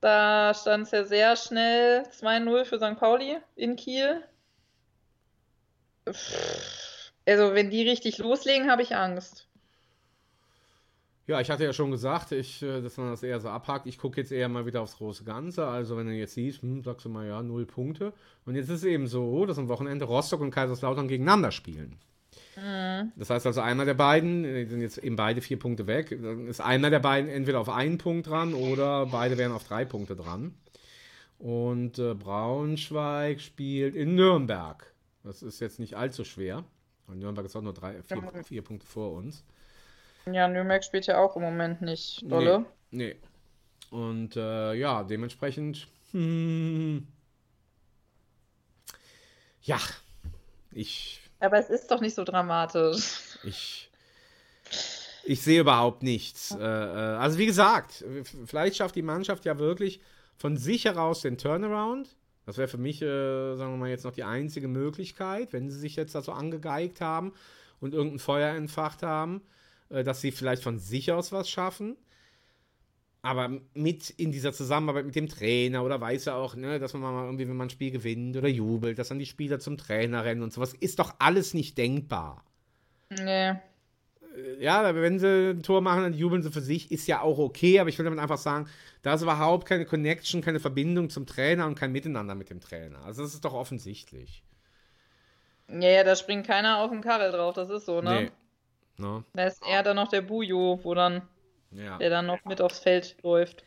[0.00, 2.98] Da stand es ja sehr schnell 2-0 für St.
[2.98, 4.22] Pauli in Kiel.
[7.26, 9.49] Also, wenn die richtig loslegen, habe ich Angst.
[11.30, 13.86] Ja, ich hatte ja schon gesagt, ich, äh, dass man das eher so abhakt.
[13.86, 15.64] Ich gucke jetzt eher mal wieder aufs große Ganze.
[15.64, 18.12] Also, wenn du jetzt siehst, hm, sagst du mal, ja, null Punkte.
[18.46, 22.00] Und jetzt ist es eben so, dass am Wochenende Rostock und Kaiserslautern gegeneinander spielen.
[22.56, 23.12] Mhm.
[23.14, 26.48] Das heißt also, einer der beiden, die sind jetzt eben beide vier Punkte weg, dann
[26.48, 30.16] ist einer der beiden entweder auf einen Punkt dran oder beide wären auf drei Punkte
[30.16, 30.56] dran.
[31.38, 34.92] Und äh, Braunschweig spielt in Nürnberg.
[35.22, 36.64] Das ist jetzt nicht allzu schwer.
[37.06, 39.44] Und Nürnberg ist auch nur drei, vier, vier Punkte vor uns.
[40.26, 42.66] Ja, Nürnberg spielt ja auch im Moment nicht dolle.
[42.90, 43.14] Nee.
[43.14, 43.16] nee.
[43.90, 45.88] Und äh, ja, dementsprechend.
[46.12, 47.06] Hm,
[49.62, 49.78] ja,
[50.72, 51.20] ich.
[51.40, 53.38] Aber es ist doch nicht so dramatisch.
[53.44, 53.90] Ich.
[55.24, 56.56] Ich sehe überhaupt nichts.
[56.58, 58.04] Äh, äh also, wie gesagt,
[58.46, 60.00] vielleicht schafft die Mannschaft ja wirklich
[60.36, 62.16] von sich heraus den Turnaround.
[62.46, 65.78] Das wäre für mich, äh, sagen wir mal, jetzt noch die einzige Möglichkeit, wenn sie
[65.78, 67.32] sich jetzt da so angegeigt haben
[67.80, 69.42] und irgendein Feuer entfacht haben,
[69.90, 71.96] dass sie vielleicht von sich aus was schaffen.
[73.22, 77.02] Aber mit in dieser Zusammenarbeit mit dem Trainer oder weiß er auch, ne, dass man
[77.02, 80.24] mal irgendwie, wenn man ein Spiel gewinnt oder jubelt, dass dann die Spieler zum Trainer
[80.24, 82.44] rennen und sowas, ist doch alles nicht denkbar.
[83.10, 83.50] Nee.
[83.50, 83.58] Äh,
[84.58, 87.78] ja, wenn sie ein Tor machen, dann jubeln sie für sich, ist ja auch okay,
[87.78, 88.68] aber ich will damit einfach sagen,
[89.02, 93.04] da ist überhaupt keine Connection, keine Verbindung zum Trainer und kein Miteinander mit dem Trainer.
[93.04, 94.44] Also das ist doch offensichtlich.
[95.68, 98.22] Ja, ja, da springt keiner auf den Karrel drauf, das ist so, ne?
[98.22, 98.30] Nee.
[99.00, 99.24] No.
[99.32, 101.22] Da ist eher dann noch der Bujo, wo dann
[101.70, 101.98] ja.
[101.98, 103.64] der dann noch mit aufs Feld läuft.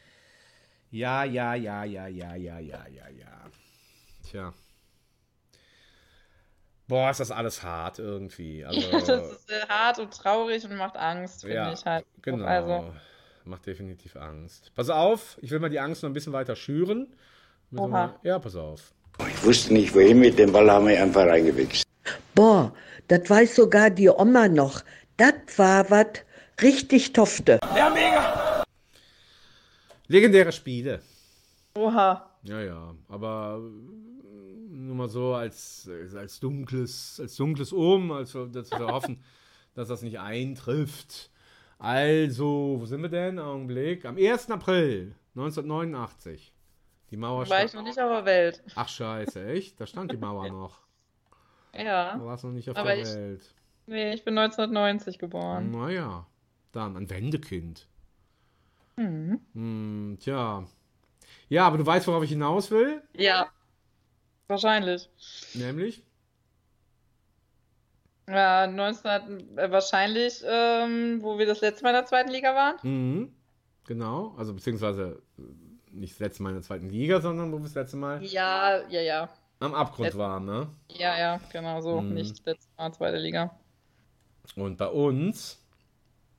[0.91, 3.49] Ja, ja, ja, ja, ja, ja, ja, ja, ja.
[4.29, 4.53] Tja.
[6.87, 8.63] Boah, ist das alles hart irgendwie.
[8.63, 12.05] Also, ja, das ist äh, hart und traurig und macht Angst, finde ja, ich halt.
[12.21, 12.45] Genau.
[12.45, 12.93] Also.
[13.45, 14.71] Macht definitiv Angst.
[14.73, 17.13] Pass auf, ich will mal die Angst noch ein bisschen weiter schüren.
[17.71, 18.93] Mal, ja, pass auf.
[19.27, 21.83] Ich wusste nicht, wohin mit dem Ball, haben wir einfach reingewichst.
[22.35, 22.73] Boah,
[23.07, 24.81] das weiß sogar die Oma noch.
[25.23, 26.19] Das war was
[26.61, 27.57] richtig Tofte.
[27.73, 28.65] Ja, mega!
[30.07, 31.01] Legendäre Spiele.
[31.77, 32.29] Oha.
[32.43, 33.61] Ja, ja, aber
[34.67, 39.23] nur mal so als, als dunkles, als dunkles Omen, als dass wir hoffen,
[39.75, 41.31] dass das nicht eintrifft.
[41.79, 43.39] Also, wo sind wir denn?
[43.39, 44.03] Augenblick.
[44.03, 44.51] Am 1.
[44.51, 46.53] April 1989.
[47.11, 48.61] Die Mauer War ich noch nicht auf der Welt.
[48.75, 49.79] Ach, scheiße, echt?
[49.79, 50.81] Da stand die Mauer noch.
[51.75, 52.17] Ja.
[52.17, 53.55] Du warst noch nicht auf der ich, Welt.
[53.85, 55.71] Nee, ich bin 1990 geboren.
[55.71, 56.25] Naja,
[56.71, 57.87] dann ein Wendekind.
[58.95, 59.39] Mhm.
[59.53, 60.65] Hm, tja.
[61.49, 63.01] Ja, aber du weißt, worauf ich hinaus will?
[63.13, 63.47] Ja.
[64.47, 65.09] Wahrscheinlich.
[65.53, 66.03] Nämlich?
[68.27, 72.75] Ja, 19, äh, wahrscheinlich, ähm, wo wir das letzte Mal in der zweiten Liga waren.
[72.83, 73.35] Mhm.
[73.85, 75.41] Genau, also beziehungsweise äh,
[75.91, 78.23] nicht das letzte Mal in der zweiten Liga, sondern wo wir das letzte Mal.
[78.23, 79.29] Ja, ja, ja.
[79.59, 80.67] Am Abgrund Letz waren, ne?
[80.89, 82.01] Ja, ja, genau so.
[82.01, 82.13] Mhm.
[82.13, 83.57] Nicht das letzte Mal zweite Liga.
[84.55, 85.59] Und bei uns,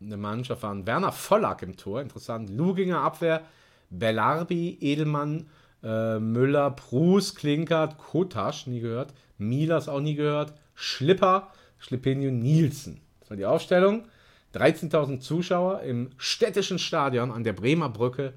[0.01, 2.51] eine Mannschaft waren Werner Vollack im Tor, interessant.
[2.51, 3.43] Luginger Abwehr,
[3.91, 5.49] Bellarbi, Edelmann,
[5.83, 9.15] äh, Müller, Prus, Klinkert, Kotasch, nie gehört.
[9.39, 10.55] Milas auch nie gehört.
[10.75, 13.01] Schlipper, Schlippenio, Nielsen.
[13.21, 14.07] Das war die Aufstellung.
[14.55, 18.35] 13.000 Zuschauer im städtischen Stadion an der Bremer Brücke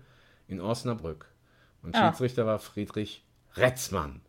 [0.47, 1.27] in Osnabrück.
[1.83, 2.09] Und ah.
[2.09, 3.23] Schiedsrichter war Friedrich
[3.55, 4.21] Retzmann.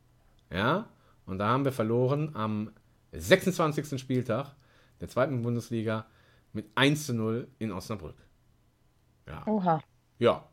[0.52, 0.88] Ja,
[1.26, 2.70] und da haben wir verloren am
[3.12, 4.00] 26.
[4.00, 4.54] Spieltag
[5.00, 6.06] der zweiten Bundesliga
[6.52, 8.16] mit 1 zu 0 in Osnabrück.
[9.26, 9.46] Ja.
[9.46, 9.82] Oha.
[10.18, 10.48] Ja.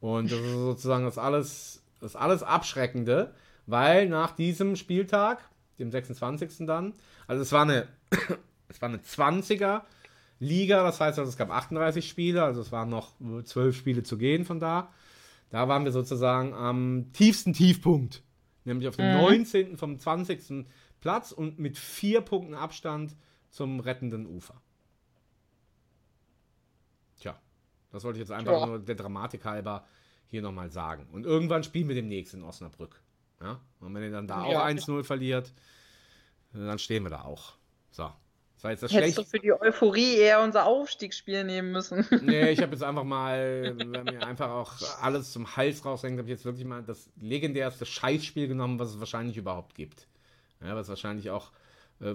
[0.00, 3.34] Und das ist sozusagen das alles, das alles Abschreckende,
[3.66, 5.48] weil nach diesem Spieltag,
[5.78, 6.66] dem 26.
[6.66, 6.94] dann,
[7.26, 7.88] also es war eine,
[8.68, 9.82] es war eine 20er
[10.38, 13.12] Liga, das heißt, also es gab 38 Spiele, also es waren noch
[13.44, 14.90] 12 Spiele zu gehen von da.
[15.50, 18.22] Da waren wir sozusagen am tiefsten Tiefpunkt,
[18.64, 19.20] nämlich auf dem mhm.
[19.20, 19.76] 19.
[19.76, 20.66] vom 20.
[21.00, 23.14] Platz und mit vier Punkten Abstand
[23.52, 24.60] zum rettenden Ufer.
[27.20, 27.38] Tja,
[27.92, 28.66] das wollte ich jetzt einfach ja.
[28.66, 29.86] nur der Dramatik halber
[30.26, 31.06] hier nochmal sagen.
[31.12, 33.00] Und irgendwann spielen wir demnächst in Osnabrück.
[33.40, 33.60] Ja?
[33.80, 34.62] Und wenn ihr dann da ja.
[34.62, 35.52] auch 1-0 verliert,
[36.52, 37.52] dann stehen wir da auch.
[37.90, 38.10] So.
[38.54, 42.06] Das war jetzt das Hättest du für die Euphorie eher unser Aufstiegsspiel nehmen müssen.
[42.22, 44.72] Nee, ich habe jetzt einfach mal, wenn mir einfach auch
[45.02, 49.00] alles zum Hals raushängt, habe ich jetzt wirklich mal das legendärste Scheißspiel genommen, was es
[49.00, 50.06] wahrscheinlich überhaupt gibt.
[50.62, 51.50] Ja, was wahrscheinlich auch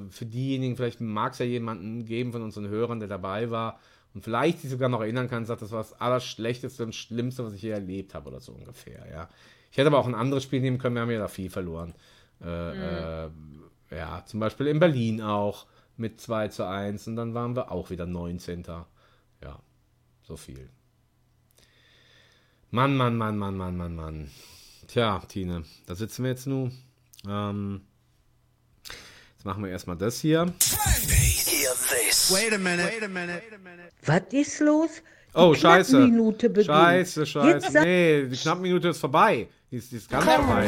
[0.09, 3.79] für diejenigen, vielleicht mag es ja jemanden geben von unseren Hörern, der dabei war
[4.13, 7.53] und vielleicht sich sogar noch erinnern kann, sagt, das war das Allerschlechteste und Schlimmste, was
[7.53, 9.29] ich je erlebt habe oder so ungefähr, ja.
[9.71, 11.93] Ich hätte aber auch ein anderes Spiel nehmen können, wir haben ja da viel verloren.
[12.41, 13.63] Äh, mhm.
[13.89, 15.65] äh, ja, zum Beispiel in Berlin auch
[15.97, 18.63] mit 2 zu 1 und dann waren wir auch wieder 19.
[19.43, 19.59] Ja,
[20.23, 20.69] so viel.
[22.71, 24.31] Mann, Mann, Mann, Mann, Mann, Mann, Mann.
[24.87, 26.71] Tja, Tine, da sitzen wir jetzt nun.
[27.27, 27.81] Ähm,
[29.47, 30.45] machen wir erstmal das hier.
[34.05, 34.89] Was ist los?
[34.95, 36.07] Die Oh, scheiße.
[36.07, 36.65] Beginnt.
[36.65, 37.79] Scheiße, scheiße.
[37.81, 39.47] Nee, die Knappenminute ist vorbei.
[39.71, 40.67] Die ist, die ist ganz vorbei.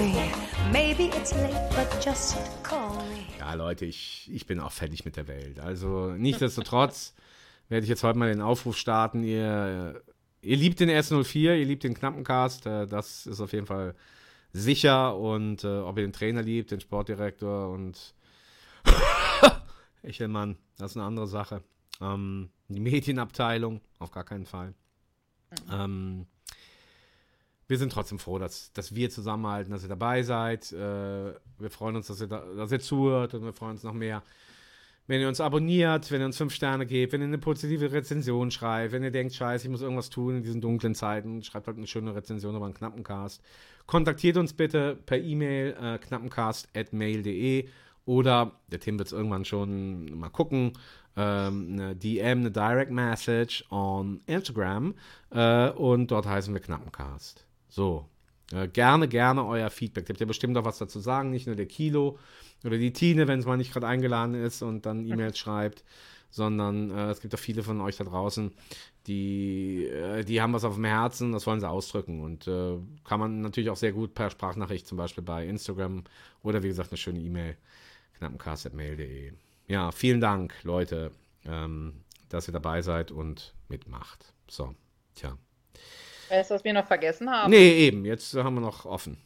[0.72, 3.26] Maybe it's late, but just call me.
[3.38, 5.60] Ja, Leute, ich, ich bin auch fertig mit der Welt.
[5.60, 7.14] Also, nichtsdestotrotz
[7.69, 9.23] werde ich jetzt heute mal den Aufruf starten.
[9.23, 10.01] Ihr,
[10.41, 12.65] ihr liebt den S04, ihr liebt den Knappencast.
[12.65, 13.95] Äh, das ist auf jeden Fall
[14.53, 15.18] sicher.
[15.18, 18.14] Und äh, ob ihr den Trainer liebt, den Sportdirektor und
[20.01, 21.61] Echelmann, das ist eine andere Sache.
[22.01, 24.73] Ähm, die Medienabteilung, auf gar keinen Fall.
[25.72, 26.27] Ähm,
[27.68, 30.72] wir sind trotzdem froh, dass, dass wir zusammenhalten, dass ihr dabei seid.
[30.72, 33.93] Äh, wir freuen uns, dass ihr, da, dass ihr zuhört und wir freuen uns noch
[33.93, 34.23] mehr,
[35.10, 38.51] wenn ihr uns abonniert, wenn ihr uns fünf Sterne gebt, wenn ihr eine positive Rezension
[38.51, 41.77] schreibt, wenn ihr denkt, scheiße, ich muss irgendwas tun in diesen dunklen Zeiten, schreibt halt
[41.77, 43.41] eine schöne Rezension über einen Knappencast.
[43.88, 47.68] Kontaktiert uns bitte per E-Mail äh, knappencast.mail.de
[48.10, 50.73] oder der Tim wird es irgendwann schon mal gucken.
[51.15, 54.95] Ähm, eine DM, eine Direct Message on Instagram
[55.30, 57.45] äh, und dort heißen wir Knappencast.
[57.68, 58.10] So,
[58.52, 60.06] äh, gerne, gerne euer Feedback.
[60.10, 62.18] Ihr habt ja bestimmt auch was dazu sagen, nicht nur der Kilo
[62.65, 65.84] oder die Tine, wenn es mal nicht gerade eingeladen ist und dann E-Mails schreibt,
[66.31, 68.52] sondern äh, es gibt auch viele von euch da draußen,
[69.06, 73.19] die, äh, die haben was auf dem Herzen, das wollen sie ausdrücken und äh, kann
[73.19, 76.06] man natürlich auch sehr gut per Sprachnachricht zum Beispiel bei Instagram
[76.41, 77.56] oder wie gesagt eine schöne E-Mail
[78.19, 79.33] knappencast.mail.de.
[79.67, 81.11] Ja, vielen Dank, Leute,
[81.45, 84.33] ähm, dass ihr dabei seid und mitmacht.
[84.49, 84.75] So,
[85.15, 85.37] tja.
[86.29, 87.49] Weißt du, was wir noch vergessen haben?
[87.49, 89.17] Nee, eben, jetzt haben wir noch offen.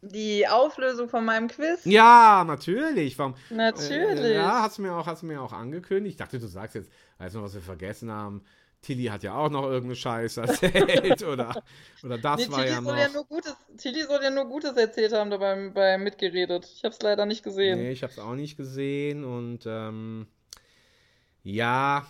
[0.00, 1.80] Die Auflösung von meinem Quiz.
[1.84, 3.18] Ja, natürlich.
[3.18, 3.34] Warum?
[3.50, 4.20] Natürlich.
[4.20, 6.14] Äh, ja, hast du mir auch, hast du mir auch angekündigt.
[6.14, 8.44] Ich dachte, du sagst jetzt, weißt du noch, was wir vergessen haben?
[8.80, 11.62] Tilly hat ja auch noch irgendeine Scheiße erzählt oder,
[12.04, 13.14] oder das Nee, war Tilly, ja soll ja noch.
[13.14, 16.64] nur Gutes, Tilly soll ja nur Gutes erzählt haben dabei bei mitgeredet.
[16.76, 17.78] Ich habe es leider nicht gesehen.
[17.78, 20.26] Nee, ich habe es auch nicht gesehen und ähm,
[21.42, 22.06] ja,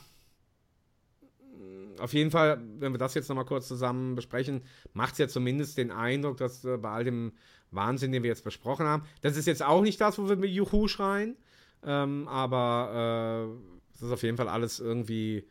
[1.98, 4.62] auf jeden Fall, wenn wir das jetzt nochmal kurz zusammen besprechen,
[4.92, 7.32] macht es ja zumindest den Eindruck, dass äh, bei all dem
[7.70, 10.50] Wahnsinn, den wir jetzt besprochen haben, das ist jetzt auch nicht das, wo wir mit
[10.50, 11.36] Juhu schreien,
[11.84, 15.46] ähm, aber äh, es ist auf jeden Fall alles irgendwie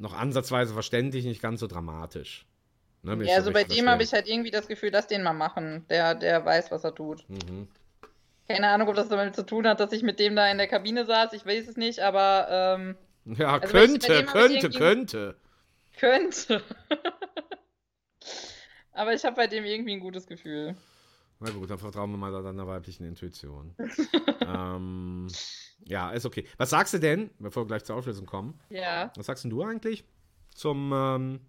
[0.00, 2.46] noch ansatzweise verständlich, nicht ganz so dramatisch.
[3.02, 5.32] Ne, Ja, so also bei dem habe ich halt irgendwie das Gefühl, lass den mal
[5.32, 5.84] machen.
[5.88, 7.24] Der, der weiß, was er tut.
[7.28, 7.68] Mhm.
[8.48, 10.66] Keine Ahnung, ob das damit zu tun hat, dass ich mit dem da in der
[10.66, 11.32] Kabine saß.
[11.34, 12.96] Ich weiß es nicht, aber ähm,
[13.36, 15.36] Ja, Also könnte, könnte, könnte.
[15.98, 16.62] könnte.
[18.92, 20.76] aber ich habe bei dem irgendwie ein gutes Gefühl.
[21.42, 23.74] Na gut, dann vertrauen wir mal deiner weiblichen Intuition.
[24.46, 25.26] ähm,
[25.86, 26.46] ja, ist okay.
[26.58, 28.60] Was sagst du denn, bevor wir gleich zur Auflösung kommen?
[28.68, 29.10] Ja.
[29.16, 30.04] Was sagst denn du eigentlich
[30.54, 31.40] zum, ähm,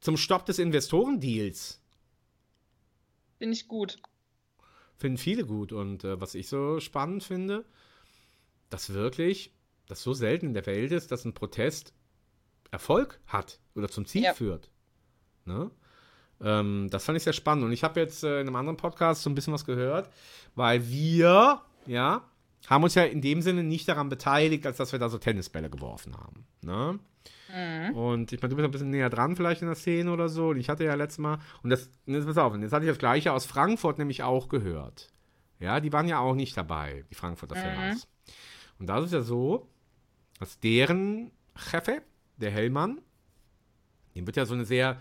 [0.00, 1.80] zum Stopp des Investorendeals?
[3.38, 3.96] Finde ich gut.
[4.98, 5.72] Finden viele gut.
[5.72, 7.64] Und äh, was ich so spannend finde,
[8.68, 9.54] dass wirklich,
[9.86, 11.94] das so selten in der Welt ist, dass ein Protest
[12.70, 14.34] Erfolg hat oder zum Ziel Ja.
[14.34, 14.70] führt.
[15.46, 15.70] Ne?
[16.42, 17.64] Ähm, das fand ich sehr spannend.
[17.64, 20.10] Und ich habe jetzt äh, in einem anderen Podcast so ein bisschen was gehört,
[20.54, 22.24] weil wir, ja,
[22.66, 25.70] haben uns ja in dem Sinne nicht daran beteiligt, als dass wir da so Tennisbälle
[25.70, 26.46] geworfen haben.
[26.62, 26.98] Ne?
[27.94, 30.50] Und ich meine, du bist ein bisschen näher dran vielleicht in der Szene oder so.
[30.50, 32.98] Und ich hatte ja letztes Mal, und das, jetzt pass auf, jetzt hatte ich das
[32.98, 35.08] gleiche aus Frankfurt nämlich auch gehört.
[35.58, 38.08] Ja, die waren ja auch nicht dabei, die Frankfurter Fans.
[38.78, 39.68] Und da ist es ja so,
[40.38, 42.02] dass deren Chefe,
[42.36, 43.00] der Hellmann,
[44.14, 44.98] dem wird ja so eine sehr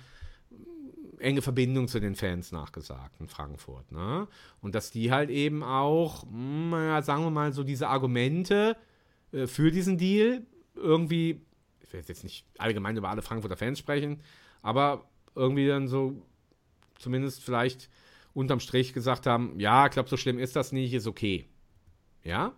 [1.19, 3.91] enge Verbindung zu den Fans nachgesagt in Frankfurt.
[3.91, 4.27] Ne?
[4.61, 8.77] Und dass die halt eben auch, hm, naja, sagen wir mal, so diese Argumente
[9.31, 11.41] äh, für diesen Deal irgendwie,
[11.81, 14.21] ich will jetzt nicht allgemein über alle Frankfurter Fans sprechen,
[14.61, 16.21] aber irgendwie dann so
[16.97, 17.89] zumindest vielleicht
[18.33, 21.45] unterm Strich gesagt haben, ja, ich glaube, so schlimm ist das nicht, ist okay.
[22.23, 22.53] Ja?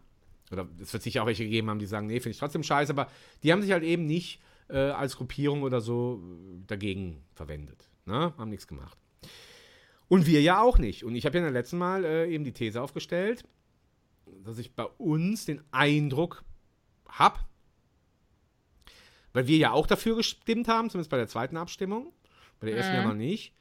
[0.52, 2.92] Oder es wird sicher auch welche gegeben haben, die sagen, nee, finde ich trotzdem scheiße,
[2.92, 3.08] aber
[3.44, 6.22] die haben sich halt eben nicht äh, als Gruppierung oder so
[6.68, 7.91] dagegen verwendet.
[8.06, 8.34] Ne?
[8.38, 8.98] Haben nichts gemacht.
[10.08, 11.04] Und wir ja auch nicht.
[11.04, 13.46] Und ich habe ja in der letzten Mal äh, eben die These aufgestellt,
[14.44, 16.44] dass ich bei uns den Eindruck
[17.08, 17.40] habe,
[19.34, 22.14] weil wir ja auch dafür gestimmt haben, zumindest bei der zweiten Abstimmung,
[22.60, 23.54] bei der ersten ja noch nicht,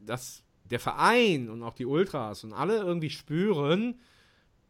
[0.00, 4.00] dass der Verein und auch die Ultras und alle irgendwie spüren,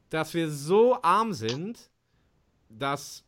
[0.08, 1.90] dass wir so arm sind,
[2.68, 3.26] dass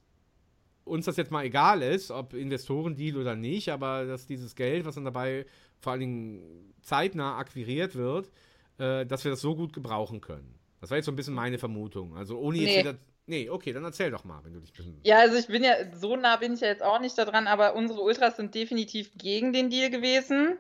[0.88, 4.94] uns das jetzt mal egal ist, ob Investorendeal oder nicht, aber dass dieses Geld, was
[4.96, 5.46] dann dabei
[5.80, 8.30] vor allen Dingen zeitnah akquiriert wird,
[8.78, 10.54] äh, dass wir das so gut gebrauchen können.
[10.80, 12.16] Das war jetzt so ein bisschen meine Vermutung.
[12.16, 12.78] Also ohne jetzt Nee.
[12.80, 12.94] wieder.
[13.26, 15.00] Nee, okay, dann erzähl doch mal, wenn du dich ein bisschen.
[15.04, 17.46] Ja, also ich bin ja, so nah bin ich ja jetzt auch nicht da dran,
[17.46, 20.56] aber unsere Ultras sind definitiv gegen den Deal gewesen.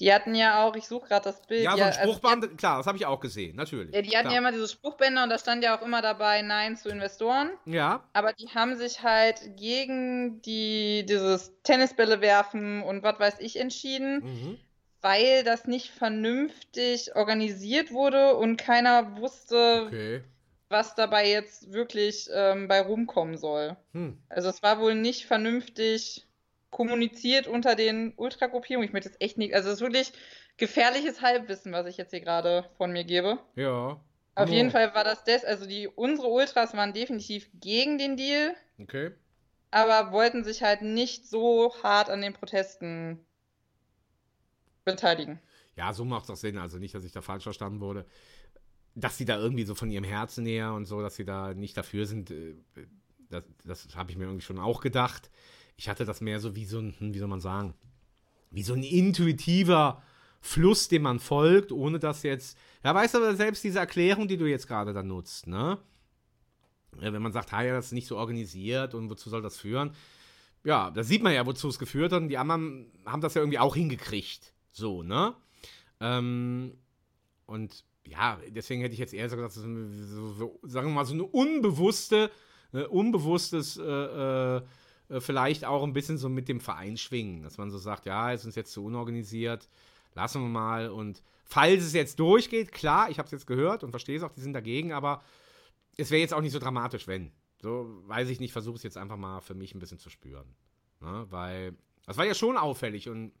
[0.00, 1.64] Die hatten ja auch, ich suche gerade das Bild.
[1.64, 3.94] Ja, so ein also- Spruchband, klar, das habe ich auch gesehen, natürlich.
[3.94, 4.32] Ja, die hatten klar.
[4.34, 7.50] ja immer diese Spruchbänder und da stand ja auch immer dabei Nein zu Investoren.
[7.64, 13.58] Ja, Aber die haben sich halt gegen die, dieses Tennisbälle werfen und was weiß ich
[13.58, 14.58] entschieden, mhm.
[15.00, 20.22] weil das nicht vernünftig organisiert wurde und keiner wusste, okay.
[20.68, 23.76] was dabei jetzt wirklich ähm, bei rumkommen soll.
[23.92, 24.18] Hm.
[24.28, 26.27] Also es war wohl nicht vernünftig
[26.70, 28.86] kommuniziert unter den Ultragruppierungen.
[28.86, 30.12] Ich möchte jetzt echt nicht, also es ist wirklich
[30.56, 33.38] gefährliches Halbwissen, was ich jetzt hier gerade von mir gebe.
[33.56, 34.00] Ja.
[34.34, 34.52] Auf Oh.
[34.52, 39.10] jeden Fall war das das, also die unsere Ultras waren definitiv gegen den Deal, Okay.
[39.70, 43.24] aber wollten sich halt nicht so hart an den Protesten
[44.84, 45.40] beteiligen.
[45.76, 46.58] Ja, so macht das Sinn.
[46.58, 48.06] Also nicht, dass ich da falsch verstanden wurde.
[48.94, 51.76] Dass sie da irgendwie so von ihrem Herzen näher und so, dass sie da nicht
[51.76, 52.54] dafür sind, äh,
[53.28, 55.30] das, das habe ich mir irgendwie schon auch gedacht.
[55.78, 57.72] Ich hatte das mehr so wie so ein, hm, wie soll man sagen,
[58.50, 60.02] wie so ein intuitiver
[60.40, 64.46] Fluss, dem man folgt, ohne dass jetzt, ja, weißt du, selbst diese Erklärung, die du
[64.46, 65.78] jetzt gerade da nutzt, ne?
[66.92, 69.92] Wenn man sagt, ja, das ist nicht so organisiert und wozu soll das führen?
[70.64, 73.42] Ja, da sieht man ja, wozu es geführt hat und die anderen haben das ja
[73.42, 74.52] irgendwie auch hingekriegt.
[74.72, 75.34] So, ne?
[76.00, 76.76] Ähm,
[77.46, 81.14] und ja, deswegen hätte ich jetzt eher so gesagt, so, so, sagen wir mal, so
[81.14, 82.30] eine unbewusste,
[82.72, 84.62] äh, unbewusstes, äh, äh,
[85.08, 88.32] äh, vielleicht auch ein bisschen so mit dem Verein schwingen, dass man so sagt, ja,
[88.32, 89.68] ist uns jetzt zu unorganisiert,
[90.14, 93.90] lassen wir mal und falls es jetzt durchgeht, klar, ich habe es jetzt gehört und
[93.90, 95.22] verstehe es auch, die sind dagegen, aber
[95.96, 97.32] es wäre jetzt auch nicht so dramatisch, wenn.
[97.60, 100.54] So, weiß ich nicht, versuche es jetzt einfach mal für mich ein bisschen zu spüren.
[101.00, 101.26] Ne?
[101.30, 101.76] Weil,
[102.06, 103.32] das war ja schon auffällig und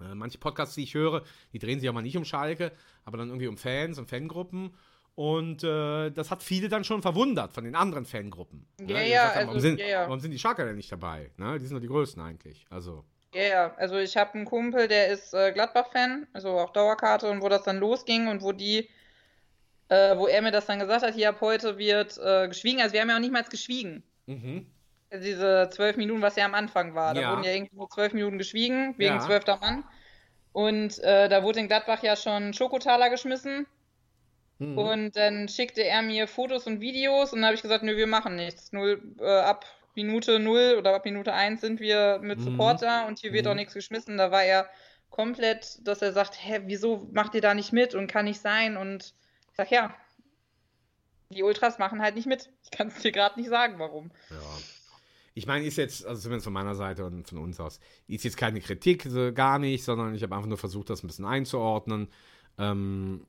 [0.00, 2.72] äh, manche Podcasts, die ich höre, die drehen sich ja mal nicht um Schalke,
[3.04, 4.74] aber dann irgendwie um Fans und Fangruppen.
[5.16, 8.66] Und äh, das hat viele dann schon verwundert von den anderen Fangruppen.
[8.78, 8.92] ne?
[8.92, 10.00] Ja, Die ja, haben, warum, also, sind, ja, ja.
[10.02, 11.30] warum sind die Schalker denn nicht dabei?
[11.38, 11.58] Ne?
[11.58, 12.66] Die sind doch die Größten eigentlich.
[12.70, 13.02] Also,
[13.34, 17.40] Ja, ja, also ich habe einen Kumpel, der ist äh, Gladbach-Fan, also auch Dauerkarte und
[17.42, 18.90] wo das dann losging und wo die,
[19.88, 22.92] äh, wo er mir das dann gesagt hat, hier ab heute wird äh, geschwiegen, also
[22.92, 24.02] wir haben ja auch nicht mal geschwiegen.
[24.26, 24.66] mhm.
[25.08, 27.14] Also diese zwölf Minuten, was ja am Anfang war.
[27.14, 27.30] Da Ja.
[27.30, 29.84] wurden ja irgendwie nur zwölf Minuten geschwiegen, wegen zwölfter Mann.
[30.52, 33.66] Und äh, da wurde in Gladbach ja schon Schokotaler geschmissen.
[34.58, 34.78] Mhm.
[34.78, 38.06] Und dann schickte er mir Fotos und Videos und dann habe ich gesagt, nö, wir
[38.06, 38.72] machen nichts.
[38.72, 39.64] Null, äh, ab
[39.94, 42.44] Minute null oder ab Minute eins sind wir mit Mhm.
[42.44, 43.50] Support da und hier wird Mhm.
[43.52, 44.16] auch nichts geschmissen.
[44.16, 44.68] Da war er
[45.10, 48.76] komplett, dass er sagt, hä, wieso macht ihr da nicht mit und kann nicht sein?
[48.76, 49.14] Und
[49.50, 49.94] ich sag, ja,
[51.30, 52.50] die Ultras machen halt nicht mit.
[52.62, 54.10] Ich kann es dir gerade nicht sagen, warum.
[54.30, 54.36] Ja.
[55.34, 57.78] Ich meine, ist jetzt, also zumindest von meiner Seite und von uns aus,
[58.08, 61.26] ist jetzt keine Kritik, gar nicht, sondern ich habe einfach nur versucht, das ein bisschen
[61.26, 62.08] einzuordnen.
[62.58, 63.26] Ähm,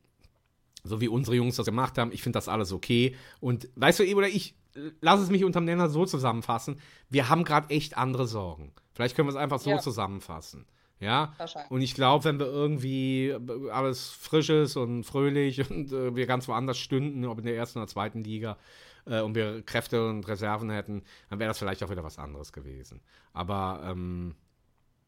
[0.87, 2.11] so wie unsere Jungs das gemacht haben.
[2.11, 3.15] Ich finde das alles okay.
[3.39, 4.55] Und weißt du, oder ich
[5.01, 6.79] lass es mich unterm Nenner so zusammenfassen.
[7.09, 8.71] Wir haben gerade echt andere Sorgen.
[8.93, 9.79] Vielleicht können wir es einfach so Ja.
[9.79, 10.65] zusammenfassen.
[10.99, 11.35] Ja.
[11.69, 16.25] Und ich glaube, wenn wir irgendwie äh, alles frisch ist und fröhlich und äh, wir
[16.25, 18.57] ganz woanders stünden, ob in der ersten oder zweiten Liga,
[19.05, 22.51] äh, und wir Kräfte und Reserven hätten, dann wäre das vielleicht auch wieder was anderes
[22.51, 23.01] gewesen.
[23.33, 24.35] Aber ähm,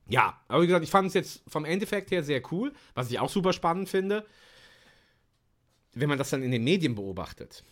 [0.07, 2.71] ja, aber wie gesagt, ich fand es jetzt vom Endeffekt her sehr cool.
[2.93, 4.25] Was ich auch super spannend finde,
[5.93, 7.63] wenn man das dann in den Medien beobachtet,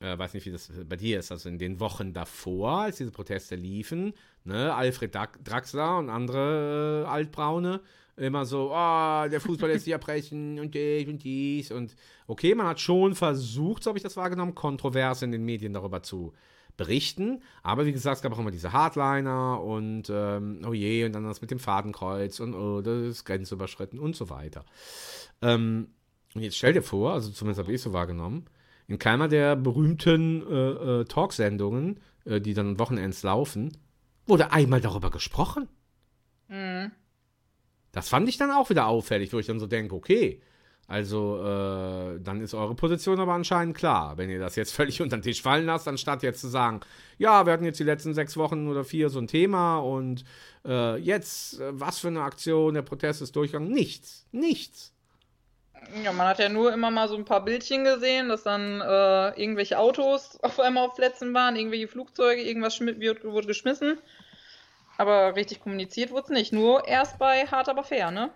[0.00, 3.10] äh, weiß nicht, wie das bei dir ist, also in den Wochen davor, als diese
[3.10, 4.12] Proteste liefen,
[4.44, 7.80] ne, Alfred Draxler und andere äh, Altbraune,
[8.16, 11.96] immer so, oh, der Fußball lässt sich abbrechen und dies und dies und
[12.26, 16.02] okay, man hat schon versucht, so habe ich das wahrgenommen, kontrovers in den Medien darüber
[16.02, 16.32] zu
[16.76, 21.12] berichten, aber wie gesagt, es gab auch immer diese Hardliner und ähm, oh je, und
[21.12, 24.64] dann das mit dem Fadenkreuz und oh, das ist grenzüberschritten und so weiter.
[25.40, 25.88] Ähm,
[26.34, 28.46] und jetzt stell dir vor, also zumindest habe ich es so wahrgenommen,
[28.86, 33.76] in keiner der berühmten äh, äh, Talksendungen, äh, die dann Wochenends laufen,
[34.26, 35.68] wurde einmal darüber gesprochen.
[36.48, 36.92] Mhm.
[37.92, 40.42] Das fand ich dann auch wieder auffällig, wo ich dann so denke, okay,
[40.86, 45.16] also äh, dann ist eure Position aber anscheinend klar, wenn ihr das jetzt völlig unter
[45.16, 46.80] den Tisch fallen lasst, anstatt jetzt zu sagen,
[47.16, 50.24] ja, wir hatten jetzt die letzten sechs Wochen oder vier so ein Thema und
[50.66, 53.72] äh, jetzt, äh, was für eine Aktion, der Protest ist durchgegangen.
[53.72, 54.93] Nichts, nichts.
[56.02, 59.40] Ja, man hat ja nur immer mal so ein paar Bildchen gesehen, dass dann äh,
[59.40, 63.98] irgendwelche Autos auf einmal auf Plätzen waren, irgendwelche Flugzeuge, irgendwas wurde geschmissen.
[64.96, 66.52] Aber richtig kommuniziert wurde es nicht.
[66.52, 68.30] Nur erst bei Hart aber fair, ne?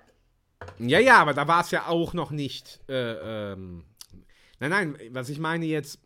[0.79, 2.81] Ja, ja, aber da war es ja auch noch nicht.
[2.89, 3.85] Äh, ähm,
[4.59, 6.01] nein, nein, was ich meine jetzt,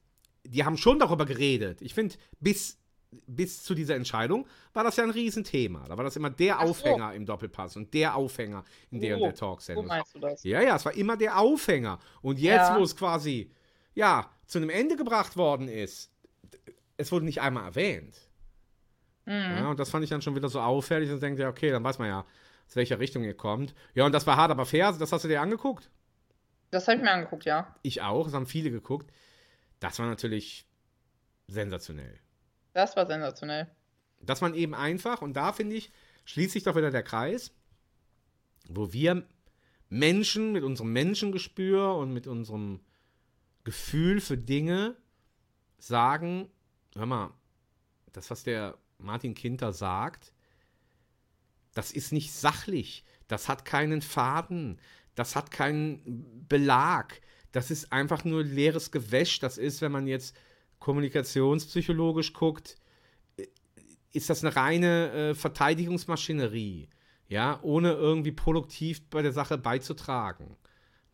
[0.44, 1.80] die haben schon darüber geredet.
[1.80, 2.78] Ich finde, bis,
[3.26, 5.86] bis zu dieser Entscheidung war das ja ein Riesenthema.
[5.88, 6.60] Da war das immer der so.
[6.70, 9.86] Aufhänger im Doppelpass und der Aufhänger in der und Oh, der So Talksendung.
[9.86, 10.42] meinst du das?
[10.44, 11.98] Ja, ja, es war immer der Aufhänger.
[12.22, 12.78] Und jetzt, Ja.
[12.78, 13.50] wo es quasi,
[13.94, 16.10] ja, zu einem Ende gebracht worden ist,
[16.96, 18.14] es wurde nicht einmal erwähnt.
[19.26, 19.32] Mhm.
[19.32, 21.84] Ja, und das fand ich dann schon wieder so auffällig und denke, ja, okay, dann
[21.84, 22.20] weiß man ja,
[22.66, 23.74] aus welcher Richtung ihr kommt.
[23.94, 24.92] Ja, und das war hart, aber fair.
[24.92, 25.90] Das hast du dir angeguckt?
[26.70, 27.74] Das habe ich mir angeguckt, ja.
[27.82, 28.24] Ich auch.
[28.24, 29.12] Das haben viele geguckt.
[29.80, 30.66] Das war natürlich
[31.46, 32.18] sensationell.
[32.72, 33.70] Das war sensationell.
[34.20, 35.90] Dass man eben einfach, und da finde ich,
[36.24, 37.52] schließt sich doch wieder der Kreis,
[38.68, 39.26] wo wir
[39.88, 42.80] Menschen mit unserem Menschengespür und mit unserem
[43.64, 44.96] Gefühl für Dinge
[45.78, 46.48] sagen,
[46.94, 47.34] hör mal,
[48.12, 50.32] das, was der Martin Kinter sagt,
[51.74, 54.80] das ist nicht sachlich, das hat keinen Faden,
[55.14, 57.20] das hat keinen Belag,
[57.50, 60.36] das ist einfach nur leeres Gewäsch, das ist, wenn man jetzt
[60.82, 62.76] kommunikationspsychologisch guckt,
[64.12, 66.88] ist das eine reine äh, Verteidigungsmaschinerie,
[67.28, 70.56] ja, ohne irgendwie produktiv bei der Sache beizutragen.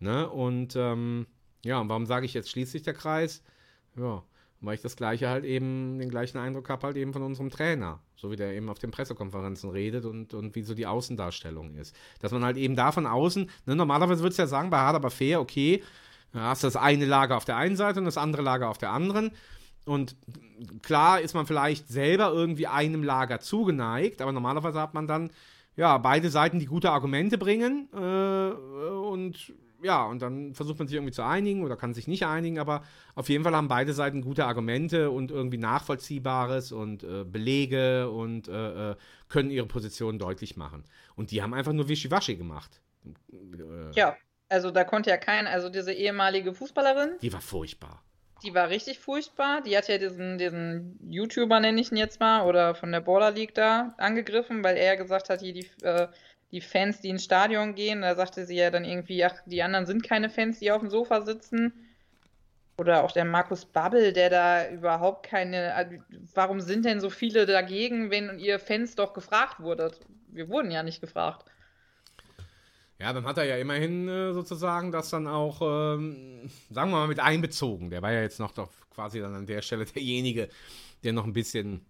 [0.01, 0.29] Ne?
[0.29, 1.27] Und ähm,
[1.65, 3.43] ja, und warum sage ich jetzt schließt sich der Kreis?
[3.97, 4.25] Ja,
[4.61, 8.01] weil ich das gleiche halt eben, den gleichen Eindruck habe halt eben von unserem Trainer,
[8.17, 11.95] so wie der eben auf den Pressekonferenzen redet und, und wie so die Außendarstellung ist.
[12.21, 14.97] Dass man halt eben da von außen, ne, normalerweise würde es ja sagen, bei hart
[14.97, 15.83] aber fair, okay,
[16.33, 18.79] da hast du das eine Lager auf der einen Seite und das andere Lager auf
[18.79, 19.31] der anderen.
[19.89, 20.17] Und
[20.83, 25.31] klar ist man vielleicht selber irgendwie einem Lager zugeneigt, aber normalerweise hat man dann
[25.77, 29.53] ja beide Seiten, die gute Argumente bringen äh, und
[29.83, 32.83] ja, und dann versucht man sich irgendwie zu einigen oder kann sich nicht einigen, aber
[33.15, 38.49] auf jeden Fall haben beide Seiten gute Argumente und irgendwie Nachvollziehbares und äh, Belege und
[38.49, 38.97] äh, äh
[39.29, 40.85] können ihre Position deutlich machen.
[41.15, 42.81] Und die haben einfach nur Wischiwaschi gemacht.
[43.95, 44.17] Ja,
[44.49, 47.19] also da konnte ja kein, also diese ehemalige Fußballerin.
[47.21, 48.03] Die war furchtbar.
[48.43, 49.63] Die war richtig furchtbar.
[49.63, 53.33] Die hat ja diesen, diesen YouTuber, nenne ich ihn jetzt mal, oder von der Border
[53.33, 56.09] League da angegriffen, weil er gesagt hat, hier die, äh,
[56.53, 59.87] die Fans, die ins Stadion gehen, da sagte sie ja dann irgendwie, ach, die anderen
[59.87, 61.73] sind keine Fans, die auf dem Sofa sitzen.
[62.79, 65.75] Oder auch der Markus Babbel, der da überhaupt keine.
[65.75, 65.99] Äh,
[66.33, 70.01] warum sind denn so viele dagegen, wenn ihr Fans doch gefragt wurdet?
[70.29, 71.45] Wir wurden ja nicht gefragt.
[73.01, 77.07] Ja, dann hat er ja immerhin äh, sozusagen das dann auch, ähm, sagen wir mal,
[77.07, 77.91] mit einbezogen.
[77.91, 80.49] Der war ja jetzt noch doch quasi dann an der Stelle derjenige,
[81.05, 81.87] der noch ein bisschen,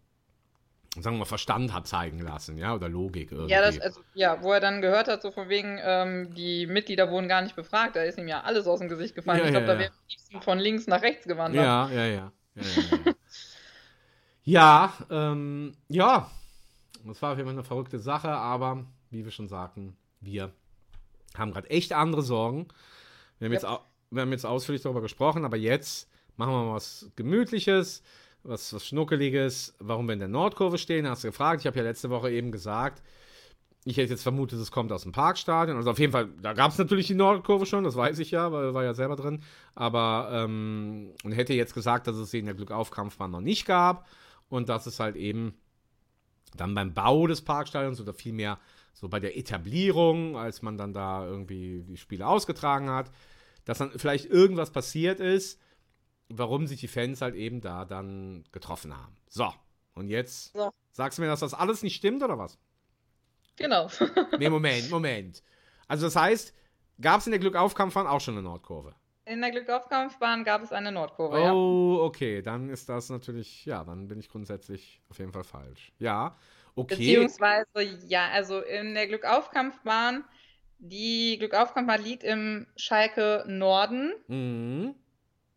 [0.94, 3.52] sagen wir mal, Verstand hat zeigen lassen, ja, oder Logik irgendwie.
[3.52, 7.10] Ja, das, also, ja wo er dann gehört hat, so von wegen, ähm, die Mitglieder
[7.10, 9.38] wurden gar nicht befragt, da ist ihm ja alles aus dem Gesicht gefallen.
[9.38, 9.92] Ja, ich glaube, ja, da wäre
[10.30, 10.40] ja.
[10.42, 11.64] von links nach rechts gewandert.
[11.64, 12.32] Ja, ja, ja.
[12.54, 13.12] Ja,
[14.44, 16.30] ja, ähm, ja,
[17.06, 20.52] das war auf jeden Fall eine verrückte Sache, aber wie wir schon sagten, wir
[21.36, 22.68] haben gerade echt andere Sorgen.
[23.38, 23.60] Wir haben, ja.
[23.60, 23.80] jetzt,
[24.10, 28.02] wir haben jetzt ausführlich darüber gesprochen, aber jetzt machen wir mal was Gemütliches,
[28.42, 29.76] was, was Schnuckeliges.
[29.78, 31.60] Warum wir in der Nordkurve stehen, hast du gefragt.
[31.60, 33.02] Ich habe ja letzte Woche eben gesagt,
[33.84, 35.76] ich hätte jetzt vermutet, es kommt aus dem Parkstadion.
[35.76, 38.52] Also auf jeden Fall, da gab es natürlich die Nordkurve schon, das weiß ich ja,
[38.52, 39.42] weil war ja selber drin.
[39.74, 44.06] Aber ähm, und hätte jetzt gesagt, dass es sie in der Glückaufkampfbahn noch nicht gab
[44.48, 45.54] und dass es halt eben
[46.56, 48.58] dann beim Bau des Parkstadions oder vielmehr
[48.98, 53.12] so bei der Etablierung, als man dann da irgendwie die Spiele ausgetragen hat,
[53.64, 55.60] dass dann vielleicht irgendwas passiert ist,
[56.28, 59.16] warum sich die Fans halt eben da dann getroffen haben.
[59.28, 59.52] So,
[59.94, 60.72] und jetzt so.
[60.90, 62.58] sagst du mir, dass das alles nicht stimmt oder was?
[63.56, 63.88] Genau.
[64.38, 65.44] nee, Moment, Moment.
[65.86, 66.52] Also das heißt,
[67.00, 68.96] gab es in der Glückaufkampfbahn auch schon eine Nordkurve?
[69.26, 71.52] In der Glückaufkampfbahn gab es eine Nordkurve, oh, ja.
[71.52, 75.92] Oh, okay, dann ist das natürlich, ja, dann bin ich grundsätzlich auf jeden Fall falsch.
[75.98, 76.36] Ja,
[76.78, 76.94] Okay.
[76.94, 80.24] Beziehungsweise, ja, also in der Glückaufkampfbahn,
[80.78, 84.12] die Glückaufkampfbahn liegt im Schalke Norden.
[84.28, 84.94] Mhm.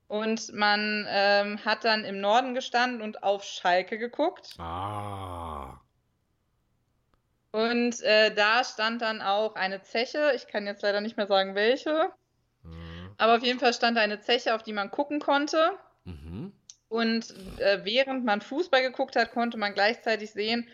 [0.07, 4.55] Und man ähm, hat dann im Norden gestanden und auf Schalke geguckt.
[4.57, 5.79] Ah.
[7.51, 10.31] Und äh, da stand dann auch eine Zeche.
[10.35, 12.09] Ich kann jetzt leider nicht mehr sagen, welche.
[12.63, 13.11] Mhm.
[13.19, 15.73] Aber auf jeden Fall stand da eine Zeche, auf die man gucken konnte.
[16.05, 16.51] Mhm.
[16.89, 20.67] Und äh, während man Fußball geguckt hat, konnte man gleichzeitig sehen,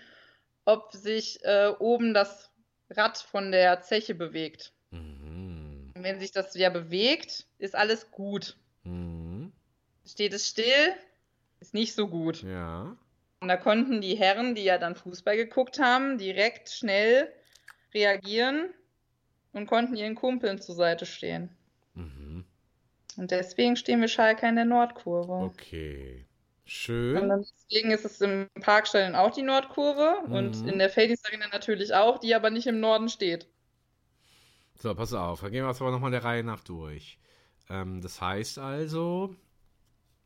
[0.68, 2.52] ob sich äh, oben das
[2.90, 4.74] Rad von der Zeche bewegt.
[4.92, 5.94] Mhm.
[5.96, 8.58] Und wenn sich das ja bewegt, ist alles gut.
[8.84, 9.54] Mhm.
[10.06, 10.94] Steht es still,
[11.62, 12.44] ist nicht so gut.
[12.44, 12.98] Ja.
[13.40, 17.32] Und da konnten die Herren, die ja dann Fußball geguckt haben, direkt schnell
[17.94, 18.74] reagieren
[19.54, 21.50] und konnten ihren Kumpeln zur Seite stehen.
[21.94, 22.44] Mhm.
[23.16, 25.32] Und deswegen stehen wir Schalke in der Nordkurve.
[25.32, 26.27] Okay.
[26.70, 27.32] Schön.
[27.32, 30.34] Und deswegen ist es im Parkstadion auch die Nordkurve mhm.
[30.34, 33.48] und in der Fadings Arena natürlich auch, die aber nicht im Norden steht.
[34.76, 37.20] So, pass auf, dann gehen wir es aber nochmal der Reihe nach durch.
[37.70, 39.34] Ähm, das heißt also,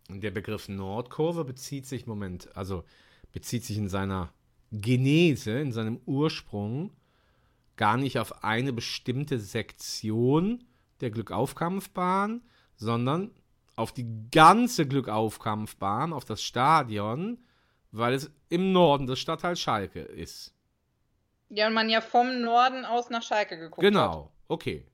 [0.09, 2.83] der Begriff Nordkurve bezieht sich, Moment, also
[3.31, 4.33] bezieht sich in seiner
[4.71, 6.91] Genese, in seinem Ursprung
[7.77, 10.63] gar nicht auf eine bestimmte Sektion
[11.01, 12.41] der Glückaufkampfbahn,
[12.75, 13.31] sondern
[13.81, 17.43] auf die ganze Glückaufkampfbahn, auf das Stadion,
[17.91, 20.53] weil es im Norden des Stadtteils Schalke ist.
[21.49, 23.91] Ja, und man ja vom Norden aus nach Schalke geguckt hat.
[23.91, 24.85] Genau, okay.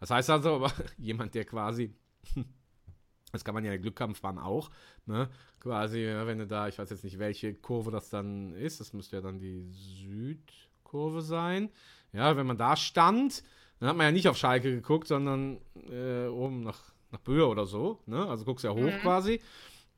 [0.00, 1.94] Das heißt also, aber jemand, der quasi,
[3.32, 4.70] das kann man ja in Glückkampfbahn auch,
[5.06, 5.28] ne?
[5.60, 9.16] Quasi, wenn du da, ich weiß jetzt nicht, welche Kurve das dann ist, das müsste
[9.16, 11.68] ja dann die Südkurve sein.
[12.12, 13.42] Ja, wenn man da stand,
[13.78, 17.66] dann hat man ja nicht auf Schalke geguckt, sondern äh, oben nach, nach Böhr oder
[17.66, 18.26] so, ne?
[18.28, 19.00] Also guckst ja hoch Mhm.
[19.02, 19.40] quasi.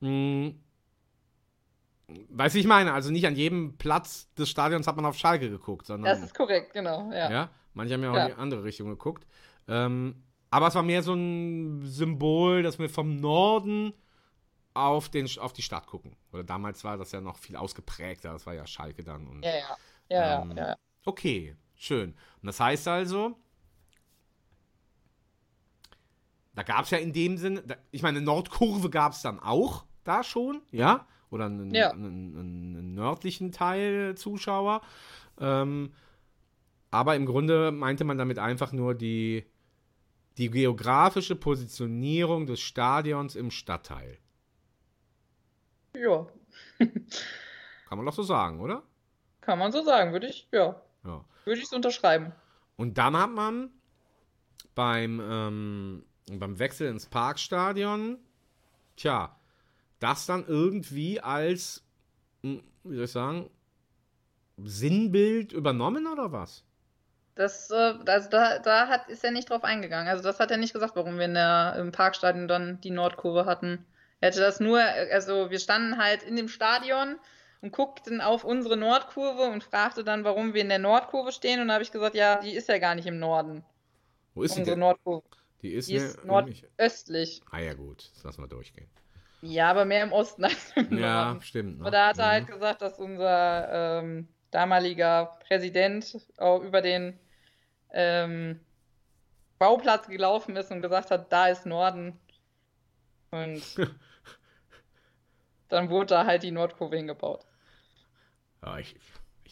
[0.01, 0.59] Hm.
[2.29, 5.49] Weißt du, ich meine, also nicht an jedem Platz des Stadions hat man auf Schalke
[5.49, 6.13] geguckt, sondern.
[6.15, 7.11] Das ist korrekt, genau.
[7.11, 7.31] Ja.
[7.31, 8.27] Ja, manche haben ja auch Ja.
[8.27, 9.27] in die andere Richtung geguckt.
[9.69, 13.95] Ähm, aber es war mehr so ein Symbol, dass wir vom Norden
[14.75, 16.17] auf, den, auf die Stadt gucken.
[16.33, 18.33] Oder damals war das ja noch viel ausgeprägter.
[18.33, 19.27] Das war ja Schalke dann.
[19.27, 19.77] Und, Ja, ja.
[20.11, 20.77] Ja, Ähm, ja, ja.
[21.07, 22.11] Okay, schön.
[22.43, 23.39] Und das heißt also,
[26.55, 29.85] da gab es ja in dem Sinne, da, ich meine, Nordkurve gab es dann auch
[30.05, 31.07] da schon, ja?
[31.31, 31.91] Oder einen, Ja.
[31.93, 34.83] einen, einen, nördlichen Teil Zuschauer.
[35.41, 35.93] Ähm,
[36.91, 39.47] aber im Grunde meinte man damit einfach nur die,
[40.37, 44.19] die geografische Positionierung des Stadions im Stadtteil.
[45.95, 46.27] Ja,
[47.89, 48.83] Kann man doch so sagen, oder?
[49.41, 51.25] kann man so sagen, würde ich, ja, Ja.
[51.45, 52.33] würde ich es unterschreiben.
[52.77, 53.71] Und dann hat man
[54.75, 56.05] beim, ähm,
[56.39, 58.19] beim Wechsel ins Parkstadion,
[58.97, 59.37] tja,
[60.01, 61.85] das dann irgendwie als,
[62.43, 63.51] hm, wie soll ich sagen,
[64.59, 66.65] Sinnbild übernommen oder was?
[67.35, 70.09] Das, äh, also da, da hat, ist er nicht drauf eingegangen.
[70.09, 73.47] Also das hat er nicht gesagt, warum wir in der, im Parkstadion dann die Nordkurve
[73.47, 73.87] hatten.
[74.21, 77.19] Er hätte das nur, also wir standen halt in dem Stadion
[77.63, 81.61] und guckten auf unsere Nordkurve und fragte dann, warum wir in der Nordkurve stehen.
[81.61, 83.65] Und da habe ich gesagt, ja, die ist ja gar nicht im Norden.
[84.35, 84.81] Wo ist die Unsere denn?
[84.81, 85.25] Nordkurve.
[85.63, 87.41] Die ist, Die ist nordöstlich.
[87.51, 88.89] Ah ja gut, das lassen wir durchgehen.
[89.43, 91.43] Ja, aber mehr im Osten als im Ja, Norden.
[91.43, 91.79] stimmt.
[91.79, 91.83] Ne?
[91.83, 92.31] Aber da hat er Mhm.
[92.31, 97.19] halt gesagt, dass unser ähm, damaliger Präsident über den
[97.93, 98.61] ähm,
[99.59, 102.19] Bauplatz gelaufen ist und gesagt hat, da ist Norden.
[103.31, 103.63] Und
[105.69, 107.47] dann wurde da halt die Nordkurve hingebaut.
[108.63, 108.95] Ja, ich,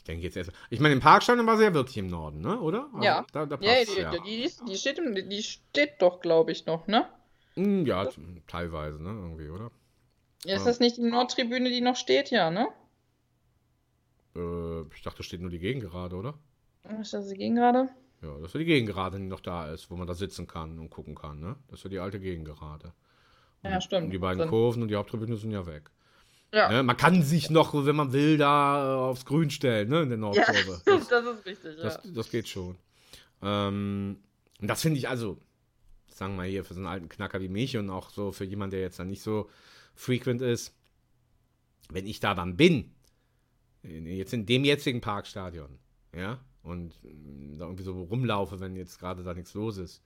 [0.00, 0.50] ich denke jetzt erst.
[0.70, 2.58] Ich meine, im Parkstadion war sie ja wirklich im Norden, ne?
[2.58, 2.88] Oder?
[3.02, 3.26] Ja.
[3.32, 4.10] Da, da Ja, passt's, die, ja.
[4.10, 4.98] Die, die, steht,
[5.30, 7.06] die steht doch, glaube ich, noch, ne?
[7.54, 8.08] Hm, ja,
[8.46, 9.10] teilweise, ne?
[9.10, 9.70] Irgendwie, oder?
[10.44, 10.64] Ist Ja.
[10.64, 12.30] das nicht die Nordtribüne, die noch steht?
[12.30, 12.68] Ja, ne?
[14.34, 16.34] Äh, ich dachte, da steht nur die Gegengerade, oder?
[16.98, 17.90] Ist das die Gegengrade?
[18.22, 20.88] Ja, das ist die Gegengerade, die noch da ist, wo man da sitzen kann und
[20.88, 21.56] gucken kann, ne?
[21.68, 22.94] Das ist ja die alte Gegengerade.
[23.62, 24.06] Und Ja, stimmt.
[24.06, 25.90] Und die beiden Kurven und die Haupttribüne sind ja weg.
[26.52, 26.68] Ja.
[26.70, 26.82] Ne?
[26.82, 30.02] Man kann sich noch, wenn man will, da äh, aufs Grün stellen, ne?
[30.02, 30.80] In der Ja, Nordkurve.
[30.84, 31.82] das, Das, ist richtig, ja.
[31.84, 32.76] das, das geht schon.
[33.42, 34.18] Ähm,
[34.60, 35.38] und das finde ich also,
[36.08, 38.44] sagen wir mal hier, für so einen alten Knacker wie mich und auch so für
[38.44, 39.48] jemanden, der jetzt da nicht so
[39.94, 40.74] frequent ist,
[41.90, 42.92] wenn ich da dann bin,
[43.82, 45.78] in- jetzt in dem jetzigen Parkstadion,
[46.14, 50.02] ja, und mm, da irgendwie so rumlaufe, wenn jetzt gerade da nichts los ist.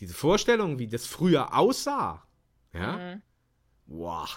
[0.00, 2.22] Diese Vorstellung, wie das früher aussah,
[2.72, 3.22] ja, Mhm.
[3.90, 4.28] Boah,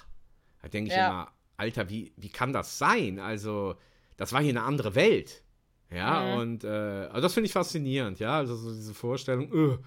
[0.62, 1.08] da denke ich Ja.
[1.10, 3.20] immer, Alter, wie, wie kann das sein?
[3.20, 3.76] Also,
[4.18, 5.44] das war hier eine andere Welt.
[5.92, 6.40] Ja, Mhm.
[6.40, 8.36] und äh, also das finde ich faszinierend, ja.
[8.38, 9.78] Also so diese Vorstellung, öh,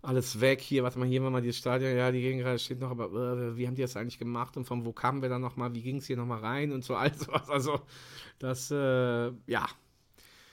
[0.00, 2.90] alles weg hier, warte mal, hier war mal dieses Stadion, ja, die Gegengrade steht noch,
[2.92, 5.74] aber äh, wie haben die das eigentlich gemacht und von wo kamen wir dann nochmal,
[5.74, 7.50] wie ging es hier nochmal rein und so, all sowas.
[7.50, 7.80] Also,
[8.38, 9.66] das, äh, ja.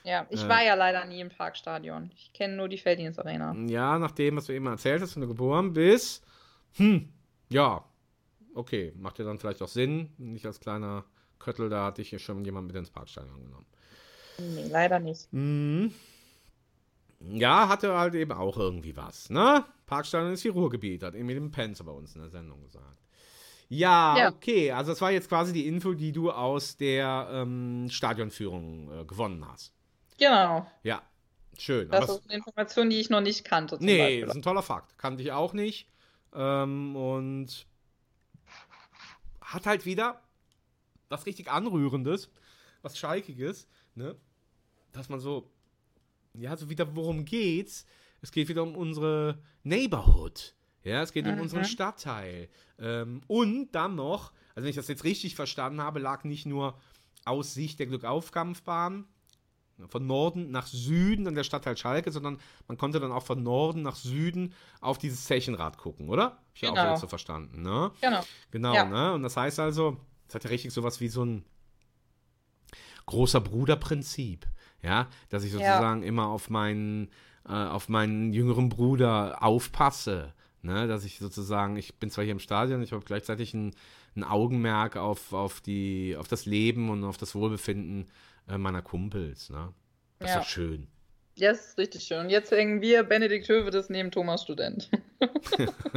[0.02, 0.48] Ja, ich Äh.
[0.48, 2.10] war ja leider nie im Parkstadion.
[2.16, 3.54] Ich kenne nur die Felddienstarena.
[3.68, 6.26] Ja, nach dem, was du eben erzählt hast, wenn du geboren bist,
[6.74, 7.08] hm,
[7.48, 7.84] ja,
[8.54, 10.12] okay, macht ja dann vielleicht auch Sinn.
[10.18, 11.04] Nicht als kleiner
[11.38, 13.66] Köttel, da hatte ich ja schon jemand mit ins Parkstadion genommen.
[14.38, 15.32] Nee, leider nicht.
[15.32, 15.92] Mhm.
[17.20, 19.64] Ja, hatte halt eben auch irgendwie was, ne?
[19.86, 22.98] Parkstadion ist wie Ruhrgebiet, hat eben mit dem Penzer bei uns in der Sendung gesagt.
[23.68, 24.28] Ja, Ja.
[24.30, 29.04] okay, also das war jetzt quasi die Info, die du aus der ähm, Stadionführung äh,
[29.04, 29.72] gewonnen hast.
[30.18, 30.66] Genau.
[30.82, 31.02] Ja,
[31.58, 31.88] schön.
[31.88, 33.78] Das aber ist eine Information, die ich noch nicht kannte.
[33.78, 34.20] Zum Nee, Beispiel.
[34.22, 34.98] das ist ein toller Fakt.
[34.98, 35.88] Kannte ich auch nicht.
[36.34, 37.66] Ähm, und
[39.54, 40.20] hat halt wieder
[41.08, 42.28] was richtig Anrührendes,
[42.82, 44.16] was Schalkiges, ne?
[44.92, 45.50] Dass man so,
[46.34, 47.86] ja, so wieder, worum geht's?
[48.20, 50.54] Es geht wieder um unsere Neighborhood.
[50.82, 51.40] Ja, es geht um Mhm.
[51.42, 52.48] unseren Stadtteil.
[52.78, 56.78] Ähm, und dann noch, also wenn ich das jetzt richtig verstanden habe, lag nicht nur
[57.24, 59.06] aus Sicht der Glückaufkampfbahn
[59.88, 62.38] von Norden nach Süden an der Stadtteil Schalke, sondern
[62.68, 66.24] man konnte dann auch von Norden nach Süden auf dieses Zechenrad gucken, oder?
[66.24, 66.90] Hab ich ja auch Genau.
[66.90, 67.90] jetzt so verstanden, ne?
[68.00, 68.20] Genau.
[68.50, 68.84] Genau, Ja.
[68.84, 69.12] ne?
[69.14, 69.96] Und das heißt also,
[70.28, 71.44] es hat ja richtig sowas wie so ein
[73.06, 74.46] großer Bruderprinzip,
[74.82, 75.58] ja, dass ich Ja.
[75.58, 77.08] sozusagen immer auf meinen,
[77.48, 80.32] äh, auf meinen jüngeren Bruder aufpasse,
[80.66, 83.74] Ne, dass ich sozusagen, ich bin zwar hier im Stadion, ich habe gleichzeitig ein,
[84.16, 88.06] ein Augenmerk auf, auf, die, auf das Leben und auf das Wohlbefinden
[88.48, 89.50] äh, meiner Kumpels.
[89.50, 89.74] Ne?
[90.18, 90.40] Das Ja.
[90.40, 90.88] ist schön.
[91.36, 92.20] Ja, das ist richtig schön.
[92.20, 94.90] Und jetzt hängen wir Benedikt Hövedes neben Thomas Student.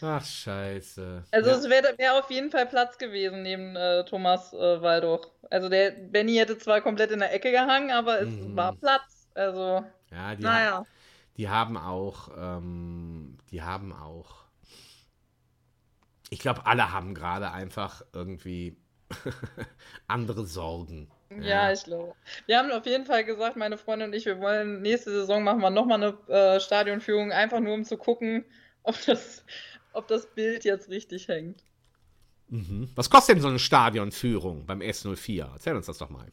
[0.00, 1.24] Ach, scheiße.
[1.30, 1.56] Also ja.
[1.56, 5.30] es wäre wär auf jeden Fall Platz gewesen neben äh, Thomas äh, Waldoch.
[5.50, 8.56] Also der Benny hätte zwar komplett in der Ecke gehangen, aber es Mhm.
[8.56, 9.28] war Platz.
[9.34, 10.86] Also, ja, die, naja.
[11.36, 14.44] die haben auch, ähm, die haben auch,
[16.30, 18.76] ich glaube, alle haben gerade einfach irgendwie
[20.06, 21.10] andere Sorgen.
[21.40, 22.14] Ja, ich glaube.
[22.46, 25.60] Wir haben auf jeden Fall gesagt, meine Freundin und ich, wir wollen nächste Saison machen
[25.60, 28.44] wir nochmal eine äh, Stadionführung, einfach nur um zu gucken,
[28.82, 29.44] ob das,
[29.92, 31.64] ob das Bild jetzt richtig hängt.
[32.48, 32.90] Mhm.
[32.94, 35.52] Was kostet denn so eine Stadionführung beim S04?
[35.54, 36.30] Erzähl uns das doch mal.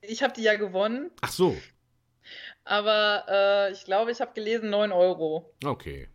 [0.00, 1.56] Ich habe die ja gewonnen, Ach so,
[2.64, 5.54] aber äh, ich glaube, ich habe gelesen 9 Euro.
[5.64, 6.08] okay.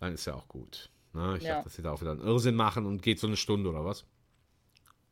[0.00, 0.90] Dann ist ja auch gut.
[1.14, 1.54] Na, ich Ja.
[1.54, 3.84] dachte, dass sie da auch wieder einen Irrsinn machen und geht so eine Stunde oder
[3.84, 4.04] was?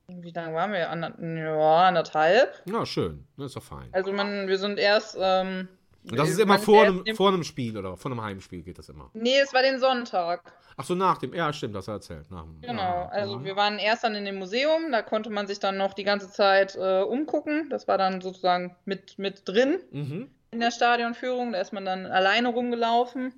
[0.09, 0.91] Wie lange waren wir?
[0.91, 2.63] Ander ja, anderthalb.
[2.67, 3.27] Ja, schön.
[3.37, 3.89] Das ist doch fein.
[3.93, 5.17] Also man, wir sind erst.
[5.19, 5.69] Ähm,
[6.11, 8.89] Und das ist immer vor einem, vor einem Spiel oder vor einem Heimspiel geht das
[8.91, 9.11] immer.
[9.15, 10.43] Nee, es war den Sonntag.
[10.77, 11.33] Ach so, nach dem.
[11.33, 12.31] Ja, stimmt, das hat er erzählt.
[12.31, 12.83] Nach dem, Genau.
[12.83, 13.45] ja, Also ja.
[13.45, 16.31] wir waren erst dann in dem Museum, da konnte man sich dann noch die ganze
[16.31, 17.69] Zeit äh, umgucken.
[17.71, 20.31] Das war dann sozusagen mit, mit drin Mhm.
[20.51, 21.53] in der Stadionführung.
[21.53, 23.33] Da ist man dann alleine rumgelaufen.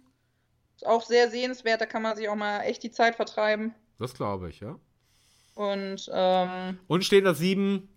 [0.77, 3.75] Ist auch sehr sehenswert, da kann man sich auch mal echt die Zeit vertreiben.
[3.99, 4.79] Das glaube ich, ja.
[5.57, 7.89] Und ähm, Und steht da sieben.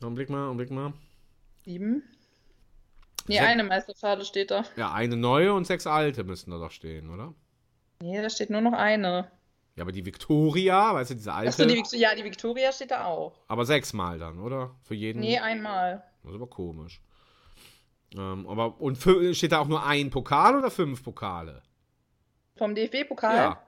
[0.00, 0.92] Augenblick mal, Augenblick mal.
[1.64, 2.02] sieben.
[3.26, 4.64] Nee, Sech- eine Meisterschale steht da.
[4.76, 7.34] Ja, eine neue und sechs alte müssten da doch stehen, oder?
[8.00, 9.30] Nee, da steht nur noch eine.
[9.74, 11.48] Ja, aber die Victoria, weißt du, diese alte.
[11.48, 13.40] Achso, die, Vict- ja, die Victoria steht da auch.
[13.48, 14.74] aber sechsmal dann, oder?
[14.84, 15.20] Für jeden.
[15.20, 16.04] Nee, einmal.
[16.22, 17.02] Das ist aber komisch.
[18.16, 21.62] Ähm, aber, und fü- steht da auch nur ein Pokal oder fünf Pokale?
[22.56, 23.36] Vom DFB-Pokal?
[23.36, 23.65] Ja.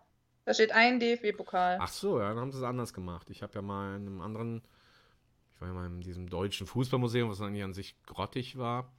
[0.49, 1.77] Da steht ein DFB-Pokal.
[1.79, 3.29] Ach so, ja, dann haben sie es anders gemacht.
[3.29, 4.62] Ich habe ja mal in einem anderen,
[5.55, 8.91] ich war ja mal in diesem deutschen Fußballmuseum, was eigentlich an sich grottig war.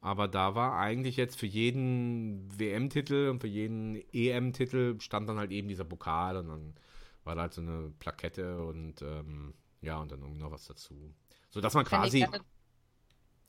[0.00, 5.52] Aber da war eigentlich jetzt für jeden WM-Titel und für jeden EM-Titel stand dann halt
[5.52, 6.74] eben dieser Pokal und dann
[7.22, 11.14] war da halt so eine Plakette und ähm, ja, und dann irgendwie noch was dazu.
[11.50, 12.26] So dass man quasi,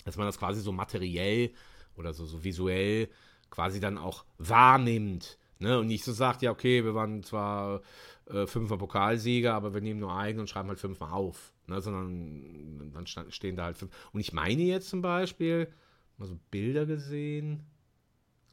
[0.05, 1.53] dass man das quasi so materiell
[1.95, 3.09] oder so, so visuell
[3.49, 5.39] quasi dann auch wahrnimmt.
[5.61, 5.79] Ne?
[5.79, 7.81] Und nicht so sagt, ja, okay, wir waren zwar
[8.25, 11.53] äh, fünfmal Pokalsieger, aber wir nehmen nur einen und schreiben halt fünfmal auf.
[11.67, 11.81] Ne?
[11.81, 13.91] Sondern dann stehen da halt fünf.
[14.11, 15.71] Und ich meine jetzt zum Beispiel,
[16.17, 17.65] mal so Bilder gesehen,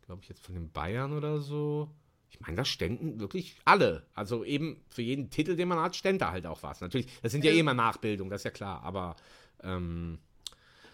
[0.03, 1.91] glaube ich jetzt von den Bayern oder so.
[2.31, 4.07] Ich meine, da ständen wirklich alle.
[4.15, 6.81] Also eben für jeden Titel, den man hat, stände da halt auch was.
[6.81, 8.83] Natürlich, das sind ja eh immer Nachbildungen, das ist ja klar.
[8.83, 9.17] Aber
[9.63, 10.19] ähm,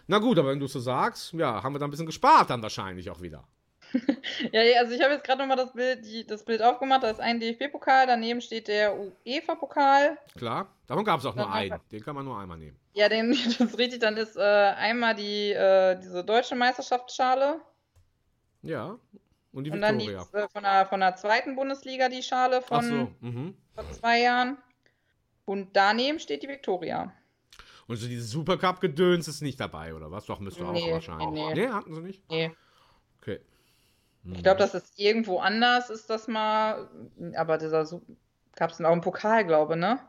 [0.07, 2.61] na gut, aber wenn du so sagst, ja, haben wir da ein bisschen gespart dann
[2.61, 3.45] wahrscheinlich auch wieder.
[4.51, 7.03] Ja, also ich habe jetzt gerade nochmal das Bild, die, das Bild aufgemacht.
[7.03, 8.95] Da ist ein DFB-Pokal, daneben steht der
[9.25, 10.17] UEFA-Pokal.
[10.37, 11.71] Klar, davon gab es auch nur Dann einen.
[11.73, 12.77] einfach- Den kann man nur einmal nehmen.
[12.93, 13.99] Ja, den, das ist richtig.
[13.99, 17.59] Dann ist äh, einmal die, äh, diese deutsche Meisterschaftsschale
[18.61, 18.97] Ja.
[19.51, 20.19] Und die und dann die, äh,
[20.49, 23.11] von, der, von der zweiten Bundesliga die Schale von so.
[23.21, 23.55] Mhm.
[23.73, 24.57] vor zwei Jahren.
[25.45, 27.13] Und daneben steht die Victoria.
[27.87, 30.25] Und so dieses Supercup-Gedöns ist nicht dabei, oder was?
[30.25, 31.29] Doch, müsste auch Nee, wahrscheinlich.
[31.29, 31.65] nee, Nee.
[31.67, 31.67] nee.
[31.71, 32.29] hatten sie nicht?
[32.29, 32.51] Nee.
[33.21, 33.39] Okay.
[34.33, 36.89] Ich glaube, das ist irgendwo anders, ist das mal.
[37.35, 37.85] Aber dieser
[38.55, 39.99] gab es auch im Pokal, glaube ne?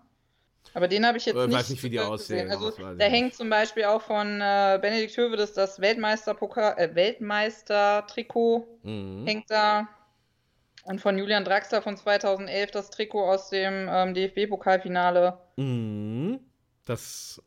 [0.74, 2.50] Aber den habe ich jetzt Äh, nicht, weiß nicht, wie die äh, aussehen.
[2.50, 8.66] Also, ich da hängt zum Beispiel auch von äh, Benedikt Hövedes das Weltmeisterpokal, äh, Weltmeister-Trikot
[8.82, 9.26] Mhm.
[9.26, 9.88] hängt da.
[10.84, 15.38] Und von Julian Draxler von 2011 das Trikot aus dem ähm, DFB-Pokalfinale.
[15.56, 16.40] Mhm.
[16.84, 17.42] Das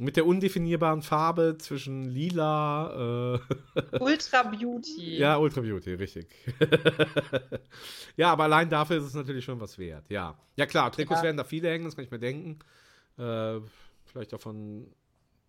[0.00, 3.34] mit der undefinierbaren Farbe zwischen lila.
[3.34, 5.18] Äh, Ultra Beauty.
[5.18, 6.28] ja, Ultra Beauty, richtig.
[8.16, 10.08] ja, aber allein dafür ist es natürlich schon was wert.
[10.08, 11.24] Ja, ja klar, Trikots Ja.
[11.24, 12.58] werden da viele hängen, das kann ich mir denken.
[13.18, 13.60] Äh,
[14.06, 14.86] vielleicht auch von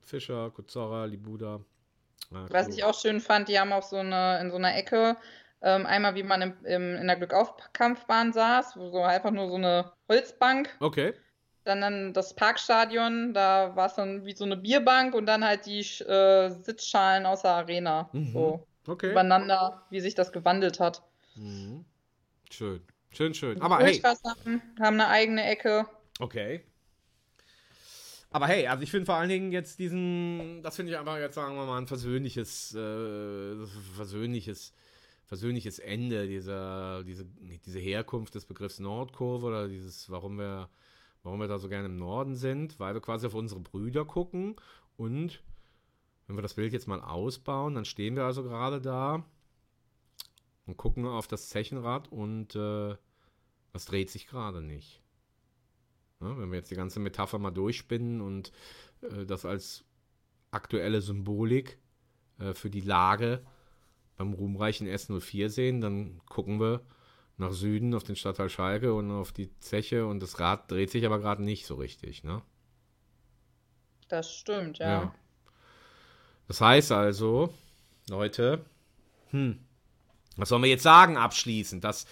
[0.01, 1.59] Fischer, Kuzora, Libuda.
[2.31, 2.73] Ja, Was cool.
[2.73, 5.15] ich auch schön fand, die haben auch so eine, in so einer Ecke,
[5.61, 9.55] ähm, einmal wie man im, im, in der Glückaufkampfbahn saß, wo so einfach nur so
[9.55, 11.13] eine Holzbank, Okay.
[11.69, 15.65] Dann, dann das Parkstadion, da war es dann wie so eine Bierbank und dann halt
[15.65, 18.09] die äh, Sitzschalen aus der Arena.
[18.11, 18.33] Mhm.
[18.33, 19.11] So Okay.
[19.11, 21.03] übereinander, wie sich das gewandelt hat.
[21.35, 21.85] Mhm.
[22.49, 22.81] Schön.
[23.11, 23.61] Schön, schön.
[23.61, 25.85] Aber hey, haben, haben eine eigene Ecke.
[26.19, 26.63] Okay.
[28.31, 31.35] Aber hey, also ich finde vor allen Dingen jetzt diesen, das finde ich einfach jetzt,
[31.35, 33.65] sagen wir mal, ein versöhnliches, äh,
[33.95, 34.73] versöhnliches,
[35.25, 37.25] versöhnliches Ende dieser, diese,
[37.65, 40.69] diese Herkunft des Begriffs Nordkurve oder dieses, warum wir,
[41.23, 44.55] warum wir da so gerne im Norden sind, weil wir quasi auf unsere Brüder gucken
[44.97, 45.43] und
[46.27, 49.25] wenn wir das Bild jetzt mal ausbauen, dann stehen wir also gerade da
[50.67, 52.95] und gucken auf das Zechenrad und äh,
[53.73, 55.01] das dreht sich gerade nicht.
[56.21, 58.51] Ja, wenn wir jetzt die ganze Metapher mal durchspinnen und
[59.01, 59.85] äh, das als
[60.51, 61.79] aktuelle Symbolik
[62.39, 63.43] äh, für die Lage
[64.17, 66.81] beim ruhmreichen S04 sehen, dann gucken wir
[67.39, 71.05] nach Süden auf den Stadtteil Schalke und auf die Zeche und das Rad dreht sich
[71.05, 72.41] aber gerade nicht so richtig, ne?
[74.09, 74.89] Das stimmt, ja.
[74.89, 75.15] Ja.
[76.47, 77.53] Das heißt also,
[78.09, 78.65] Leute,
[79.29, 79.59] hm,
[80.35, 81.83] was sollen wir jetzt sagen abschließend?
[81.83, 82.07] Dass,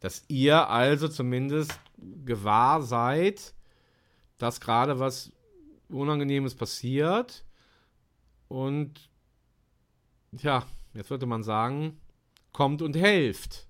[0.00, 1.78] dass ihr also zumindest
[2.24, 3.54] gewahr seid,
[4.38, 5.30] dass gerade was
[5.88, 7.44] Unangenehmes passiert
[8.48, 9.10] und
[10.32, 10.64] ja,
[10.94, 12.00] jetzt würde man sagen,
[12.52, 13.66] kommt und helft.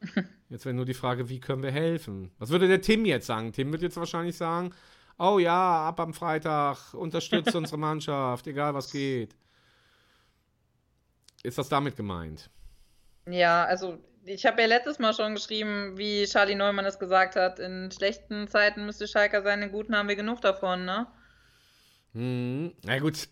[0.52, 2.30] Jetzt wäre nur die Frage, wie können wir helfen?
[2.38, 3.54] Was würde der Tim jetzt sagen?
[3.54, 4.74] Tim wird jetzt wahrscheinlich sagen,
[5.18, 9.34] oh ja, ab am Freitag, unterstützt unsere Mannschaft, egal was geht.
[11.42, 12.50] Ist das damit gemeint?
[13.26, 13.96] Ja, also
[14.26, 18.46] ich habe ja letztes Mal schon geschrieben, wie Charlie Neumann es gesagt hat, in schlechten
[18.46, 21.06] Zeiten müsste Schalker sein, in guten haben wir genug davon, ne?
[22.12, 23.26] Hm, na gut.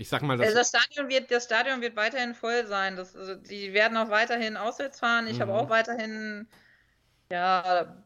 [0.00, 2.96] Ich sag mal, das, Also das Stadion wird, das Stadion wird weiterhin voll sein.
[2.96, 5.26] Das, also die werden auch weiterhin auswärts fahren.
[5.26, 5.58] Ich habe Mhm.
[5.58, 6.48] auch weiterhin
[7.30, 8.04] ja,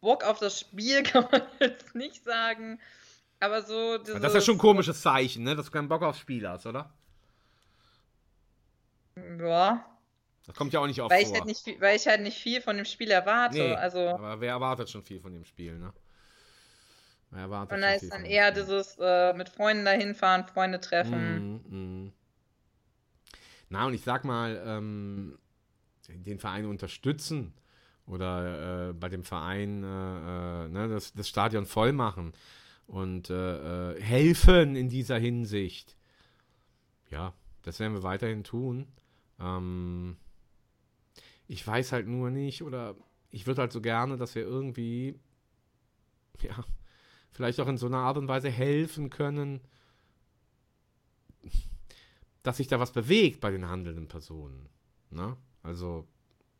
[0.00, 2.80] Bock auf das Spiel, kann man jetzt nicht sagen.
[3.40, 5.56] Aber so dieses, das ist ja schon ein komisches Zeichen, ne?
[5.56, 6.92] dass du keinen Bock aufs Spiel hast, oder?
[9.16, 9.84] Ja,
[10.46, 11.36] Das kommt ja auch nicht oft weil ich, vor.
[11.36, 13.58] halt nicht, viel- weil ich halt nicht viel von dem Spiel erwarte.
[13.58, 15.92] Nee, also aber wer erwartet schon viel von dem Spiel, ne?
[17.30, 21.60] Wer erwartet und da ist dann eher dieses äh, mit Freunden dahin fahren, Freunde treffen.
[21.68, 22.12] Mhm, mhm.
[23.68, 25.38] Na, und ich sag mal, ähm,
[26.08, 27.52] den Verein unterstützen
[28.06, 29.86] oder äh, bei dem Verein äh,
[30.64, 32.32] äh, ne, das, das Stadion voll machen
[32.86, 35.96] und äh, äh, helfen in dieser Hinsicht.
[37.10, 38.86] Ja, das werden wir weiterhin tun.
[39.40, 40.16] Ähm,
[41.48, 42.94] ich weiß halt nur nicht, oder
[43.30, 45.18] ich würde halt so gerne, dass wir irgendwie,
[46.40, 46.64] ja,
[47.36, 49.60] vielleicht auch in so einer Art und Weise helfen können,
[52.42, 54.68] dass sich da was bewegt bei den handelnden Personen.
[55.10, 55.36] Ne?
[55.62, 56.06] Also,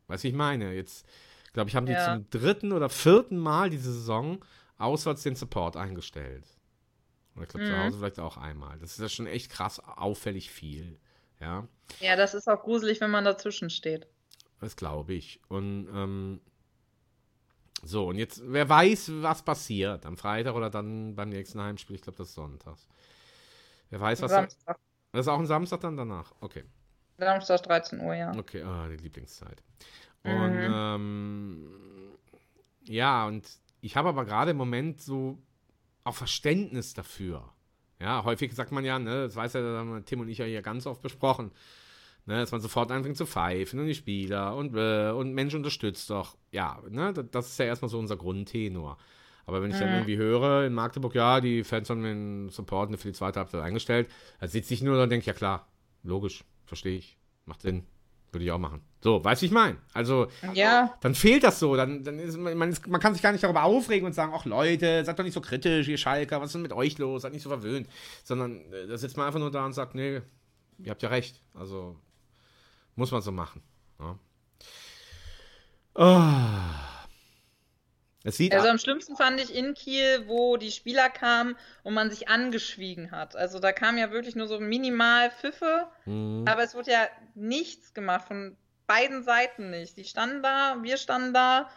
[0.07, 1.07] was ich meine, jetzt,
[1.53, 2.05] glaube ich, haben die Ja.
[2.05, 4.44] zum dritten oder vierten Mal diese Saison
[4.78, 6.44] auswärts den Support eingestellt.
[7.35, 7.78] Und ich glaube, zu Mhm.
[7.78, 8.78] Hause vielleicht auch einmal.
[8.78, 10.98] Das ist ja schon echt krass auffällig viel.
[11.40, 11.69] Ja,
[12.01, 14.07] Ja, das ist auch gruselig, wenn man dazwischen steht.
[14.61, 15.40] das glaube ich.
[15.48, 16.40] Und ähm,
[17.86, 21.96] so, und jetzt, wer weiß, was passiert am Freitag oder dann beim nächsten Heimspiel.
[21.96, 22.86] Ich glaube, das ist sonntags.
[23.90, 24.30] Wer weiß, was.
[24.30, 24.78] Samstag,
[25.12, 26.34] Das ist auch ein Samstag dann danach.
[26.40, 26.64] Okay.
[27.18, 28.36] Samstag 13 Uhr, ja.
[28.36, 29.62] Okay, ah, die Lieblingszeit.
[30.24, 30.32] Mhm.
[30.32, 31.68] Und ähm,
[32.84, 33.48] ja, und
[33.80, 35.38] ich habe aber gerade im Moment so
[36.04, 37.52] auch Verständnis dafür.
[37.98, 40.44] Ja, häufig sagt man ja, ne, das weiß ja das haben Tim und ich ja
[40.44, 41.50] hier ganz oft besprochen,
[42.27, 46.11] ne, dass man sofort anfängt zu pfeifen und die Spieler und, äh, und Mensch unterstützt
[46.11, 46.36] doch.
[46.51, 48.98] Ja, ne, das, ist ja erstmal so unser Grundtenor.
[49.47, 53.09] Aber wenn ich dann irgendwie höre in Magdeburg, ja, die Fans haben den Support für
[53.09, 55.69] die zweite Halbzeit eingestellt, dann sitze ich nur da und denke, ja klar,
[56.03, 57.86] logisch, verstehe ich, macht Sinn,
[58.32, 58.81] würde ich auch machen.
[59.01, 59.77] So, weißt du, wie ich meine?
[59.93, 61.77] Also, Ja, dann fehlt das so.
[61.77, 64.32] Dann, dann ist man, man, ist, man kann sich gar nicht darüber aufregen und sagen,
[64.35, 67.23] ach Leute, seid doch nicht so kritisch, ihr Schalker, was ist denn mit euch los?
[67.23, 67.89] Seid nicht so verwöhnt.
[68.24, 70.23] Sondern äh, da sitzt man einfach nur da und sagt, nee,
[70.78, 71.40] ihr habt ja recht.
[71.55, 71.97] Also
[72.97, 73.62] muss man so machen.
[74.01, 74.18] Ja.
[75.94, 76.23] Oh.
[78.24, 82.10] Es sieht also am schlimmsten fand ich in Kiel, wo die Spieler kamen und man
[82.10, 83.36] sich angeschwiegen hat.
[83.36, 86.44] Also da kam ja wirklich nur so minimal Pfiffe, Mhm.
[86.48, 87.06] aber es wurde ja
[87.36, 88.56] nichts gemacht, von
[88.89, 89.97] beiden Seiten nicht.
[89.97, 91.70] Die standen da, wir standen da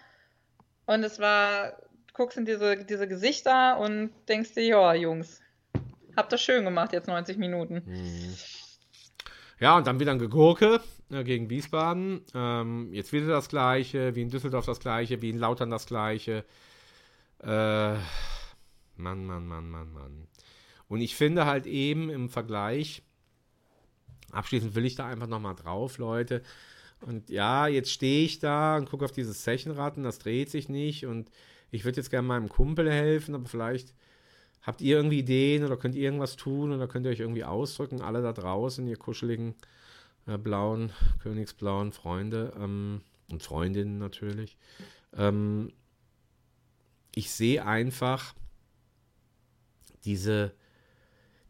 [0.87, 1.73] und es war,
[2.07, 5.41] du guckst in diese, diese Gesichter und denkst dir, ja, Jungs,
[6.17, 7.83] habt das schön gemacht jetzt 90 Minuten.
[7.85, 8.35] Mhm.
[9.59, 10.81] Ja, und dann wieder ein Gegurke
[11.11, 12.21] äh, gegen Wiesbaden.
[12.33, 16.45] Ähm, jetzt wieder das gleiche, wie in Düsseldorf das gleiche, wie in Lautern das gleiche.
[17.41, 17.93] Äh,
[18.95, 20.27] Mann, Mann, Mann, Mann, Mann.
[20.87, 23.03] Und ich finde halt eben im Vergleich,
[24.31, 26.41] abschließend will ich da einfach nochmal drauf, Leute.
[27.01, 31.05] Und ja, jetzt stehe ich da und gucke auf dieses und das dreht sich nicht.
[31.05, 31.31] Und
[31.71, 33.93] ich würde jetzt gerne meinem Kumpel helfen, aber vielleicht
[34.61, 38.01] Habt ihr irgendwie Ideen oder könnt ihr irgendwas tun oder könnt ihr euch irgendwie ausdrücken?
[38.01, 39.55] Alle da draußen, ihr kuscheligen
[40.27, 40.91] äh, blauen,
[41.23, 44.57] königsblauen Freunde ähm, und Freundinnen natürlich.
[45.15, 45.71] Ähm,
[47.15, 48.33] ich sehe einfach
[50.05, 50.53] diese,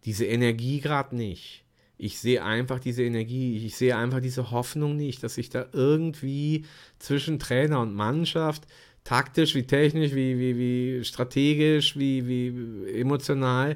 [0.06, 1.66] diese Energie gerade nicht.
[1.98, 6.66] Ich sehe einfach diese Energie, ich sehe einfach diese Hoffnung nicht, dass sich da irgendwie
[6.98, 8.68] zwischen Trainer und Mannschaft
[9.10, 13.76] taktisch, wie technisch, wie, wie, wie strategisch, wie, wie emotional,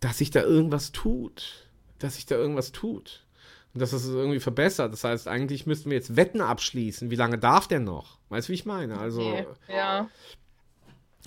[0.00, 1.66] dass sich da irgendwas tut.
[1.98, 3.26] Dass sich da irgendwas tut.
[3.74, 4.94] Und dass das es irgendwie verbessert.
[4.94, 7.10] Das heißt, eigentlich müssten wir jetzt Wetten abschließen.
[7.10, 8.16] Wie lange darf der noch?
[8.30, 8.98] Weißt du, wie ich meine?
[8.98, 9.46] Also, Nee.
[9.68, 10.08] Ja.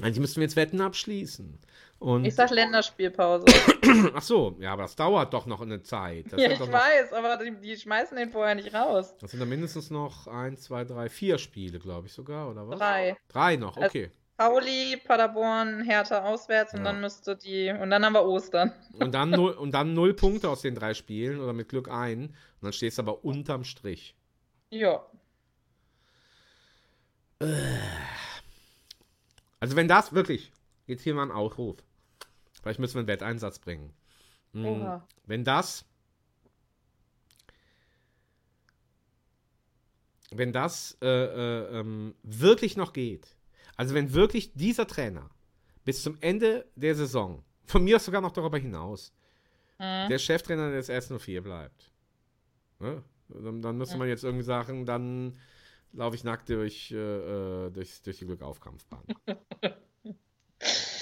[0.02, 1.60] eigentlich müssten wir jetzt Wetten abschließen.
[2.02, 3.46] Und, Ich sag Länderspielpause.
[4.16, 6.32] ach so, ja, aber das dauert doch noch eine Zeit.
[6.32, 9.16] Das ja, ich noch, weiß, aber die, die schmeißen den vorher nicht raus.
[9.20, 12.80] Das sind dann mindestens noch eins, zwei, drei, vier Spiele, glaube ich sogar, oder was?
[12.80, 13.16] Drei.
[13.28, 14.10] Drei noch, Also- okay.
[14.36, 16.86] Pauli, Paderborn, Hertha auswärts und Ja.
[16.86, 17.70] dann müsste die.
[17.70, 18.74] Und dann haben wir Ostern.
[19.00, 22.30] Und dann, null, und dann null Punkte aus den drei Spielen oder mit Glück ein.
[22.30, 22.34] Und
[22.64, 24.16] dann stehst du aber unterm Strich.
[24.72, 25.06] Ja.
[29.60, 30.52] Also wenn das wirklich,
[30.88, 31.78] jetzt hier mal ein Aufruf.
[32.62, 33.94] Vielleicht müssen wir einen Wetteinsatz bringen.
[34.54, 35.08] Hm, Oha.
[35.26, 35.86] Wenn das,
[40.32, 43.36] wenn das äh, äh, ähm, wirklich noch geht,
[43.76, 45.30] also wenn wirklich dieser Trainer
[45.86, 49.14] bis zum Ende der Saison, von mir aus sogar noch darüber hinaus,
[49.78, 50.10] Hm.
[50.10, 51.92] der Cheftrainer des S04 bleibt,
[52.80, 53.04] ne?
[53.30, 55.40] dann, dann müsste man jetzt irgendwie sagen, dann
[55.92, 56.96] laufe ich nackt durch, äh,
[57.66, 59.04] äh, durch, durch die Glückaufkampfbahn.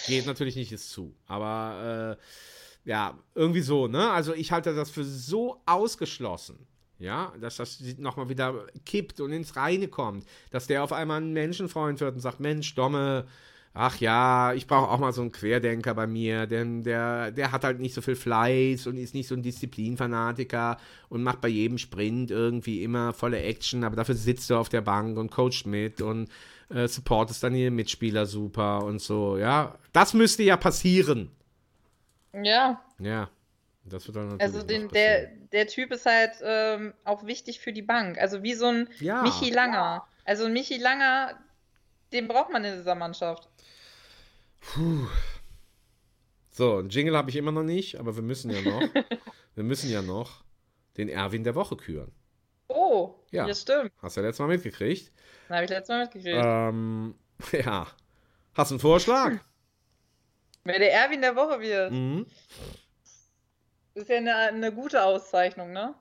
[0.10, 4.10] Geht natürlich nicht ist zu, aber äh, ja, irgendwie so, ne?
[4.12, 6.68] Also ich halte das für so ausgeschlossen,
[6.98, 11.34] ja, dass das nochmal wieder kippt und ins Reine kommt, dass der auf einmal ein
[11.34, 13.28] Menschenfreund wird und sagt, Mensch, Domme,
[13.74, 17.64] ach ja, ich brauche auch mal so einen Querdenker bei mir, denn der, der hat
[17.64, 20.78] halt nicht so viel Fleiß und ist nicht so ein Disziplinfanatiker
[21.10, 24.82] und macht bei jedem Sprint irgendwie immer volle Action, aber dafür sitzt du auf der
[24.82, 26.30] Bank und coacht mit und
[26.70, 29.78] äh, supportest dann die Mitspieler super und so, ja.
[29.94, 31.32] Das müsste ja passieren.
[32.34, 32.82] Ja.
[33.00, 33.30] Ja.
[33.86, 37.82] Das wird dann Also den, der, der Typ ist halt ähm, auch wichtig für die
[37.82, 38.20] Bank.
[38.20, 39.24] Also wie so ein Ja.
[39.24, 40.06] Michi Langer.
[40.26, 41.36] Also ein Michi Langer,
[42.14, 43.50] den braucht man in dieser Mannschaft.
[46.52, 48.82] So, einen Jingle habe ich immer noch nicht, aber wir müssen ja noch.
[49.56, 50.44] wir müssen ja noch
[50.98, 52.12] den Erwin der Woche küren.
[52.68, 53.48] Oh, Ja.
[53.48, 53.92] ja, stimmt.
[54.02, 55.12] Hast du ja letztes Mal mitgekriegt.
[55.48, 56.38] Das habe ich letztes Mal mitgekriegt.
[56.44, 57.16] Ähm,
[57.54, 57.88] ja.
[58.54, 59.34] Hast du einen Vorschlag?
[60.66, 62.26] Wer der Erwin der Woche wird, Mhm.
[63.94, 65.96] ist ja eine, eine gute Auszeichnung, ne?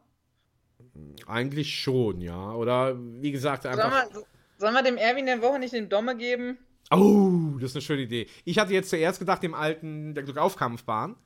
[1.27, 2.53] Eigentlich schon, ja.
[2.55, 4.13] Oder wie gesagt, Sollen einfach.
[4.13, 4.25] wir,
[4.59, 6.59] sollen wir dem Erwin der Woche nicht den Domme geben?
[6.91, 8.27] Oh, das ist eine schöne Idee.
[8.45, 11.17] Ich hatte jetzt zuerst gedacht, dem alten der Glückaufkampfbahn,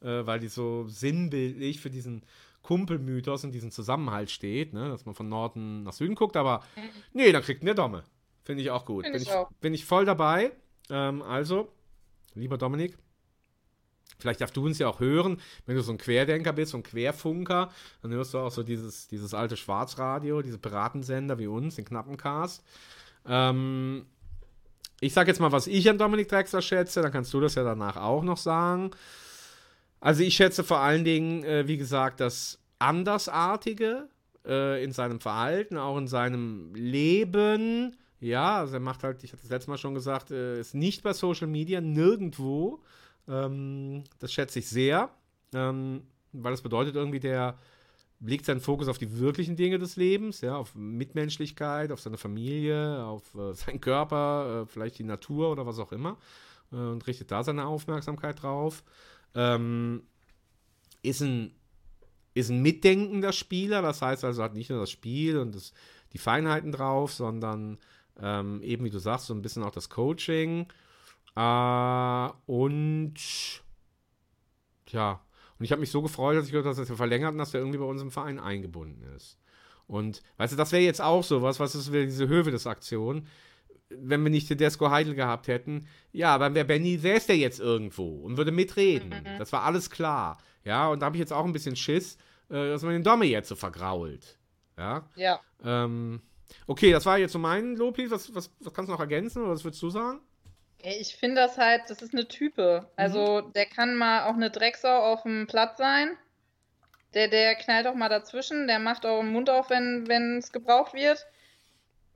[0.00, 2.24] äh, weil die so sinnbildlich für diesen
[2.62, 4.88] Kumpelmythos und diesen Zusammenhalt steht, ne?
[4.88, 6.62] dass man von Norden nach Süden guckt, aber
[7.12, 8.04] nee, dann kriegt der Domme.
[8.44, 9.04] Finde ich auch gut.
[9.04, 9.50] Find bin, ich ich, auch.
[9.60, 10.52] bin ich voll dabei.
[10.90, 11.72] Ähm, also,
[12.34, 12.98] lieber Dominik,
[14.18, 16.82] vielleicht darfst du uns ja auch hören, wenn du so ein Querdenker bist, so ein
[16.82, 17.70] Querfunker,
[18.02, 22.16] dann hörst du auch so dieses, dieses alte Schwarzradio, diese Piratensender wie uns, den knappen
[22.16, 22.64] Cast.
[23.26, 24.06] Ähm,
[25.02, 27.64] ich sag jetzt mal, was ich an Dominik Drexler schätze, dann kannst du das ja
[27.64, 28.92] danach auch noch sagen.
[30.00, 34.08] Also ich schätze vor allen Dingen, äh, wie gesagt, das Andersartige
[34.46, 37.96] äh, in seinem Verhalten, auch in seinem Leben.
[38.20, 41.02] Ja, also er macht halt, ich hatte das letzte Mal schon gesagt, äh, ist nicht
[41.02, 42.80] bei Social Media, nirgendwo.
[43.26, 45.10] Ähm, das schätze ich sehr,
[45.52, 47.58] ähm, weil das bedeutet irgendwie, der
[48.24, 53.04] legt seinen Fokus auf die wirklichen Dinge des Lebens, ja, auf Mitmenschlichkeit, auf seine Familie,
[53.04, 56.16] auf äh, seinen Körper, äh, vielleicht die Natur oder was auch immer
[56.72, 58.82] äh, und richtet da seine Aufmerksamkeit drauf.
[59.34, 60.02] Ähm,
[61.02, 61.54] ist ein
[62.34, 65.74] ist ein mitdenkender Spieler, das heißt also hat nicht nur das Spiel und das,
[66.14, 67.78] die Feinheiten drauf, sondern
[68.18, 70.66] ähm, eben wie du sagst, so ein bisschen auch das Coaching
[71.36, 73.14] äh, und
[74.88, 75.20] ja,
[75.62, 77.54] und ich habe mich so gefreut, dass ich gehört habe, dass er verlängert und dass
[77.54, 79.38] er irgendwie bei uns im Verein eingebunden ist.
[79.86, 83.28] Und weißt du, das wäre jetzt auch so was, was ist wieder diese Hövedes-Aktion.
[83.88, 88.24] Wenn wir nicht Tedesco Heidel gehabt hätten, ja, dann wäre Benny, säß der jetzt irgendwo
[88.24, 89.14] und würde mitreden.
[89.38, 90.38] Das war alles klar.
[90.64, 92.16] Ja, und da habe ich jetzt auch ein bisschen Schiss,
[92.48, 94.40] äh, dass man den Domme jetzt so vergrault.
[94.76, 95.08] Ja.
[95.14, 95.40] Ja.
[95.62, 96.22] Ähm,
[96.66, 98.10] okay, das war jetzt so mein Loblied.
[98.10, 100.22] Was, was, was kannst du noch ergänzen oder was würdest du sagen?
[100.82, 102.88] Ich finde das halt, das ist eine Type.
[102.96, 106.16] Also der kann mal auch eine Drecksau auf dem Platz sein.
[107.14, 110.94] Der, der knallt auch mal dazwischen, der macht auch den Mund auf, wenn es gebraucht
[110.94, 111.26] wird.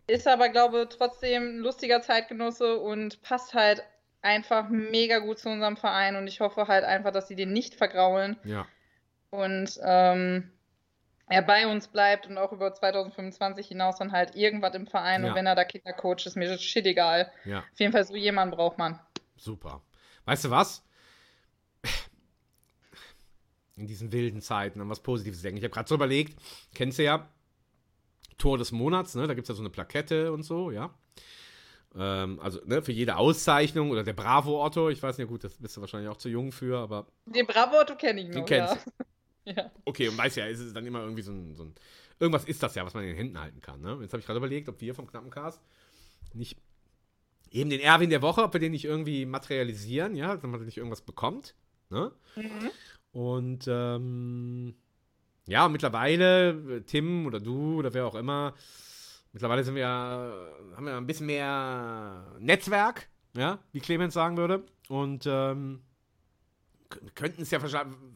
[0.09, 3.83] Ist aber, glaube trotzdem ein lustiger Zeitgenosse und passt halt
[4.23, 6.17] einfach mega gut zu unserem Verein.
[6.17, 8.67] Und ich hoffe halt einfach, dass sie den nicht vergraulen Ja.
[9.31, 10.51] und ähm,
[11.29, 15.23] er bei uns bleibt und auch über 2025 hinaus dann halt irgendwas im Verein.
[15.23, 15.31] Ja.
[15.31, 17.31] Und wenn er da Kinder coacht, ist mir das shit egal.
[17.45, 17.61] Ja.
[17.61, 19.01] Auf jeden Fall so jemanden braucht man.
[19.37, 19.83] Super.
[20.25, 20.85] Weißt du was?
[23.77, 25.59] In diesen wilden Zeiten an was Positives denken.
[25.59, 26.39] Ich habe gerade so überlegt,
[26.75, 27.29] kennst du ja
[28.39, 29.27] Tor des Monats, ne?
[29.27, 30.95] Da gibt es ja so eine Plakette und so, ja.
[31.95, 35.55] Ähm, also, ne, für jede Auszeichnung oder der Bravo Otto, ich weiß nicht, gut, das
[35.55, 38.35] bist du wahrscheinlich auch zu jung für, aber Den Bravo-Otto kenne ich noch.
[38.35, 39.05] den kennst ja.
[39.57, 39.71] Ja.
[39.85, 41.75] Okay, und weiß ja, ist es dann immer irgendwie so ein, so ein.
[42.19, 43.81] Irgendwas ist das ja, was man in den Händen halten kann.
[43.81, 43.99] Ne?
[44.01, 45.61] Jetzt habe ich gerade überlegt, ob wir vom knappen Cast
[46.35, 46.59] nicht
[47.53, 50.79] eben den Erwin der Woche, ob wir den nicht irgendwie materialisieren, ja, dass man nicht
[50.79, 51.55] irgendwas bekommt.
[51.91, 52.11] Ne?
[53.13, 54.75] Und ähm,
[55.47, 58.55] ja, mittlerweile, äh, Tim oder du oder wer auch immer,
[59.33, 64.65] mittlerweile sind wir, haben wir ein bisschen mehr Netzwerk, ja, wie Clemens sagen würde.
[64.89, 65.83] Und ähm,
[67.15, 67.61] könnten es ja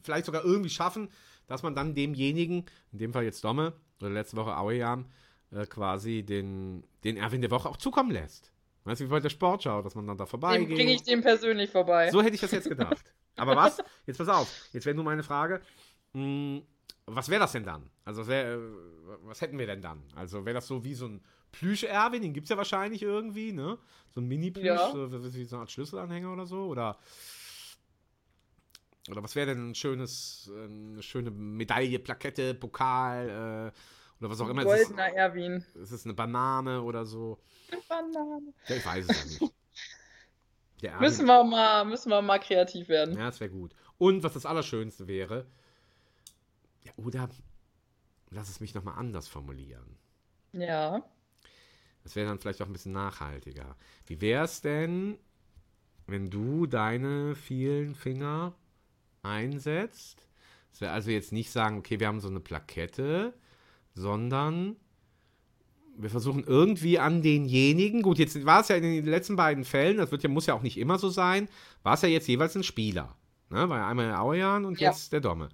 [0.03, 1.09] vielleicht sogar irgendwie schaffen,
[1.47, 5.05] dass man dann demjenigen, in dem Fall jetzt Domme, oder letzte Woche Auejan,
[5.51, 8.51] äh, quasi den, den Erwin der Woche auch zukommen lässt.
[8.83, 10.69] Weißt du, wie bei der Sportschau, dass man dann da Dem vorbeigeht.
[10.75, 12.09] bringe ich dem persönlich vorbei.
[12.09, 13.13] So hätte ich das jetzt gedacht.
[13.37, 13.77] Aber was?
[14.07, 14.51] Jetzt pass auf.
[14.73, 15.61] Jetzt wäre nur meine Frage.
[16.13, 16.61] mh,
[17.05, 17.89] was wäre das denn dann?
[18.05, 18.59] Also, was, wär, äh,
[19.23, 20.01] was hätten wir denn dann?
[20.15, 21.21] Also, wäre das so wie so ein
[21.51, 22.21] Plüsch-Erwin?
[22.21, 23.77] Den gibt es ja wahrscheinlich irgendwie, ne?
[24.09, 24.91] So ein Mini-Plüsch, Ja.
[24.91, 26.65] so, wie so eine Art Schlüsselanhänger oder so?
[26.67, 26.97] Oder,
[29.11, 34.39] oder was wäre denn ein schönes, äh, eine schöne Medaille, Plakette, Pokal äh, oder was
[34.41, 34.61] auch immer?
[34.63, 35.65] Ist es, Goldener Erwin.
[35.75, 37.39] ist es eine Banane oder so?
[37.89, 38.53] Banane.
[38.67, 39.53] Ja, ich weiß es ja nicht.
[40.81, 43.15] Der Erwin- Müssen wir mal, müssen wir mal kreativ werden.
[43.17, 43.73] ja, das wäre gut.
[43.97, 45.45] Und was das Allerschönste wäre,
[46.83, 47.29] ja, oder
[48.31, 49.97] lass es mich nochmal anders formulieren.
[50.53, 51.03] Ja.
[52.03, 53.75] Das wäre dann vielleicht auch ein bisschen nachhaltiger.
[54.07, 55.19] Wie wäre es denn,
[56.07, 58.55] wenn du deine vielen Finger
[59.23, 60.27] einsetzt?
[60.71, 63.33] Das wäre also jetzt nicht sagen, okay, wir haben so eine Plakette,
[63.93, 64.75] sondern
[65.97, 69.97] wir versuchen irgendwie an denjenigen, gut, jetzt war es ja in den letzten beiden Fällen,
[69.97, 71.49] das wird ja, muss ja auch nicht immer so sein,
[71.83, 73.15] war es ja jetzt jeweils ein Spieler.
[73.49, 73.67] Ne?
[73.69, 74.89] War ja einmal der Auejan und Ja.
[74.89, 75.49] jetzt der Domme.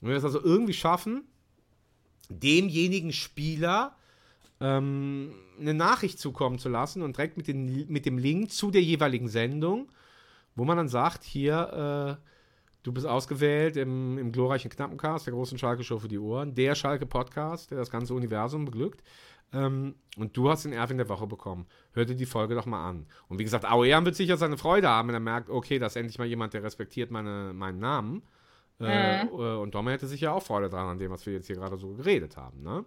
[0.00, 1.24] Wenn wir es also irgendwie schaffen,
[2.28, 3.96] demjenigen Spieler
[4.60, 8.82] ähm, eine Nachricht zukommen zu lassen und direkt mit, den, mit dem Link zu der
[8.82, 9.90] jeweiligen Sendung,
[10.54, 12.26] wo man dann sagt, hier, äh,
[12.82, 17.70] du bist ausgewählt im, im glorreichen Knappencast, der großen Schalke-Show für die Ohren, der Schalke-Podcast,
[17.70, 19.02] der das ganze Universum beglückt.
[19.52, 21.66] Ähm, und du hast den Erwin der Woche bekommen.
[21.92, 23.06] Hör dir die Folge doch mal an.
[23.28, 25.96] Und wie gesagt, Auean wird sicher seine Freude haben, wenn er merkt, okay, da ist
[25.96, 28.22] endlich mal jemand, der respektiert meine, meinen Namen.
[28.80, 31.56] Äh, äh, und Domme hätte sicher auch Freude dran an dem, was wir jetzt hier
[31.56, 32.84] gerade so geredet haben, ne?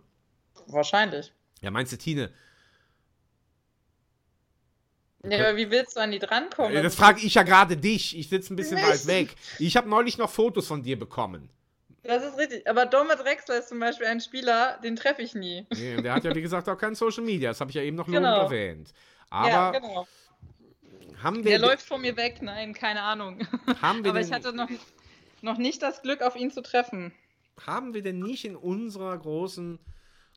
[0.67, 1.33] Wahrscheinlich.
[1.61, 2.31] Ja, meinst du, Tine?
[5.25, 6.75] Ja, aber wie willst du an die drankommen?
[6.75, 8.17] Äh, Das frage ich ja gerade dich.
[8.17, 8.87] Ich sitze ein bisschen Nicht.
[8.89, 9.35] weit weg.
[9.59, 11.49] Ich habe neulich noch Fotos von dir bekommen.
[12.03, 12.67] Das ist richtig.
[12.67, 15.65] Aber Domme Drexler ist zum Beispiel ein Spieler, den treffe ich nie.
[15.73, 17.51] Nee, und der hat ja, wie gesagt, auch kein Social Media.
[17.51, 18.41] Das habe ich ja eben noch Genau.
[18.43, 18.93] erwähnt.
[19.29, 20.07] Aber ja, genau.
[21.23, 22.41] haben Der wir, läuft vor mir weg.
[22.41, 23.47] Nein, keine Ahnung.
[23.81, 24.67] haben wir, Aber ich hatte noch,
[25.41, 27.13] noch nicht das Glück, auf ihn zu treffen.
[27.65, 29.79] haben wir denn nicht in unserer großen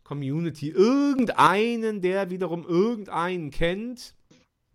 [0.04, 4.14] Community irgendeinen, der wiederum irgendeinen kennt?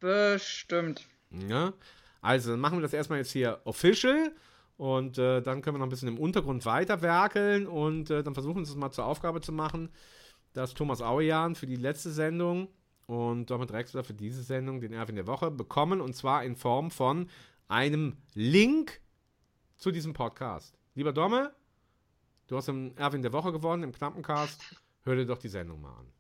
[0.02, 1.08] Bestimmt.
[1.48, 1.74] Ja?
[2.22, 4.34] Also, dann machen wir das erstmal jetzt hier official.
[4.82, 8.56] Und äh, dann können wir noch ein bisschen im Untergrund weiterwerkeln und äh, dann versuchen
[8.56, 9.90] wir es mal zur Aufgabe zu machen,
[10.54, 12.68] dass Thomas Auejan für die letzte Sendung
[13.06, 16.90] und Domme Drexler für diese Sendung den Erwin der Woche bekommen und zwar in Form
[16.90, 17.30] von
[17.68, 19.02] einem Link
[19.78, 20.76] zu diesem Podcast.
[20.96, 21.54] Lieber Domme,
[22.48, 24.64] du hast den Erwin der Woche gewonnen im Knappencast,
[25.04, 26.12] hör dir doch die Sendung mal an.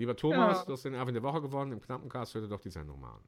[0.00, 0.64] Lieber Thomas, Ja.
[0.64, 3.12] du hast den Erwin der Woche gewonnen im Knappencast, hör dir doch die Sendung mal
[3.16, 3.20] an.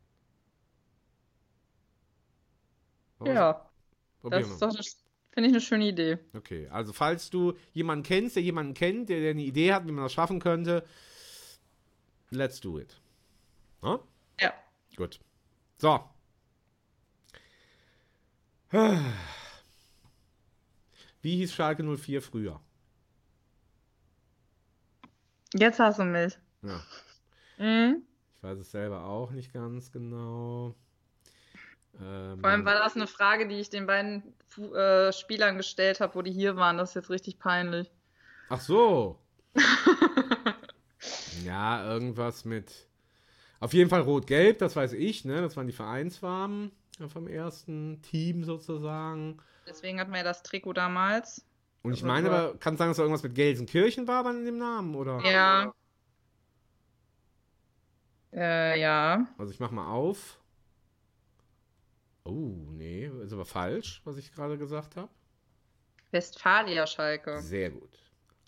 [3.18, 3.70] Warum- Ja,
[4.22, 5.04] Probieren das wir ist
[5.34, 6.18] finde ich eine schöne Idee.
[6.34, 9.92] Okay, also falls du jemanden kennst, der jemanden kennt, der, der eine Idee hat, wie
[9.92, 10.82] man das schaffen könnte,
[12.30, 12.98] let's do it.
[13.82, 14.00] Ne?
[14.40, 14.54] Ja.
[14.96, 15.20] Gut.
[15.76, 16.00] So.
[21.20, 22.62] Wie hieß Schalke 04 früher?
[25.52, 26.38] Jetzt hast du mich.
[26.62, 26.80] Ja,
[27.58, 28.02] Mhm.
[28.36, 30.74] ich weiß es selber auch nicht ganz genau.
[32.00, 34.22] Ähm, Vor allem war das eine Frage, die ich den beiden
[34.74, 36.78] äh, Spielern gestellt habe, wo die hier waren.
[36.78, 37.90] Das ist jetzt richtig peinlich.
[38.48, 39.18] Ach so.
[41.44, 42.86] ja, irgendwas mit.
[43.60, 45.40] Auf jeden Fall rot-gelb, das weiß ich, ne?
[45.40, 46.72] Das waren die Vereinsfarben
[47.08, 49.38] vom ersten Team sozusagen.
[49.66, 51.44] Deswegen hatten wir ja das Trikot damals.
[51.82, 54.44] Und ich Das meine aber, kann sagen, dass da irgendwas mit Gelsenkirchen war dann in
[54.44, 55.20] dem Namen, oder?
[55.24, 55.72] Ja.
[58.32, 59.26] Äh, ja.
[59.38, 60.38] Also ich mach mal auf.
[62.24, 65.10] Oh, nee, ist aber falsch, was ich gerade gesagt habe.
[66.12, 67.40] Westfalia Schalke.
[67.40, 67.98] Sehr gut.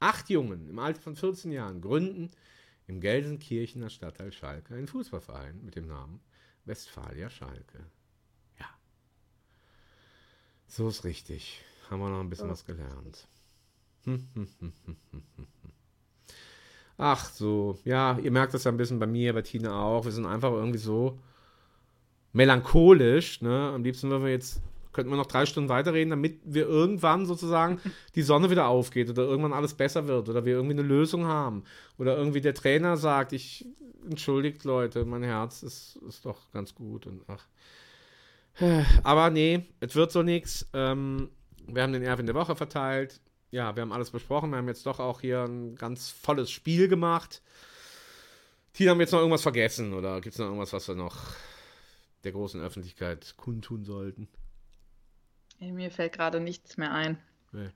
[0.00, 2.30] Acht Jungen im Alter von 14 Jahren gründen
[2.86, 6.20] im Gelsenkirchener Stadtteil Schalke einen Fußballverein mit dem Namen
[6.66, 7.86] Westfalia Schalke.
[8.58, 8.66] Ja.
[10.66, 11.62] So ist richtig.
[11.90, 13.28] Haben wir noch ein bisschen was gelernt.
[14.04, 15.72] Hm, hm, hm, hm, hm, hm, hm.
[16.96, 20.04] Ach so, ja, ihr merkt das ja ein bisschen bei mir, bei Tina auch.
[20.04, 21.18] Wir sind einfach irgendwie so
[22.32, 23.72] melancholisch, ne?
[23.74, 24.62] Am liebsten würden wir jetzt
[24.94, 27.80] könnten wir noch drei Stunden weiterreden, damit wir irgendwann sozusagen
[28.14, 31.64] die Sonne wieder aufgeht oder irgendwann alles besser wird oder wir irgendwie eine Lösung haben.
[31.98, 33.66] Oder irgendwie der Trainer sagt, ich
[34.08, 37.44] entschuldigt Leute, mein Herz ist, ist doch ganz gut und ach.
[39.02, 40.68] Aber nee, es wird so nichts.
[40.72, 41.28] Ähm,
[41.66, 43.20] wir haben den Erwin der Woche verteilt.
[43.54, 44.50] Ja, wir haben alles besprochen.
[44.50, 47.40] Wir haben jetzt doch auch hier ein ganz volles Spiel gemacht.
[48.72, 51.16] Tina, haben wir jetzt noch irgendwas vergessen oder gibt es noch irgendwas, was wir noch
[52.24, 54.26] der großen Öffentlichkeit kundtun sollten?
[55.60, 57.16] Ey, mir fällt gerade nichts mehr ein.
[57.52, 57.70] Nee.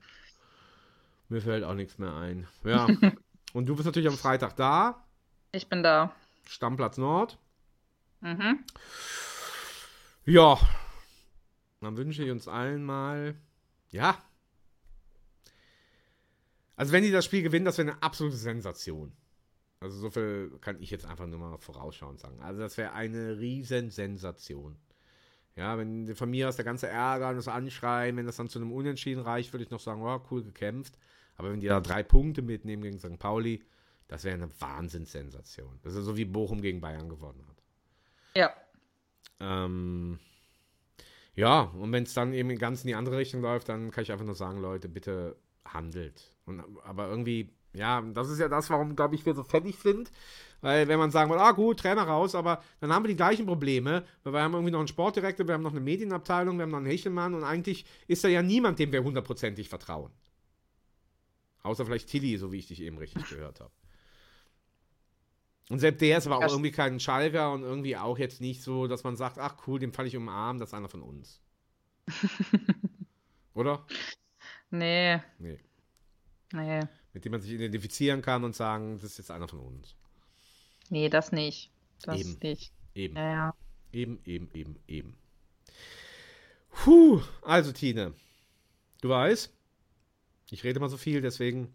[1.29, 2.45] Mir fällt auch nichts mehr ein.
[2.65, 2.85] Ja.
[3.53, 5.07] Und du bist natürlich am Freitag da.
[5.53, 6.13] Ich bin da.
[6.45, 7.37] Stammplatz Nord.
[8.19, 8.65] Mhm.
[10.25, 10.59] Ja.
[11.79, 13.35] Dann wünsche ich uns allen mal.
[13.91, 14.21] Ja.
[16.79, 19.11] Also, wenn die das Spiel gewinnen, das wäre eine absolute Sensation.
[19.81, 22.39] Also, so viel kann ich jetzt einfach nur mal vorausschauend sagen.
[22.39, 24.77] Also, das wäre eine riesen Sensation.
[25.57, 28.59] Ja, wenn von mir aus der ganze Ärger und das Anschreien, wenn das dann zu
[28.59, 30.97] einem Unentschieden reicht, würde ich noch sagen, oh, cool gekämpft.
[31.35, 33.19] Aber wenn die da drei Punkte mitnehmen gegen St.
[33.19, 33.61] Pauli,
[34.07, 35.79] das wäre eine Wahnsinnssensation.
[35.81, 37.61] Das ist so wie Bochum gegen Bayern gewonnen hat.
[38.37, 38.53] Ja.
[39.41, 40.17] Ähm,
[41.35, 44.13] ja, und wenn es dann eben ganz in die andere Richtung läuft, dann kann ich
[44.13, 45.35] einfach nur sagen, Leute, bitte
[45.73, 46.35] handelt.
[46.45, 50.11] Und, aber irgendwie, ja, das ist ja das, warum, glaube ich, wir so fertig sind.
[50.61, 53.45] Weil wenn man sagen will, ah gut, Trainer raus, aber dann haben wir die gleichen
[53.45, 56.71] Probleme, weil wir haben irgendwie noch einen Sportdirektor, wir haben noch eine Medienabteilung, wir haben
[56.71, 60.11] noch einen Hechelmann und eigentlich ist da ja niemand, dem wir hundertprozentig vertrauen.
[61.63, 63.71] Außer vielleicht Tilly, so wie ich dich eben richtig gehört habe.
[65.69, 68.87] Und selbst der ist aber auch irgendwie kein Schalker und irgendwie auch jetzt nicht so,
[68.87, 71.41] dass man sagt, ach cool, den falle ich umarmen, das ist einer von uns.
[73.53, 73.85] Oder?
[74.71, 75.19] Nee.
[75.39, 75.59] Nee.
[76.53, 76.81] Nee.
[77.13, 79.95] Mit dem man sich identifizieren kann und sagen, das ist jetzt einer von uns.
[80.89, 81.71] Nee, das nicht.
[82.01, 82.37] Das Eben.
[82.41, 82.73] nicht.
[82.95, 83.15] Eben.
[83.15, 83.55] Ja, ja.
[83.91, 85.17] Eben, eben, eben, eben.
[86.69, 88.13] Puh, also Tine,
[89.01, 89.51] du weißt,
[90.51, 91.73] ich rede mal so viel, deswegen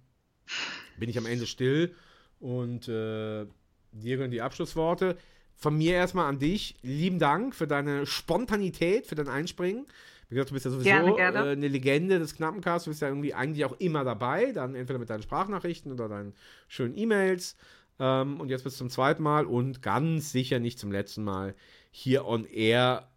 [0.98, 1.94] bin ich am Ende still
[2.40, 3.46] und äh,
[3.92, 5.18] dir gehören die Abschlussworte.
[5.56, 6.76] Von mir erstmal an dich.
[6.82, 9.86] Lieben Dank für deine Spontanität, für dein Einspringen.
[10.28, 11.38] Wie gesagt, du bist ja sowieso Gerne, gerne.
[11.51, 12.84] Äh, eine Legende des Knappencasts.
[12.84, 14.52] Du bist ja irgendwie eigentlich auch immer dabei.
[14.52, 16.34] Dann entweder mit deinen Sprachnachrichten oder deinen
[16.68, 17.56] schönen E-Mails.
[17.98, 21.55] Ähm, und jetzt bist du zum zweiten Mal und ganz sicher nicht zum letzten Mal
[21.90, 23.09] hier on air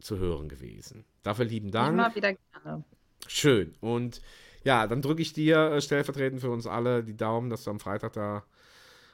[0.00, 1.04] zu hören gewesen.
[1.22, 1.94] Dafür lieben Dank.
[1.94, 2.84] Immer wieder gerne.
[3.26, 3.74] Schön.
[3.80, 4.20] Und
[4.64, 7.80] ja, dann drücke ich dir äh, stellvertretend für uns alle die Daumen, dass du am
[7.80, 8.44] Freitag da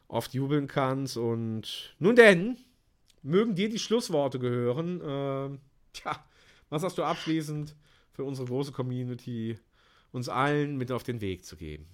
[0.09, 1.17] oft jubeln kannst.
[1.17, 2.59] Und nun denn,
[3.23, 5.01] mögen dir die Schlussworte gehören.
[5.05, 5.59] Ähm,
[5.93, 6.25] tja,
[6.71, 7.75] was hast du abschließend
[8.13, 9.59] für unsere große Community
[10.13, 11.87] uns allen mit auf den Weg zu geben?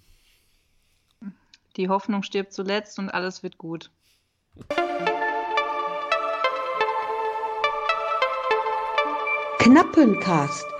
[1.75, 3.91] Die Hoffnung stirbt zuletzt und alles wird gut.
[9.59, 10.76] Knappencast.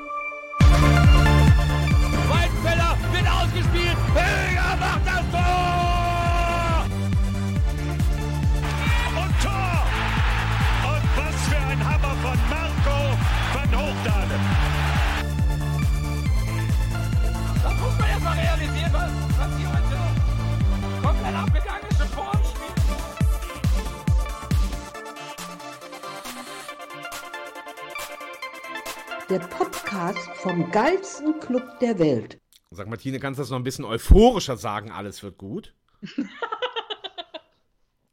[29.30, 32.40] Der Podcast vom geilsten Club der Welt.
[32.72, 34.92] Sag mal, Tine, kannst du das noch ein bisschen euphorischer sagen?
[34.92, 35.74] Alles wird gut.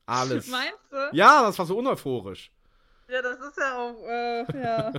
[0.06, 0.48] Alles.
[0.48, 0.96] Meinst du?
[1.12, 2.50] Ja, das war so uneuphorisch.
[3.08, 4.92] Ja, das ist ja auch, äh, ja.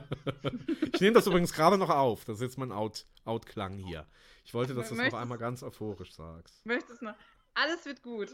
[0.93, 2.23] Ich nehme das übrigens gerade noch auf.
[2.25, 4.05] Das ist jetzt mein Out- Outklang hier.
[4.45, 6.65] Ich wollte, dass du es noch einmal ganz euphorisch sagst.
[6.65, 7.15] Möchtest noch?
[7.55, 8.29] Alles wird gut.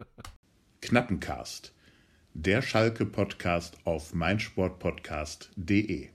[0.82, 1.72] Knappencast.
[2.34, 6.10] Der Schalke-Podcast auf meinsportpodcast.de